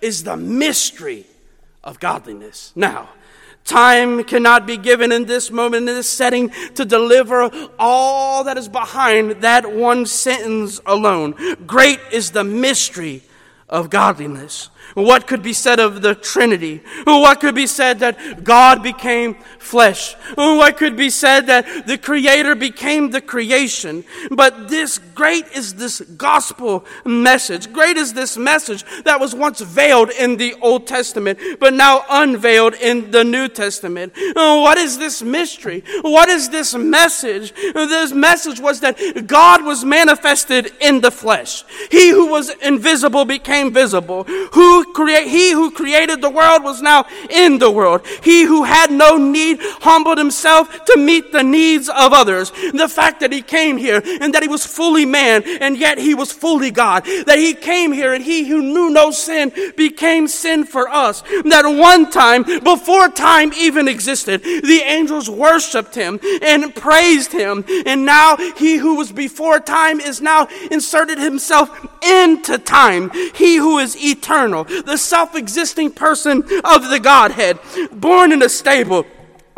is 0.00 0.24
the 0.24 0.36
mystery 0.36 1.24
of 1.84 2.00
godliness. 2.00 2.72
Now, 2.74 3.10
Time 3.68 4.24
cannot 4.24 4.66
be 4.66 4.78
given 4.78 5.12
in 5.12 5.26
this 5.26 5.50
moment, 5.50 5.86
in 5.86 5.94
this 5.94 6.08
setting, 6.08 6.48
to 6.74 6.86
deliver 6.86 7.50
all 7.78 8.44
that 8.44 8.56
is 8.56 8.66
behind 8.66 9.42
that 9.42 9.70
one 9.70 10.06
sentence 10.06 10.80
alone. 10.86 11.34
Great 11.66 12.00
is 12.10 12.30
the 12.30 12.44
mystery 12.44 13.22
of 13.68 13.90
godliness. 13.90 14.70
What 14.94 15.26
could 15.26 15.42
be 15.42 15.52
said 15.52 15.80
of 15.80 16.02
the 16.02 16.14
Trinity? 16.14 16.82
What 17.04 17.40
could 17.40 17.54
be 17.54 17.66
said 17.66 18.00
that 18.00 18.42
God 18.42 18.82
became 18.82 19.36
flesh? 19.58 20.14
What 20.34 20.76
could 20.76 20.96
be 20.96 21.10
said 21.10 21.46
that 21.46 21.86
the 21.86 21.98
Creator 21.98 22.54
became 22.54 23.10
the 23.10 23.20
creation? 23.20 24.04
But 24.30 24.68
this 24.68 24.98
great 25.14 25.46
is 25.54 25.74
this 25.74 26.00
gospel 26.00 26.84
message. 27.04 27.72
Great 27.72 27.96
is 27.96 28.14
this 28.14 28.36
message 28.36 28.84
that 29.04 29.20
was 29.20 29.34
once 29.34 29.60
veiled 29.60 30.10
in 30.10 30.36
the 30.36 30.54
Old 30.60 30.86
Testament, 30.86 31.38
but 31.60 31.74
now 31.74 32.04
unveiled 32.08 32.74
in 32.74 33.10
the 33.10 33.24
New 33.24 33.48
Testament. 33.48 34.14
What 34.34 34.78
is 34.78 34.98
this 34.98 35.22
mystery? 35.22 35.84
What 36.00 36.28
is 36.28 36.48
this 36.48 36.74
message? 36.74 37.52
This 37.54 38.12
message 38.12 38.58
was 38.58 38.80
that 38.80 39.26
God 39.26 39.64
was 39.64 39.84
manifested 39.84 40.72
in 40.80 41.02
the 41.02 41.10
flesh. 41.10 41.64
He 41.90 42.10
who 42.10 42.30
was 42.30 42.50
invisible 42.62 43.24
became 43.24 43.72
visible. 43.72 44.24
Who 44.24 44.67
create, 44.94 45.28
he 45.28 45.52
who 45.52 45.70
created 45.70 46.20
the 46.20 46.30
world 46.30 46.62
was 46.64 46.80
now 46.82 47.06
in 47.30 47.58
the 47.58 47.70
world. 47.70 48.06
He 48.22 48.44
who 48.44 48.64
had 48.64 48.90
no 48.90 49.16
need 49.16 49.58
humbled 49.60 50.18
himself 50.18 50.84
to 50.86 50.96
meet 50.98 51.32
the 51.32 51.42
needs 51.42 51.88
of 51.88 52.12
others. 52.12 52.50
The 52.72 52.88
fact 52.88 53.20
that 53.20 53.32
he 53.32 53.42
came 53.42 53.76
here 53.76 54.02
and 54.20 54.34
that 54.34 54.42
he 54.42 54.48
was 54.48 54.66
fully 54.66 55.06
man 55.06 55.42
and 55.60 55.76
yet 55.76 55.98
he 55.98 56.14
was 56.14 56.32
fully 56.32 56.70
God. 56.70 57.04
That 57.26 57.38
he 57.38 57.54
came 57.54 57.92
here 57.92 58.12
and 58.12 58.24
he 58.24 58.48
who 58.48 58.62
knew 58.62 58.90
no 58.90 59.10
sin 59.10 59.52
became 59.76 60.28
sin 60.28 60.64
for 60.64 60.88
us. 60.88 61.22
That 61.44 61.64
one 61.66 62.10
time, 62.10 62.42
before 62.42 63.08
time 63.08 63.52
even 63.54 63.88
existed, 63.88 64.42
the 64.42 64.82
angels 64.84 65.28
worshiped 65.28 65.94
him 65.94 66.20
and 66.42 66.74
praised 66.74 67.32
him. 67.32 67.64
And 67.86 68.04
now 68.04 68.36
he 68.56 68.76
who 68.76 68.96
was 68.96 69.12
before 69.12 69.60
time 69.60 70.00
is 70.00 70.20
now 70.20 70.48
inserted 70.70 71.18
himself 71.18 71.68
into 72.02 72.58
time. 72.58 73.10
He 73.34 73.56
who 73.56 73.78
is 73.78 73.96
eternal 74.02 74.57
the 74.64 74.96
self 74.96 75.34
existing 75.34 75.92
person 75.92 76.42
of 76.64 76.90
the 76.90 77.00
Godhead, 77.02 77.58
born 77.92 78.32
in 78.32 78.42
a 78.42 78.48
stable 78.48 79.06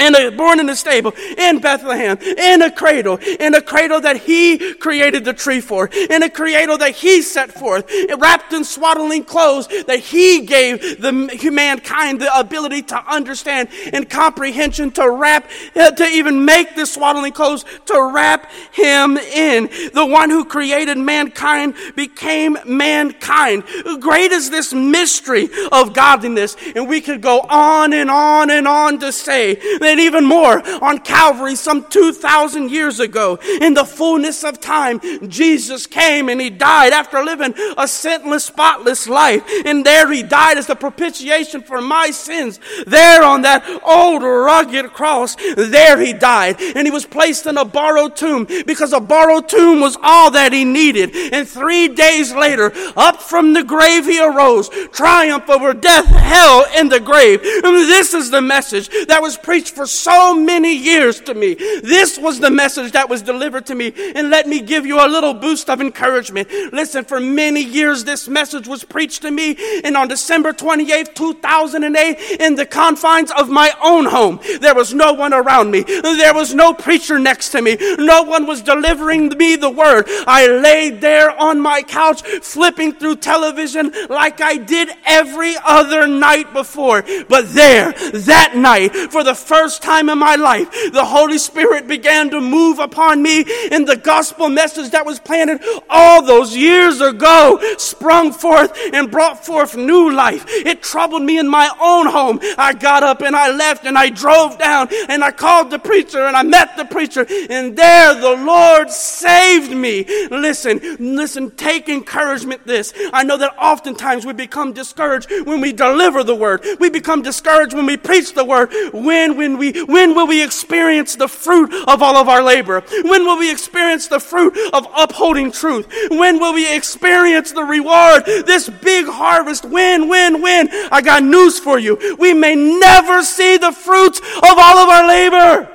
in 0.01 0.15
a, 0.15 0.31
born 0.31 0.61
in 0.61 0.69
a 0.69 0.77
stable 0.77 1.13
in 1.39 1.61
Bethlehem, 1.61 2.19
in 2.19 2.63
a 2.63 2.71
cradle, 2.71 3.17
in 3.17 3.55
a 3.55 3.63
cradle 3.63 4.01
that 4.01 4.17
he 4.17 4.75
created 4.75 5.25
the 5.25 5.33
tree 5.33 5.61
for, 5.61 5.89
in 6.11 6.23
a 6.23 6.31
cradle 6.31 6.79
that 6.79 6.95
he 6.95 7.23
set 7.23 7.53
forth, 7.53 7.91
wrapped 8.19 8.53
in 8.53 8.65
swaddling 8.65 9.25
clothes 9.25 9.69
that 9.87 10.01
he 10.01 10.47
gave 10.47 11.01
the 11.01 11.51
mankind 11.51 12.21
the 12.21 12.39
ability 12.39 12.83
to 12.83 12.97
understand 13.13 13.69
and 13.93 14.09
comprehension 14.09 14.91
to 14.91 15.09
wrap, 15.11 15.49
to 15.75 16.09
even 16.13 16.45
make 16.45 16.75
the 16.75 16.87
swaddling 16.87 17.33
clothes 17.33 17.65
to 17.87 18.11
wrap 18.13 18.51
him 18.73 19.17
in. 19.17 19.69
The 19.93 20.07
one 20.07 20.31
who 20.31 20.45
created 20.45 20.99
mankind 20.99 21.75
became 21.95 22.57
mankind. 22.67 23.65
Great 24.01 24.33
is 24.33 24.51
this 24.51 24.73
mystery 24.73 25.49
of 25.73 25.93
godliness, 25.93 26.57
and 26.75 26.89
we 26.89 27.01
could 27.01 27.21
go 27.21 27.41
on 27.41 27.93
and 27.93 28.11
on 28.11 28.51
and 28.51 28.67
on 28.67 28.99
to 29.01 29.13
say 29.13 29.55
and 29.91 30.01
even 30.01 30.25
more 30.25 30.63
on 30.83 30.99
Calvary 30.99 31.57
some 31.57 31.85
2,000 31.85 32.71
years 32.71 33.01
ago. 33.01 33.39
In 33.61 33.75
the 33.75 33.85
fullness 33.85 34.45
of 34.45 34.61
time, 34.61 35.01
Jesus 35.29 35.87
came 35.87 36.29
and 36.29 36.41
he 36.41 36.49
died 36.49 36.93
after 36.93 37.23
living 37.23 37.55
a 37.77 37.87
sinless, 37.87 38.45
spotless 38.45 39.09
life. 39.09 39.43
And 39.67 39.85
there 39.85 40.11
he 40.13 40.23
died 40.23 40.57
as 40.59 40.67
the 40.67 40.77
propitiation 40.77 41.63
for 41.63 41.81
my 41.81 42.11
sins. 42.11 42.61
There 42.87 43.23
on 43.23 43.43
that 43.43 43.69
old 43.85 44.23
rugged 44.23 44.93
cross, 44.93 45.37
there 45.57 45.99
he 45.99 46.13
died. 46.13 46.61
And 46.61 46.87
he 46.87 46.91
was 46.91 47.05
placed 47.05 47.47
in 47.47 47.59
a 47.59 47.65
borrowed 47.65 48.17
tomb 48.17 48.47
because 48.67 48.93
a 48.93 49.01
borrowed 49.01 49.49
tomb 49.49 49.81
was 49.81 49.97
all 50.03 50.31
that 50.31 50.53
he 50.53 50.65
needed. 50.65 51.15
And 51.15 51.49
three 51.49 51.89
days 51.89 52.33
later, 52.33 52.73
up 52.97 53.21
from 53.21 53.53
the 53.53 53.65
grave 53.65 54.07
he 54.07 54.23
arose, 54.23 54.69
triumph 54.93 55.49
over 55.49 55.75
death, 55.75 56.07
hell, 56.07 56.65
and 56.75 56.91
the 56.91 57.01
grave. 57.01 57.41
And 57.43 57.77
this 57.89 58.15
is 58.15 58.31
the 58.31 58.41
message 58.41 58.89
that 59.07 59.23
was 59.23 59.37
preached 59.37 59.75
for 59.81 59.87
so 59.87 60.35
many 60.35 60.77
years 60.77 61.23
to 61.23 61.33
me. 61.33 61.55
This 61.55 62.19
was 62.19 62.39
the 62.39 62.51
message 62.51 62.93
that 62.93 63.09
was 63.09 63.23
delivered 63.23 63.65
to 63.65 63.75
me. 63.75 63.95
And 64.15 64.29
let 64.29 64.47
me 64.47 64.61
give 64.61 64.85
you 64.85 65.03
a 65.03 65.09
little 65.09 65.33
boost 65.33 65.71
of 65.71 65.81
encouragement. 65.81 66.51
Listen, 66.71 67.03
for 67.03 67.19
many 67.19 67.63
years, 67.63 68.05
this 68.05 68.29
message 68.29 68.69
was 68.69 68.85
preached 68.85 69.23
to 69.23 69.31
me. 69.31 69.57
And 69.83 69.97
on 69.97 70.09
December 70.09 70.53
28th, 70.53 71.15
2008, 71.15 72.41
in 72.41 72.57
the 72.57 72.67
confines 72.67 73.33
of 73.39 73.49
my 73.49 73.73
own 73.83 74.05
home, 74.05 74.39
there 74.61 74.75
was 74.75 74.93
no 74.93 75.15
one 75.15 75.33
around 75.33 75.71
me. 75.71 75.81
There 75.81 76.35
was 76.35 76.55
no 76.55 76.75
preacher 76.75 77.19
next 77.19 77.49
to 77.53 77.63
me. 77.63 77.79
No 77.99 78.25
one 78.25 78.47
was 78.47 78.61
delivering 78.61 79.29
me 79.31 79.57
the 79.57 79.71
word. 79.71 80.05
I 80.27 80.47
laid 80.47 81.01
there 81.01 81.31
on 81.41 81.59
my 81.59 81.81
couch, 81.81 82.21
flipping 82.21 82.93
through 82.93 83.17
television 83.17 83.95
like 84.11 84.43
I 84.43 84.59
did 84.59 84.91
every 85.07 85.55
other 85.65 86.07
night 86.07 86.53
before. 86.53 87.03
But 87.31 87.55
there, 87.55 87.93
that 87.93 88.53
night, 88.57 88.95
for 89.11 89.25
the 89.25 89.35
first 89.35 89.70
first 89.71 89.83
time 89.83 90.09
in 90.09 90.19
my 90.19 90.35
life, 90.35 90.69
the 90.93 91.05
Holy 91.05 91.39
Spirit 91.39 91.87
began 91.87 92.29
to 92.29 92.41
move 92.41 92.81
upon 92.81 93.23
me, 93.23 93.45
and 93.71 93.87
the 93.87 93.95
gospel 93.95 94.49
message 94.49 94.91
that 94.91 95.07
was 95.07 95.21
planted 95.21 95.63
all 95.89 96.23
those 96.23 96.57
years 96.57 97.01
ago 97.01 97.61
sprung 97.79 98.33
forth 98.33 98.77
and 98.93 99.13
brought 99.13 99.47
forth 99.47 99.77
new 99.77 100.11
life. 100.11 100.45
It 100.49 100.83
troubled 100.83 101.23
me 101.23 101.39
in 101.39 101.49
my 101.49 101.71
own 101.81 102.07
home. 102.09 102.41
I 102.59 102.73
got 102.73 103.05
up 103.05 103.23
and 103.23 103.37
I 103.37 103.53
left 103.53 103.87
and 103.87 103.97
I 103.97 104.09
drove 104.11 104.59
down 104.59 104.89
and 105.09 105.23
I 105.23 105.31
called 105.31 105.71
the 105.71 105.79
preacher 105.79 106.27
and 106.27 106.37
I 106.37 106.43
met 106.43 106.77
the 106.77 106.85
preacher, 106.85 107.25
and 107.49 107.77
there 107.77 108.21
the 108.21 108.45
Lord 108.45 108.91
saved 108.91 109.71
me. 109.71 110.05
Listen, 110.31 110.81
listen, 110.99 111.53
take 111.53 111.89
encouragement 111.89 112.67
this. 112.67 112.93
I 113.13 113.23
know 113.23 113.37
that 113.37 113.55
oftentimes 113.57 114.27
we 114.27 114.33
become 114.33 114.73
discouraged 114.73 115.31
when 115.47 115.61
we 115.61 115.73
deliver 115.73 116.25
the 116.25 116.35
word. 116.35 116.67
We 116.81 116.91
become 116.91 117.23
discouraged 117.23 117.73
when 117.75 117.87
we 117.87 117.97
preach 117.97 118.35
the 118.35 118.45
word. 118.45 118.71
When, 118.93 119.37
when 119.51 119.59
we, 119.59 119.83
when 119.85 120.15
will 120.15 120.27
we 120.27 120.43
experience 120.45 121.17
the 121.17 121.29
fruit 121.29 121.73
of 121.89 122.03
all 122.03 122.17
of 122.17 122.29
our 122.29 122.43
labor? 122.43 122.81
When 123.03 123.25
will 123.25 123.39
we 123.39 123.51
experience 123.51 124.07
the 124.07 124.21
fruit 124.21 124.57
of 124.73 124.87
upholding 124.97 125.51
truth? 125.51 125.87
When 126.11 126.39
will 126.39 126.55
we 126.55 126.73
experience 126.75 127.53
the 127.53 127.65
reward? 127.65 128.25
This 128.27 128.69
big 128.69 129.07
harvest. 129.07 129.65
When, 129.65 130.09
when, 130.09 130.43
when? 130.43 130.69
I 130.93 131.01
got 131.03 131.23
news 131.23 131.59
for 131.59 131.79
you. 131.79 132.17
We 132.19 132.35
may 132.35 132.55
never 132.55 133.23
see 133.23 133.57
the 133.57 133.73
fruits 133.73 134.21
of 134.21 134.55
all 134.57 134.79
of 134.79 134.89
our 134.89 135.07
labor, 135.07 135.71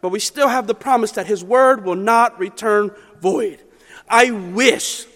but 0.00 0.10
we 0.10 0.20
still 0.20 0.48
have 0.48 0.66
the 0.66 0.74
promise 0.74 1.12
that 1.12 1.26
His 1.26 1.42
word 1.42 1.84
will 1.84 1.96
not 1.96 2.38
return 2.38 2.90
void. 3.20 3.60
I 4.08 4.30
wish, 4.30 5.06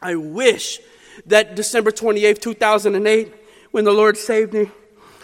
I 0.00 0.14
wish 0.16 0.80
that 1.26 1.56
December 1.56 1.90
28th, 1.90 2.40
2008, 2.40 3.34
when 3.70 3.84
the 3.84 3.92
Lord 3.92 4.16
saved 4.16 4.54
me, 4.54 4.70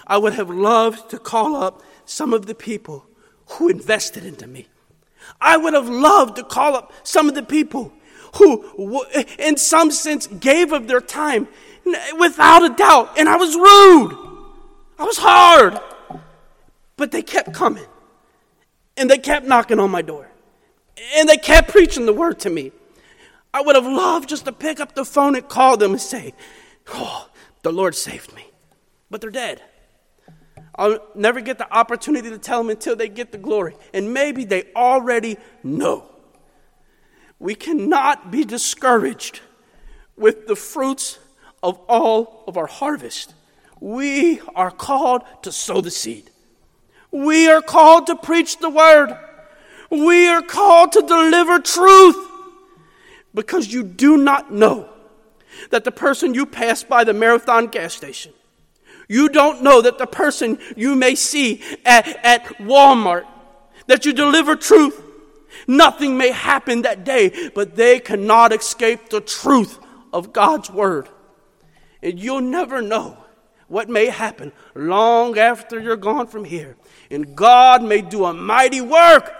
I 0.07 0.19
would 0.19 0.35
have 0.35 0.51
loved 0.51 1.11
to 1.11 1.19
call 1.19 1.57
up 1.57 1.83
some 2.05 2.33
of 2.33 2.47
the 2.47 2.55
people 2.55 3.07
who 3.47 3.69
invested 3.69 4.25
into 4.25 4.47
me. 4.47 4.69
I 5.41 5.57
would 5.57 5.75
have 5.75 5.89
loved 5.89 6.37
to 6.37 6.45
call 6.45 6.77
up 6.77 6.93
some 7.03 7.29
of 7.29 7.35
the 7.35 7.43
people 7.43 7.93
who, 8.37 9.05
in 9.39 9.57
some 9.57 9.91
sense, 9.91 10.27
gave 10.27 10.73
of 10.73 10.89
their 10.89 11.01
time 11.01 11.49
without 12.19 12.65
a 12.65 12.75
doubt. 12.75 13.19
And 13.19 13.29
I 13.29 13.37
was 13.37 13.55
rude, 13.55 14.19
I 14.99 15.05
was 15.05 15.19
hard, 15.19 15.79
but 16.97 17.11
they 17.11 17.23
kept 17.23 17.53
coming 17.53 17.87
and 18.97 19.11
they 19.11 19.19
kept 19.19 19.47
knocking 19.47 19.81
on 19.81 19.91
my 19.91 20.03
door 20.03 20.31
and 21.17 21.29
they 21.29 21.37
kept 21.37 21.69
preaching 21.71 22.07
the 22.07 22.13
word 22.13 22.41
to 22.41 22.51
me. 22.51 22.73
I 23.53 23.61
would 23.63 23.77
have 23.77 23.87
loved 23.87 24.29
just 24.29 24.45
to 24.47 24.53
pick 24.53 24.81
up 24.81 24.95
the 24.95 25.05
phone 25.05 25.37
and 25.37 25.49
call 25.49 25.77
them 25.77 25.93
and 25.93 26.01
say, 26.01 26.35
Oh, 26.89 27.29
the 27.63 27.73
Lord 27.73 27.95
saved 27.95 28.35
me. 28.35 28.51
But 29.11 29.21
they're 29.21 29.31
dead. 29.31 29.63
I'll 30.77 30.99
never 31.15 31.41
get 31.41 31.59
the 31.59 31.73
opportunity 31.73 32.31
to 32.31 32.39
tell 32.39 32.59
them 32.59 32.71
until 32.71 32.97
they 32.97 33.09
get 33.09 33.33
the 33.33 33.39
glory. 33.39 33.77
And 33.93 34.13
maybe 34.13 34.45
they 34.45 34.65
already 34.75 35.37
know. 35.63 36.07
We 37.39 37.55
cannot 37.55 38.31
be 38.31 38.45
discouraged 38.45 39.41
with 40.17 40.47
the 40.47 40.57
fruits 40.57 41.19
of 41.63 41.79
all 41.89 42.45
of 42.47 42.57
our 42.57 42.67
harvest. 42.67 43.35
We 43.81 44.41
are 44.55 44.71
called 44.71 45.23
to 45.43 45.53
sow 45.53 45.81
the 45.81 45.91
seed. 45.91 46.31
We 47.11 47.49
are 47.49 47.63
called 47.63 48.07
to 48.09 48.17
preach 48.17 48.59
the 48.59 48.71
word. 48.71 49.17
We 49.91 50.27
are 50.27 50.43
called 50.43 50.93
to 50.93 51.03
deliver 51.03 51.61
truth 51.61 52.17
because 53.35 53.73
you 53.73 53.83
do 53.83 54.17
not 54.17 54.53
know 54.53 54.89
that 55.71 55.85
the 55.85 55.93
person 55.93 56.35
you 56.35 56.47
pass 56.47 56.83
by 56.83 57.05
the 57.05 57.13
marathon 57.13 57.67
gas 57.67 57.95
station 57.95 58.33
you 59.09 59.29
don't 59.29 59.63
know 59.63 59.83
that 59.83 59.99
the 59.99 60.07
person 60.07 60.59
you 60.77 60.95
may 60.95 61.15
see 61.15 61.63
at, 61.85 62.07
at 62.25 62.45
Walmart, 62.59 63.27
that 63.87 64.05
you 64.05 64.13
deliver 64.13 64.57
truth, 64.57 65.01
nothing 65.67 66.17
may 66.17 66.31
happen 66.31 66.83
that 66.83 67.05
day, 67.05 67.51
but 67.55 67.77
they 67.77 68.01
cannot 68.01 68.53
escape 68.53 69.11
the 69.11 69.21
truth 69.21 69.79
of 70.13 70.33
God's 70.33 70.71
word. 70.71 71.09
And 72.03 72.19
you'll 72.19 72.41
never 72.41 72.81
know 72.83 73.19
what 73.69 73.89
may 73.89 74.07
happen 74.07 74.53
long 74.75 75.39
after 75.39 75.81
you're 75.81 75.97
gone 75.97 76.27
from 76.27 76.45
here. 76.45 76.77
And 77.11 77.35
God 77.35 77.83
may 77.83 78.03
do 78.03 78.25
a 78.25 78.33
mighty 78.33 78.81
work 78.81 79.35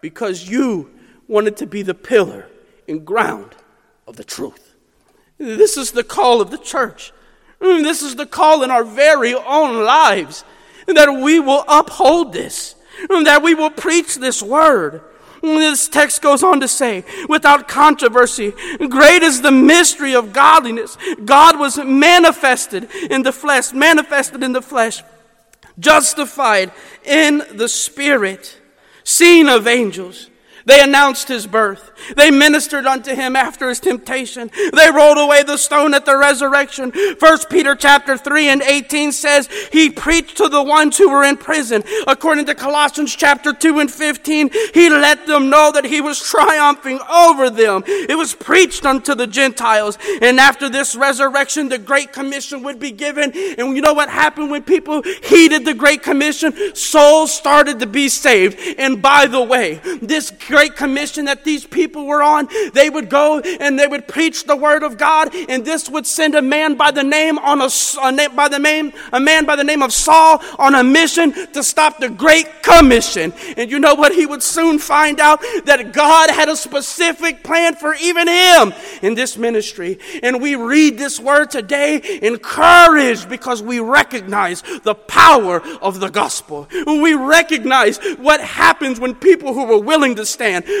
because 0.00 0.48
you 0.48 0.90
wanted 1.26 1.56
to 1.58 1.66
be 1.66 1.82
the 1.82 1.94
pillar 1.94 2.48
and 2.88 3.06
ground 3.06 3.54
of 4.06 4.16
the 4.16 4.24
truth. 4.24 4.74
This 5.36 5.76
is 5.76 5.92
the 5.92 6.02
call 6.02 6.40
of 6.40 6.50
the 6.50 6.58
church. 6.58 7.12
Mm, 7.60 7.82
this 7.82 8.02
is 8.02 8.16
the 8.16 8.26
call 8.26 8.62
in 8.62 8.70
our 8.70 8.84
very 8.84 9.34
own 9.34 9.84
lives 9.84 10.44
that 10.86 11.08
we 11.08 11.40
will 11.40 11.64
uphold 11.68 12.32
this, 12.32 12.74
mm, 13.02 13.24
that 13.24 13.42
we 13.42 13.54
will 13.54 13.70
preach 13.70 14.16
this 14.16 14.42
word. 14.42 15.02
Mm, 15.42 15.58
this 15.58 15.88
text 15.88 16.22
goes 16.22 16.42
on 16.42 16.60
to 16.60 16.68
say, 16.68 17.04
without 17.28 17.68
controversy, 17.68 18.52
great 18.88 19.22
is 19.22 19.40
the 19.40 19.52
mystery 19.52 20.14
of 20.14 20.32
godliness. 20.32 20.96
God 21.24 21.58
was 21.58 21.78
manifested 21.78 22.88
in 23.10 23.22
the 23.22 23.32
flesh, 23.32 23.72
manifested 23.72 24.42
in 24.42 24.52
the 24.52 24.62
flesh, 24.62 25.02
justified 25.78 26.72
in 27.04 27.42
the 27.54 27.68
spirit, 27.68 28.60
seen 29.04 29.48
of 29.48 29.66
angels 29.66 30.30
they 30.68 30.82
announced 30.82 31.28
his 31.28 31.46
birth. 31.46 31.92
They 32.14 32.30
ministered 32.30 32.86
unto 32.86 33.14
him 33.14 33.36
after 33.36 33.70
his 33.70 33.80
temptation. 33.80 34.50
They 34.54 34.90
rolled 34.90 35.16
away 35.16 35.42
the 35.42 35.56
stone 35.56 35.94
at 35.94 36.04
the 36.04 36.16
resurrection. 36.16 36.92
First 37.18 37.48
Peter 37.48 37.74
chapter 37.74 38.18
3 38.18 38.48
and 38.50 38.62
18 38.62 39.12
says 39.12 39.48
he 39.72 39.88
preached 39.88 40.36
to 40.36 40.48
the 40.48 40.62
ones 40.62 40.98
who 40.98 41.10
were 41.10 41.24
in 41.24 41.38
prison. 41.38 41.82
According 42.06 42.46
to 42.46 42.54
Colossians 42.54 43.16
chapter 43.16 43.54
2 43.54 43.78
and 43.78 43.90
15, 43.90 44.50
he 44.74 44.90
let 44.90 45.26
them 45.26 45.48
know 45.48 45.72
that 45.72 45.86
he 45.86 46.02
was 46.02 46.20
triumphing 46.20 47.00
over 47.10 47.48
them. 47.48 47.82
It 47.86 48.18
was 48.18 48.34
preached 48.34 48.84
unto 48.84 49.14
the 49.14 49.26
Gentiles. 49.26 49.96
And 50.20 50.38
after 50.38 50.68
this 50.68 50.94
resurrection, 50.94 51.70
the 51.70 51.78
Great 51.78 52.12
Commission 52.12 52.62
would 52.64 52.78
be 52.78 52.92
given. 52.92 53.32
And 53.58 53.74
you 53.74 53.80
know 53.80 53.94
what 53.94 54.10
happened 54.10 54.50
when 54.50 54.62
people 54.62 55.02
heeded 55.24 55.64
the 55.64 55.74
Great 55.74 56.02
Commission? 56.02 56.74
Souls 56.74 57.34
started 57.34 57.80
to 57.80 57.86
be 57.86 58.10
saved. 58.10 58.58
And 58.78 59.00
by 59.00 59.26
the 59.26 59.42
way, 59.42 59.80
this 60.02 60.30
Great 60.58 60.74
Commission 60.74 61.26
that 61.26 61.44
these 61.44 61.64
people 61.64 62.04
were 62.04 62.20
on, 62.20 62.48
they 62.72 62.90
would 62.90 63.08
go 63.08 63.38
and 63.38 63.78
they 63.78 63.86
would 63.86 64.08
preach 64.08 64.42
the 64.42 64.56
Word 64.56 64.82
of 64.82 64.98
God, 64.98 65.32
and 65.48 65.64
this 65.64 65.88
would 65.88 66.04
send 66.04 66.34
a 66.34 66.42
man 66.42 66.74
by 66.74 66.90
the 66.90 67.04
name 67.04 67.38
on 67.38 67.60
a, 67.60 67.68
a 68.02 68.28
by 68.30 68.48
the 68.48 68.58
name 68.58 68.92
a 69.12 69.20
man 69.20 69.44
by 69.44 69.54
the 69.54 69.62
name 69.62 69.84
of 69.84 69.92
Saul 69.92 70.42
on 70.58 70.74
a 70.74 70.82
mission 70.82 71.30
to 71.52 71.62
stop 71.62 71.98
the 71.98 72.08
Great 72.08 72.64
Commission. 72.64 73.32
And 73.56 73.70
you 73.70 73.78
know 73.78 73.94
what? 73.94 74.12
He 74.12 74.26
would 74.26 74.42
soon 74.42 74.80
find 74.80 75.20
out 75.20 75.40
that 75.64 75.92
God 75.92 76.28
had 76.30 76.48
a 76.48 76.56
specific 76.56 77.44
plan 77.44 77.76
for 77.76 77.94
even 77.94 78.26
him 78.26 78.74
in 79.00 79.14
this 79.14 79.38
ministry. 79.38 80.00
And 80.24 80.42
we 80.42 80.56
read 80.56 80.98
this 80.98 81.20
word 81.20 81.52
today 81.52 82.18
encouraged 82.20 83.28
because 83.28 83.62
we 83.62 83.78
recognize 83.78 84.62
the 84.82 84.96
power 84.96 85.62
of 85.80 86.00
the 86.00 86.08
gospel. 86.08 86.66
We 86.84 87.14
recognize 87.14 87.98
what 88.16 88.40
happens 88.40 88.98
when 88.98 89.14
people 89.14 89.54
who 89.54 89.64
were 89.64 89.78
willing 89.78 90.16
to 90.16 90.26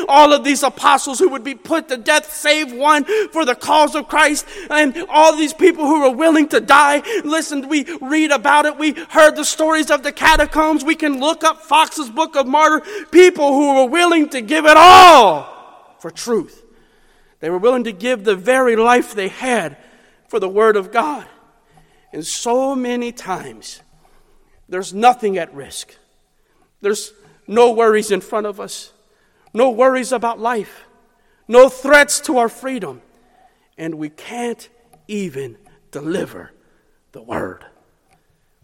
all 0.08 0.32
of 0.32 0.44
these 0.44 0.62
apostles 0.62 1.18
who 1.18 1.28
would 1.30 1.44
be 1.44 1.54
put 1.54 1.88
to 1.88 1.96
death, 1.96 2.32
save 2.32 2.72
one 2.72 3.04
for 3.32 3.44
the 3.44 3.54
cause 3.54 3.94
of 3.94 4.08
Christ, 4.08 4.46
and 4.70 4.96
all 5.08 5.36
these 5.36 5.52
people 5.52 5.86
who 5.86 6.02
were 6.02 6.16
willing 6.16 6.48
to 6.48 6.60
die. 6.60 7.02
Listen, 7.24 7.68
we 7.68 7.84
read 8.00 8.30
about 8.30 8.66
it. 8.66 8.78
We 8.78 8.92
heard 8.92 9.36
the 9.36 9.44
stories 9.44 9.90
of 9.90 10.02
the 10.02 10.12
catacombs. 10.12 10.84
We 10.84 10.94
can 10.94 11.20
look 11.20 11.44
up 11.44 11.62
Fox's 11.62 12.10
Book 12.10 12.36
of 12.36 12.46
Martyr. 12.46 12.84
People 13.10 13.52
who 13.52 13.76
were 13.76 13.90
willing 13.90 14.28
to 14.30 14.40
give 14.40 14.66
it 14.66 14.76
all 14.76 15.96
for 16.00 16.10
truth. 16.10 16.64
They 17.40 17.50
were 17.50 17.58
willing 17.58 17.84
to 17.84 17.92
give 17.92 18.24
the 18.24 18.36
very 18.36 18.76
life 18.76 19.14
they 19.14 19.28
had 19.28 19.76
for 20.28 20.40
the 20.40 20.48
Word 20.48 20.76
of 20.76 20.92
God. 20.92 21.26
And 22.12 22.26
so 22.26 22.74
many 22.74 23.12
times, 23.12 23.80
there's 24.68 24.92
nothing 24.94 25.38
at 25.38 25.54
risk. 25.54 25.94
There's 26.80 27.12
no 27.46 27.72
worries 27.72 28.10
in 28.10 28.20
front 28.20 28.46
of 28.46 28.60
us, 28.60 28.92
no 29.52 29.70
worries 29.70 30.12
about 30.12 30.38
life, 30.38 30.84
no 31.46 31.68
threats 31.68 32.20
to 32.20 32.38
our 32.38 32.48
freedom, 32.48 33.02
and 33.76 33.94
we 33.96 34.08
can't 34.08 34.68
even 35.06 35.56
deliver 35.90 36.52
the 37.12 37.22
Word. 37.22 37.64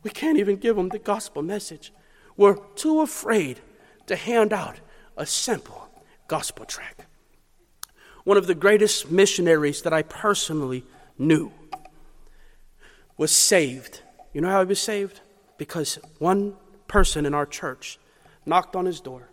We 0.03 0.11
can't 0.11 0.39
even 0.39 0.57
give 0.57 0.77
them 0.77 0.91
the 0.91 0.99
gospel 0.99 1.43
message. 1.43 1.93
We're 2.37 2.57
too 2.75 3.01
afraid 3.01 3.61
to 4.07 4.17
hand 4.17 4.53
out 4.53 4.81
a 5.17 5.25
simple 5.25 5.89
gospel 6.29 6.65
tract. 6.67 7.07
One 8.25 8.37
of 8.37 8.47
the 8.47 8.55
greatest 8.55 9.11
missionaries 9.11 9.83
that 9.83 9.93
I 9.93 10.03
personally 10.03 10.85
knew 11.19 11.53
was 13.17 13.31
saved. 13.31 14.03
You 14.33 14.41
know 14.41 14.51
how 14.51 14.61
he 14.61 14.67
was 14.67 14.81
saved? 14.81 15.21
Because 15.59 15.99
one 16.19 16.57
person 16.89 17.27
in 17.27 17.35
our 17.35 17.47
church 17.47 17.99
knocked 18.45 18.75
on 18.77 18.87
his 18.87 19.01
door, 19.01 19.31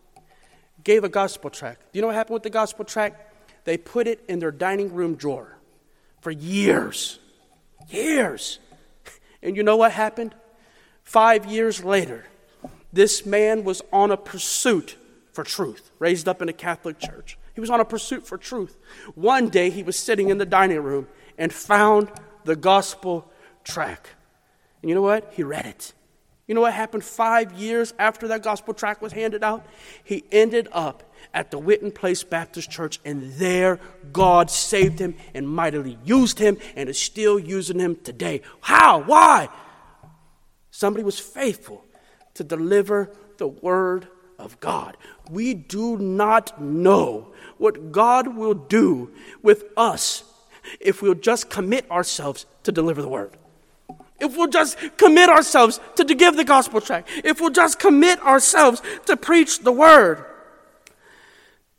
gave 0.84 1.04
a 1.04 1.10
gospel 1.10 1.50
tract. 1.50 1.82
Do 1.92 1.98
you 1.98 2.02
know 2.02 2.08
what 2.08 2.16
happened 2.16 2.36
with 2.36 2.44
the 2.44 2.50
gospel 2.50 2.86
tract? 2.86 3.34
They 3.64 3.78
put 3.78 4.08
it 4.08 4.24
in 4.28 4.40
their 4.40 4.52
dining 4.52 4.94
room 4.94 5.16
drawer 5.16 5.58
for 6.22 6.32
years. 6.32 7.20
Years. 7.90 8.60
And 9.42 9.56
you 9.56 9.64
know 9.64 9.78
what 9.78 9.92
happened? 9.92 10.36
Five 11.04 11.46
years 11.46 11.84
later, 11.84 12.26
this 12.94 13.26
man 13.26 13.64
was 13.64 13.82
on 13.92 14.12
a 14.12 14.18
pursuit 14.18 14.98
for 15.32 15.44
truth, 15.44 15.92
raised 16.00 16.28
up 16.28 16.42
in 16.42 16.50
a 16.50 16.54
Catholic 16.54 17.00
church. 17.00 17.38
He 17.54 17.62
was 17.62 17.70
on 17.70 17.80
a 17.80 17.86
pursuit 17.86 18.26
for 18.26 18.38
truth. 18.38 18.78
One 19.16 19.50
day 19.50 19.70
he 19.70 19.84
was 19.84 19.98
sitting 19.98 20.30
in 20.30 20.38
the 20.38 20.46
dining 20.46 20.82
room 20.82 21.08
and 21.38 21.54
found 21.54 22.12
the 22.44 22.56
gospel 22.56 23.30
tract. 23.64 24.10
And 24.82 24.90
you 24.90 24.96
know 24.96 25.02
what? 25.02 25.32
He 25.36 25.44
read 25.44 25.66
it. 25.66 25.94
You 26.52 26.56
know 26.56 26.60
what 26.60 26.74
happened 26.74 27.06
five 27.06 27.54
years 27.54 27.94
after 27.98 28.28
that 28.28 28.44
gospel 28.44 28.74
tract 28.74 29.02
was 29.02 29.14
handed 29.14 29.42
out? 29.42 29.66
He 30.04 30.26
ended 30.34 30.68
up 30.74 31.02
at 31.34 31.50
the 31.50 31.58
Witten 31.58 31.96
Place 31.96 32.26
Baptist 32.26 32.70
Church, 32.70 33.00
and 33.06 33.32
there 33.36 33.80
God 34.12 34.52
saved 34.52 35.00
him 35.00 35.16
and 35.34 35.48
mightily 35.48 35.98
used 36.04 36.40
him 36.40 36.58
and 36.76 36.90
is 36.90 37.00
still 37.00 37.40
using 37.40 37.80
him 37.80 37.96
today. 38.04 38.42
How? 38.60 39.02
Why? 39.02 39.48
Somebody 40.72 41.06
was 41.06 41.18
faithful 41.18 41.86
to 42.34 42.44
deliver 42.44 43.16
the 43.38 43.48
word 43.48 44.10
of 44.38 44.60
God. 44.60 44.98
We 45.30 45.54
do 45.54 45.98
not 46.00 46.62
know 46.62 47.32
what 47.60 47.94
God 47.94 48.36
will 48.36 48.56
do 48.56 49.12
with 49.42 49.64
us 49.78 50.26
if 50.82 51.02
we'll 51.02 51.14
just 51.14 51.50
commit 51.50 51.90
ourselves 51.90 52.46
to 52.64 52.74
deliver 52.74 53.02
the 53.02 53.08
word. 53.08 53.38
If 54.22 54.38
we'll 54.38 54.48
just 54.48 54.78
commit 54.98 55.30
ourselves 55.30 55.80
to, 55.96 56.06
to 56.06 56.16
give 56.16 56.38
the 56.38 56.44
gospel 56.44 56.80
tract, 56.80 57.10
if 57.24 57.42
we'll 57.42 57.50
just 57.50 57.80
commit 57.80 58.22
ourselves 58.22 58.82
to 59.08 59.18
preach 59.18 59.60
the 59.60 59.72
word. 59.72 60.24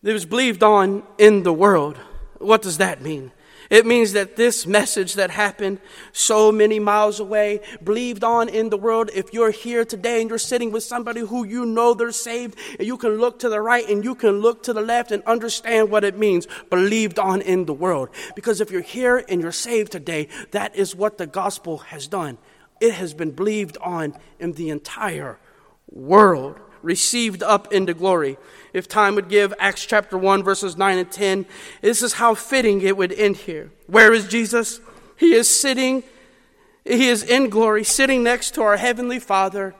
It 0.03 0.13
was 0.13 0.27
believed 0.27 0.63
on 0.63 1.05
in 1.19 1.45
the 1.45 1.53
world. 1.53 1.97
What 2.39 2.63
does 2.63 2.79
that 2.79 3.01
mean? 3.01 3.31
It 3.73 3.87
means 3.87 4.13
that 4.13 4.37
this 4.37 4.67
message 4.67 5.15
that 5.15 5.31
happened 5.31 5.81
so 6.13 6.53
many 6.53 6.79
miles 6.79 7.21
away, 7.21 7.63
believed 7.83 8.23
on 8.23 8.51
in 8.51 8.69
the 8.69 8.77
world, 8.77 9.09
if 9.15 9.33
you're 9.33 9.51
here 9.51 9.87
today 9.87 10.21
and 10.21 10.29
you're 10.29 10.39
sitting 10.39 10.73
with 10.73 10.85
somebody 10.85 11.23
who 11.23 11.47
you 11.47 11.65
know 11.65 11.95
they're 11.95 12.13
saved, 12.13 12.59
and 12.79 12.87
you 12.87 12.99
can 12.99 13.17
look 13.17 13.39
to 13.39 13.49
the 13.49 13.63
right 13.63 13.89
and 13.89 14.05
you 14.05 14.15
can 14.15 14.41
look 14.43 14.63
to 14.65 14.75
the 14.75 14.83
left 14.83 15.11
and 15.11 15.23
understand 15.23 15.91
what 15.91 16.05
it 16.05 16.19
means, 16.19 16.47
believed 16.69 17.19
on 17.19 17.41
in 17.41 17.65
the 17.65 17.73
world. 17.73 18.11
Because 18.37 18.61
if 18.61 18.71
you're 18.71 18.83
here 18.83 19.25
and 19.27 19.41
you're 19.41 19.53
saved 19.53 19.91
today, 19.91 20.29
that 20.51 20.77
is 20.77 20.95
what 20.95 21.17
the 21.17 21.27
gospel 21.27 21.79
has 21.79 22.07
done. 22.07 22.37
It 22.79 22.93
has 22.93 23.15
been 23.15 23.31
believed 23.31 23.79
on 23.81 24.19
in 24.39 24.53
the 24.53 24.69
entire 24.69 25.39
world 25.91 26.61
received 26.83 27.43
up 27.43 27.73
into 27.73 27.95
glory. 27.95 28.37
If 28.73 28.89
time 28.89 29.15
would 29.15 29.29
give, 29.29 29.53
Acts 29.59 29.85
chapter 29.85 30.17
1, 30.17 30.43
verses 30.43 30.77
9 30.77 30.99
and 30.99 31.11
10, 31.11 31.47
this 31.81 32.03
is 32.03 32.15
how 32.15 32.35
fitting 32.35 32.81
it 32.83 32.97
would 32.97 33.13
end 33.13 33.37
here. 33.37 33.71
Where 33.87 34.13
is 34.13 34.27
Jesus? 34.27 34.81
He 35.17 35.35
is 35.35 35.49
sitting, 35.49 36.03
he 36.85 37.09
is 37.09 37.23
in 37.23 37.49
glory, 37.49 37.85
sitting 37.85 38.23
next 38.23 38.55
to 38.55 38.63
our 38.63 38.77
Heavenly 38.77 39.19
Father, 39.19 39.75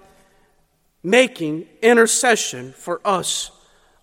making 1.03 1.67
intercession 1.83 2.73
for 2.73 3.01
us 3.05 3.51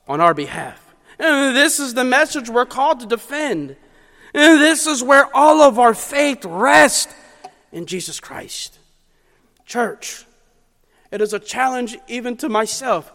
on 0.07 0.19
our 0.19 0.33
behalf. 0.33 0.95
And 1.19 1.55
this 1.55 1.79
is 1.79 1.93
the 1.93 2.03
message 2.03 2.49
we're 2.49 2.65
called 2.65 2.99
to 3.01 3.05
defend. 3.05 3.75
And 4.33 4.61
this 4.61 4.87
is 4.87 5.03
where 5.03 5.33
all 5.35 5.61
of 5.61 5.79
our 5.79 5.93
faith 5.93 6.45
rests 6.45 7.13
in 7.71 7.85
Jesus 7.85 8.19
Christ. 8.19 8.77
Church, 9.65 10.25
it 11.11 11.21
is 11.21 11.33
a 11.33 11.39
challenge 11.39 11.97
even 12.07 12.37
to 12.37 12.49
myself. 12.49 13.11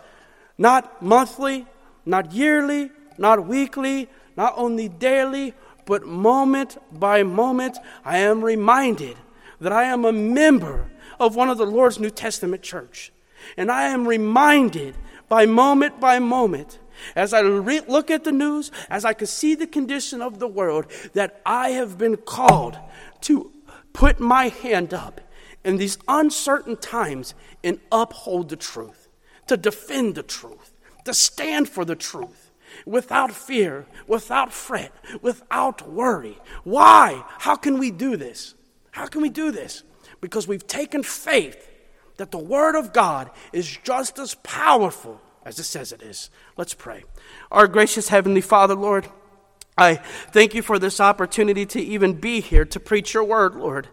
Not 0.59 1.03
monthly, 1.03 1.66
not 2.05 2.32
yearly, 2.32 2.90
not 3.18 3.47
weekly, 3.47 4.09
not 4.36 4.55
only 4.57 4.88
daily, 4.88 5.55
but 5.86 6.07
moment 6.07 6.78
by 6.92 7.22
moment, 7.22 7.78
I 8.05 8.18
am 8.18 8.42
reminded 8.42 9.16
that 9.61 9.72
I 9.72 9.84
am 9.84 10.05
a 10.05 10.12
member 10.12 10.90
of 11.20 11.36
one 11.36 11.49
of 11.49 11.59
the 11.59 11.66
Lord's 11.66 11.99
New 11.99 12.11
Testament 12.11 12.62
church. 12.62 13.12
And 13.57 13.70
I 13.70 13.84
am 13.84 14.09
reminded 14.09 14.97
by 15.28 15.47
moment 15.47 16.01
by 16.01 16.18
moment, 16.18 16.78
as 17.14 17.34
I 17.34 17.40
re- 17.40 17.82
look 17.86 18.11
at 18.11 18.24
the 18.24 18.32
news, 18.32 18.70
as 18.88 19.05
I 19.05 19.12
can 19.12 19.26
see 19.26 19.55
the 19.55 19.66
condition 19.66 20.22
of 20.22 20.38
the 20.38 20.49
world, 20.49 20.86
that 21.12 21.40
I 21.45 21.70
have 21.70 21.99
been 21.99 22.16
called 22.16 22.78
to 23.22 23.53
put 23.92 24.20
my 24.20 24.49
hand 24.49 24.95
up 24.95 25.20
in 25.65 25.77
these 25.79 25.99
uncertain 26.07 26.77
times 26.77 27.35
and 27.62 27.81
uphold 27.91 28.51
the 28.51 28.57
truth, 28.57 29.09
to 29.47 29.57
defend 29.57 30.15
the 30.15 30.23
truth, 30.23 30.73
to 31.05 31.15
stand 31.15 31.69
for 31.69 31.85
the 31.85 31.97
truth 31.97 32.51
without 32.87 33.33
fear, 33.33 33.87
without 34.07 34.53
fret, 34.53 34.93
without 35.23 35.89
worry. 35.89 36.39
Why? 36.65 37.25
How 37.39 37.57
can 37.57 37.79
we 37.79 37.91
do 37.91 38.17
this? 38.17 38.55
How 38.91 39.07
can 39.07 39.23
we 39.23 39.31
do 39.31 39.51
this? 39.51 39.83
Because 40.21 40.47
we've 40.47 40.67
taken 40.67 41.03
faith 41.03 41.71
that 42.17 42.31
the 42.31 42.39
Word 42.39 42.77
of 42.77 42.93
God 42.93 43.31
is 43.53 43.79
just 43.83 44.19
as 44.19 44.35
powerful 44.37 45.21
as 45.45 45.59
it 45.59 45.65
says 45.65 45.93
it 45.93 46.03
is. 46.03 46.31
Let's 46.57 46.75
pray. 46.75 47.05
Our 47.51 47.67
gracious 47.67 48.09
Heavenly 48.09 48.41
Father, 48.41 48.75
Lord, 48.75 49.09
I 49.77 49.97
thank 49.97 50.55
you 50.55 50.62
for 50.62 50.79
this 50.79 51.01
opportunity 51.01 51.67
to 51.67 51.81
even 51.81 52.15
be 52.15 52.41
here 52.41 52.65
to 52.67 52.81
preach 52.81 53.15
your 53.15 53.25
Word, 53.25 53.55
Lord. 53.57 53.89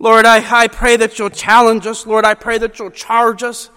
Lord, 0.00 0.24
I, 0.24 0.62
I 0.62 0.66
pray 0.66 0.96
that 0.96 1.18
you'll 1.18 1.28
challenge 1.28 1.86
us. 1.86 2.06
Lord, 2.06 2.24
I 2.24 2.32
pray 2.32 2.56
that 2.56 2.78
you'll 2.78 2.90
charge 2.90 3.42
us. 3.42 3.68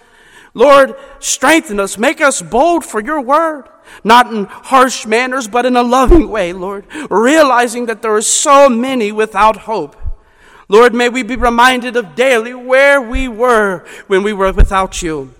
Lord, 0.54 0.94
strengthen 1.18 1.78
us. 1.78 1.98
Make 1.98 2.22
us 2.22 2.40
bold 2.40 2.82
for 2.82 3.00
your 3.00 3.20
word. 3.20 3.68
Not 4.02 4.32
in 4.32 4.46
harsh 4.46 5.04
manners, 5.04 5.46
but 5.46 5.66
in 5.66 5.76
a 5.76 5.82
loving 5.82 6.30
way, 6.30 6.54
Lord. 6.54 6.86
Realizing 7.10 7.86
that 7.86 8.00
there 8.00 8.14
are 8.14 8.22
so 8.22 8.70
many 8.70 9.12
without 9.12 9.58
hope. 9.58 9.96
Lord, 10.66 10.94
may 10.94 11.10
we 11.10 11.22
be 11.22 11.36
reminded 11.36 11.94
of 11.94 12.14
daily 12.14 12.54
where 12.54 13.02
we 13.02 13.28
were 13.28 13.84
when 14.06 14.22
we 14.22 14.32
were 14.32 14.52
without 14.52 15.02
you. 15.02 15.34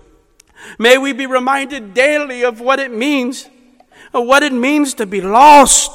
May 0.77 0.99
we 0.99 1.13
be 1.13 1.25
reminded 1.25 1.95
daily 1.95 2.43
of 2.43 2.61
what 2.61 2.79
it 2.79 2.91
means, 2.91 3.49
of 4.13 4.27
what 4.27 4.43
it 4.43 4.53
means 4.53 4.93
to 4.95 5.07
be 5.07 5.21
lost, 5.21 5.91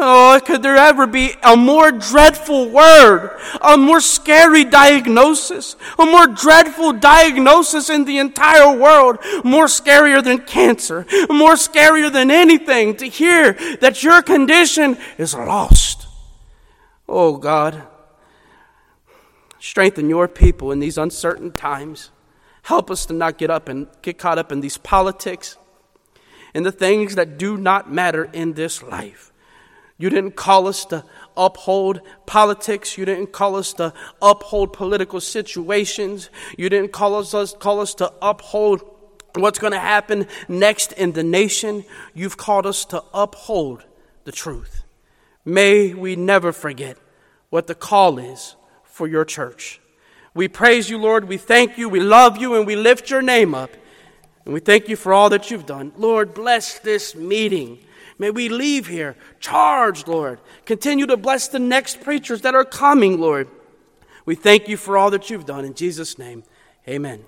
Oh, 0.00 0.40
could 0.44 0.62
there 0.62 0.76
ever 0.76 1.08
be 1.08 1.34
a 1.42 1.56
more 1.56 1.90
dreadful 1.90 2.68
word, 2.68 3.36
a 3.60 3.76
more 3.76 4.00
scary 4.00 4.62
diagnosis, 4.62 5.74
a 5.98 6.06
more 6.06 6.28
dreadful 6.28 6.92
diagnosis 6.92 7.90
in 7.90 8.04
the 8.04 8.18
entire 8.18 8.78
world, 8.78 9.18
more 9.42 9.66
scarier 9.66 10.22
than 10.22 10.38
cancer, 10.38 11.04
more 11.28 11.54
scarier 11.54 12.12
than 12.12 12.30
anything 12.30 12.94
to 12.98 13.06
hear 13.06 13.54
that 13.80 14.04
your 14.04 14.22
condition 14.22 14.96
is 15.18 15.34
lost. 15.34 16.06
Oh 17.08 17.36
God, 17.36 17.82
strengthen 19.58 20.08
your 20.08 20.28
people 20.28 20.70
in 20.70 20.78
these 20.78 20.96
uncertain 20.96 21.50
times. 21.50 22.10
Help 22.62 22.88
us 22.88 23.04
to 23.06 23.14
not 23.14 23.36
get 23.36 23.50
up 23.50 23.68
and 23.68 23.88
get 24.02 24.16
caught 24.16 24.38
up 24.38 24.52
in 24.52 24.60
these 24.60 24.78
politics 24.78 25.56
and 26.54 26.64
the 26.64 26.70
things 26.70 27.16
that 27.16 27.36
do 27.36 27.56
not 27.56 27.92
matter 27.92 28.30
in 28.32 28.52
this 28.52 28.80
life. 28.80 29.32
You 29.98 30.10
didn't 30.10 30.36
call 30.36 30.68
us 30.68 30.84
to 30.86 31.04
uphold 31.36 32.00
politics. 32.24 32.96
You 32.96 33.04
didn't 33.04 33.32
call 33.32 33.56
us 33.56 33.72
to 33.74 33.92
uphold 34.22 34.72
political 34.72 35.20
situations. 35.20 36.30
You 36.56 36.68
didn't 36.68 36.92
call 36.92 37.16
us, 37.16 37.54
call 37.54 37.80
us 37.80 37.94
to 37.94 38.12
uphold 38.22 38.82
what's 39.34 39.58
going 39.58 39.72
to 39.72 39.80
happen 39.80 40.28
next 40.48 40.92
in 40.92 41.12
the 41.12 41.24
nation. 41.24 41.84
You've 42.14 42.36
called 42.36 42.64
us 42.64 42.84
to 42.86 43.02
uphold 43.12 43.84
the 44.24 44.32
truth. 44.32 44.84
May 45.44 45.94
we 45.94 46.14
never 46.14 46.52
forget 46.52 46.96
what 47.50 47.66
the 47.66 47.74
call 47.74 48.18
is 48.18 48.54
for 48.84 49.08
your 49.08 49.24
church. 49.24 49.80
We 50.34 50.46
praise 50.46 50.88
you, 50.88 50.98
Lord. 50.98 51.26
We 51.26 51.38
thank 51.38 51.76
you. 51.76 51.88
We 51.88 52.00
love 52.00 52.36
you, 52.36 52.54
and 52.54 52.66
we 52.66 52.76
lift 52.76 53.10
your 53.10 53.22
name 53.22 53.54
up. 53.54 53.70
And 54.44 54.54
we 54.54 54.60
thank 54.60 54.88
you 54.88 54.94
for 54.94 55.12
all 55.12 55.30
that 55.30 55.50
you've 55.50 55.66
done. 55.66 55.92
Lord, 55.96 56.34
bless 56.34 56.78
this 56.78 57.16
meeting. 57.16 57.78
May 58.18 58.30
we 58.30 58.48
leave 58.48 58.88
here 58.88 59.16
charged, 59.40 60.08
Lord. 60.08 60.40
Continue 60.64 61.06
to 61.06 61.16
bless 61.16 61.48
the 61.48 61.58
next 61.58 62.00
preachers 62.00 62.40
that 62.42 62.54
are 62.54 62.64
coming, 62.64 63.20
Lord. 63.20 63.48
We 64.26 64.34
thank 64.34 64.68
you 64.68 64.76
for 64.76 64.98
all 64.98 65.10
that 65.10 65.30
you've 65.30 65.46
done. 65.46 65.64
In 65.64 65.74
Jesus' 65.74 66.18
name, 66.18 66.42
amen. 66.86 67.24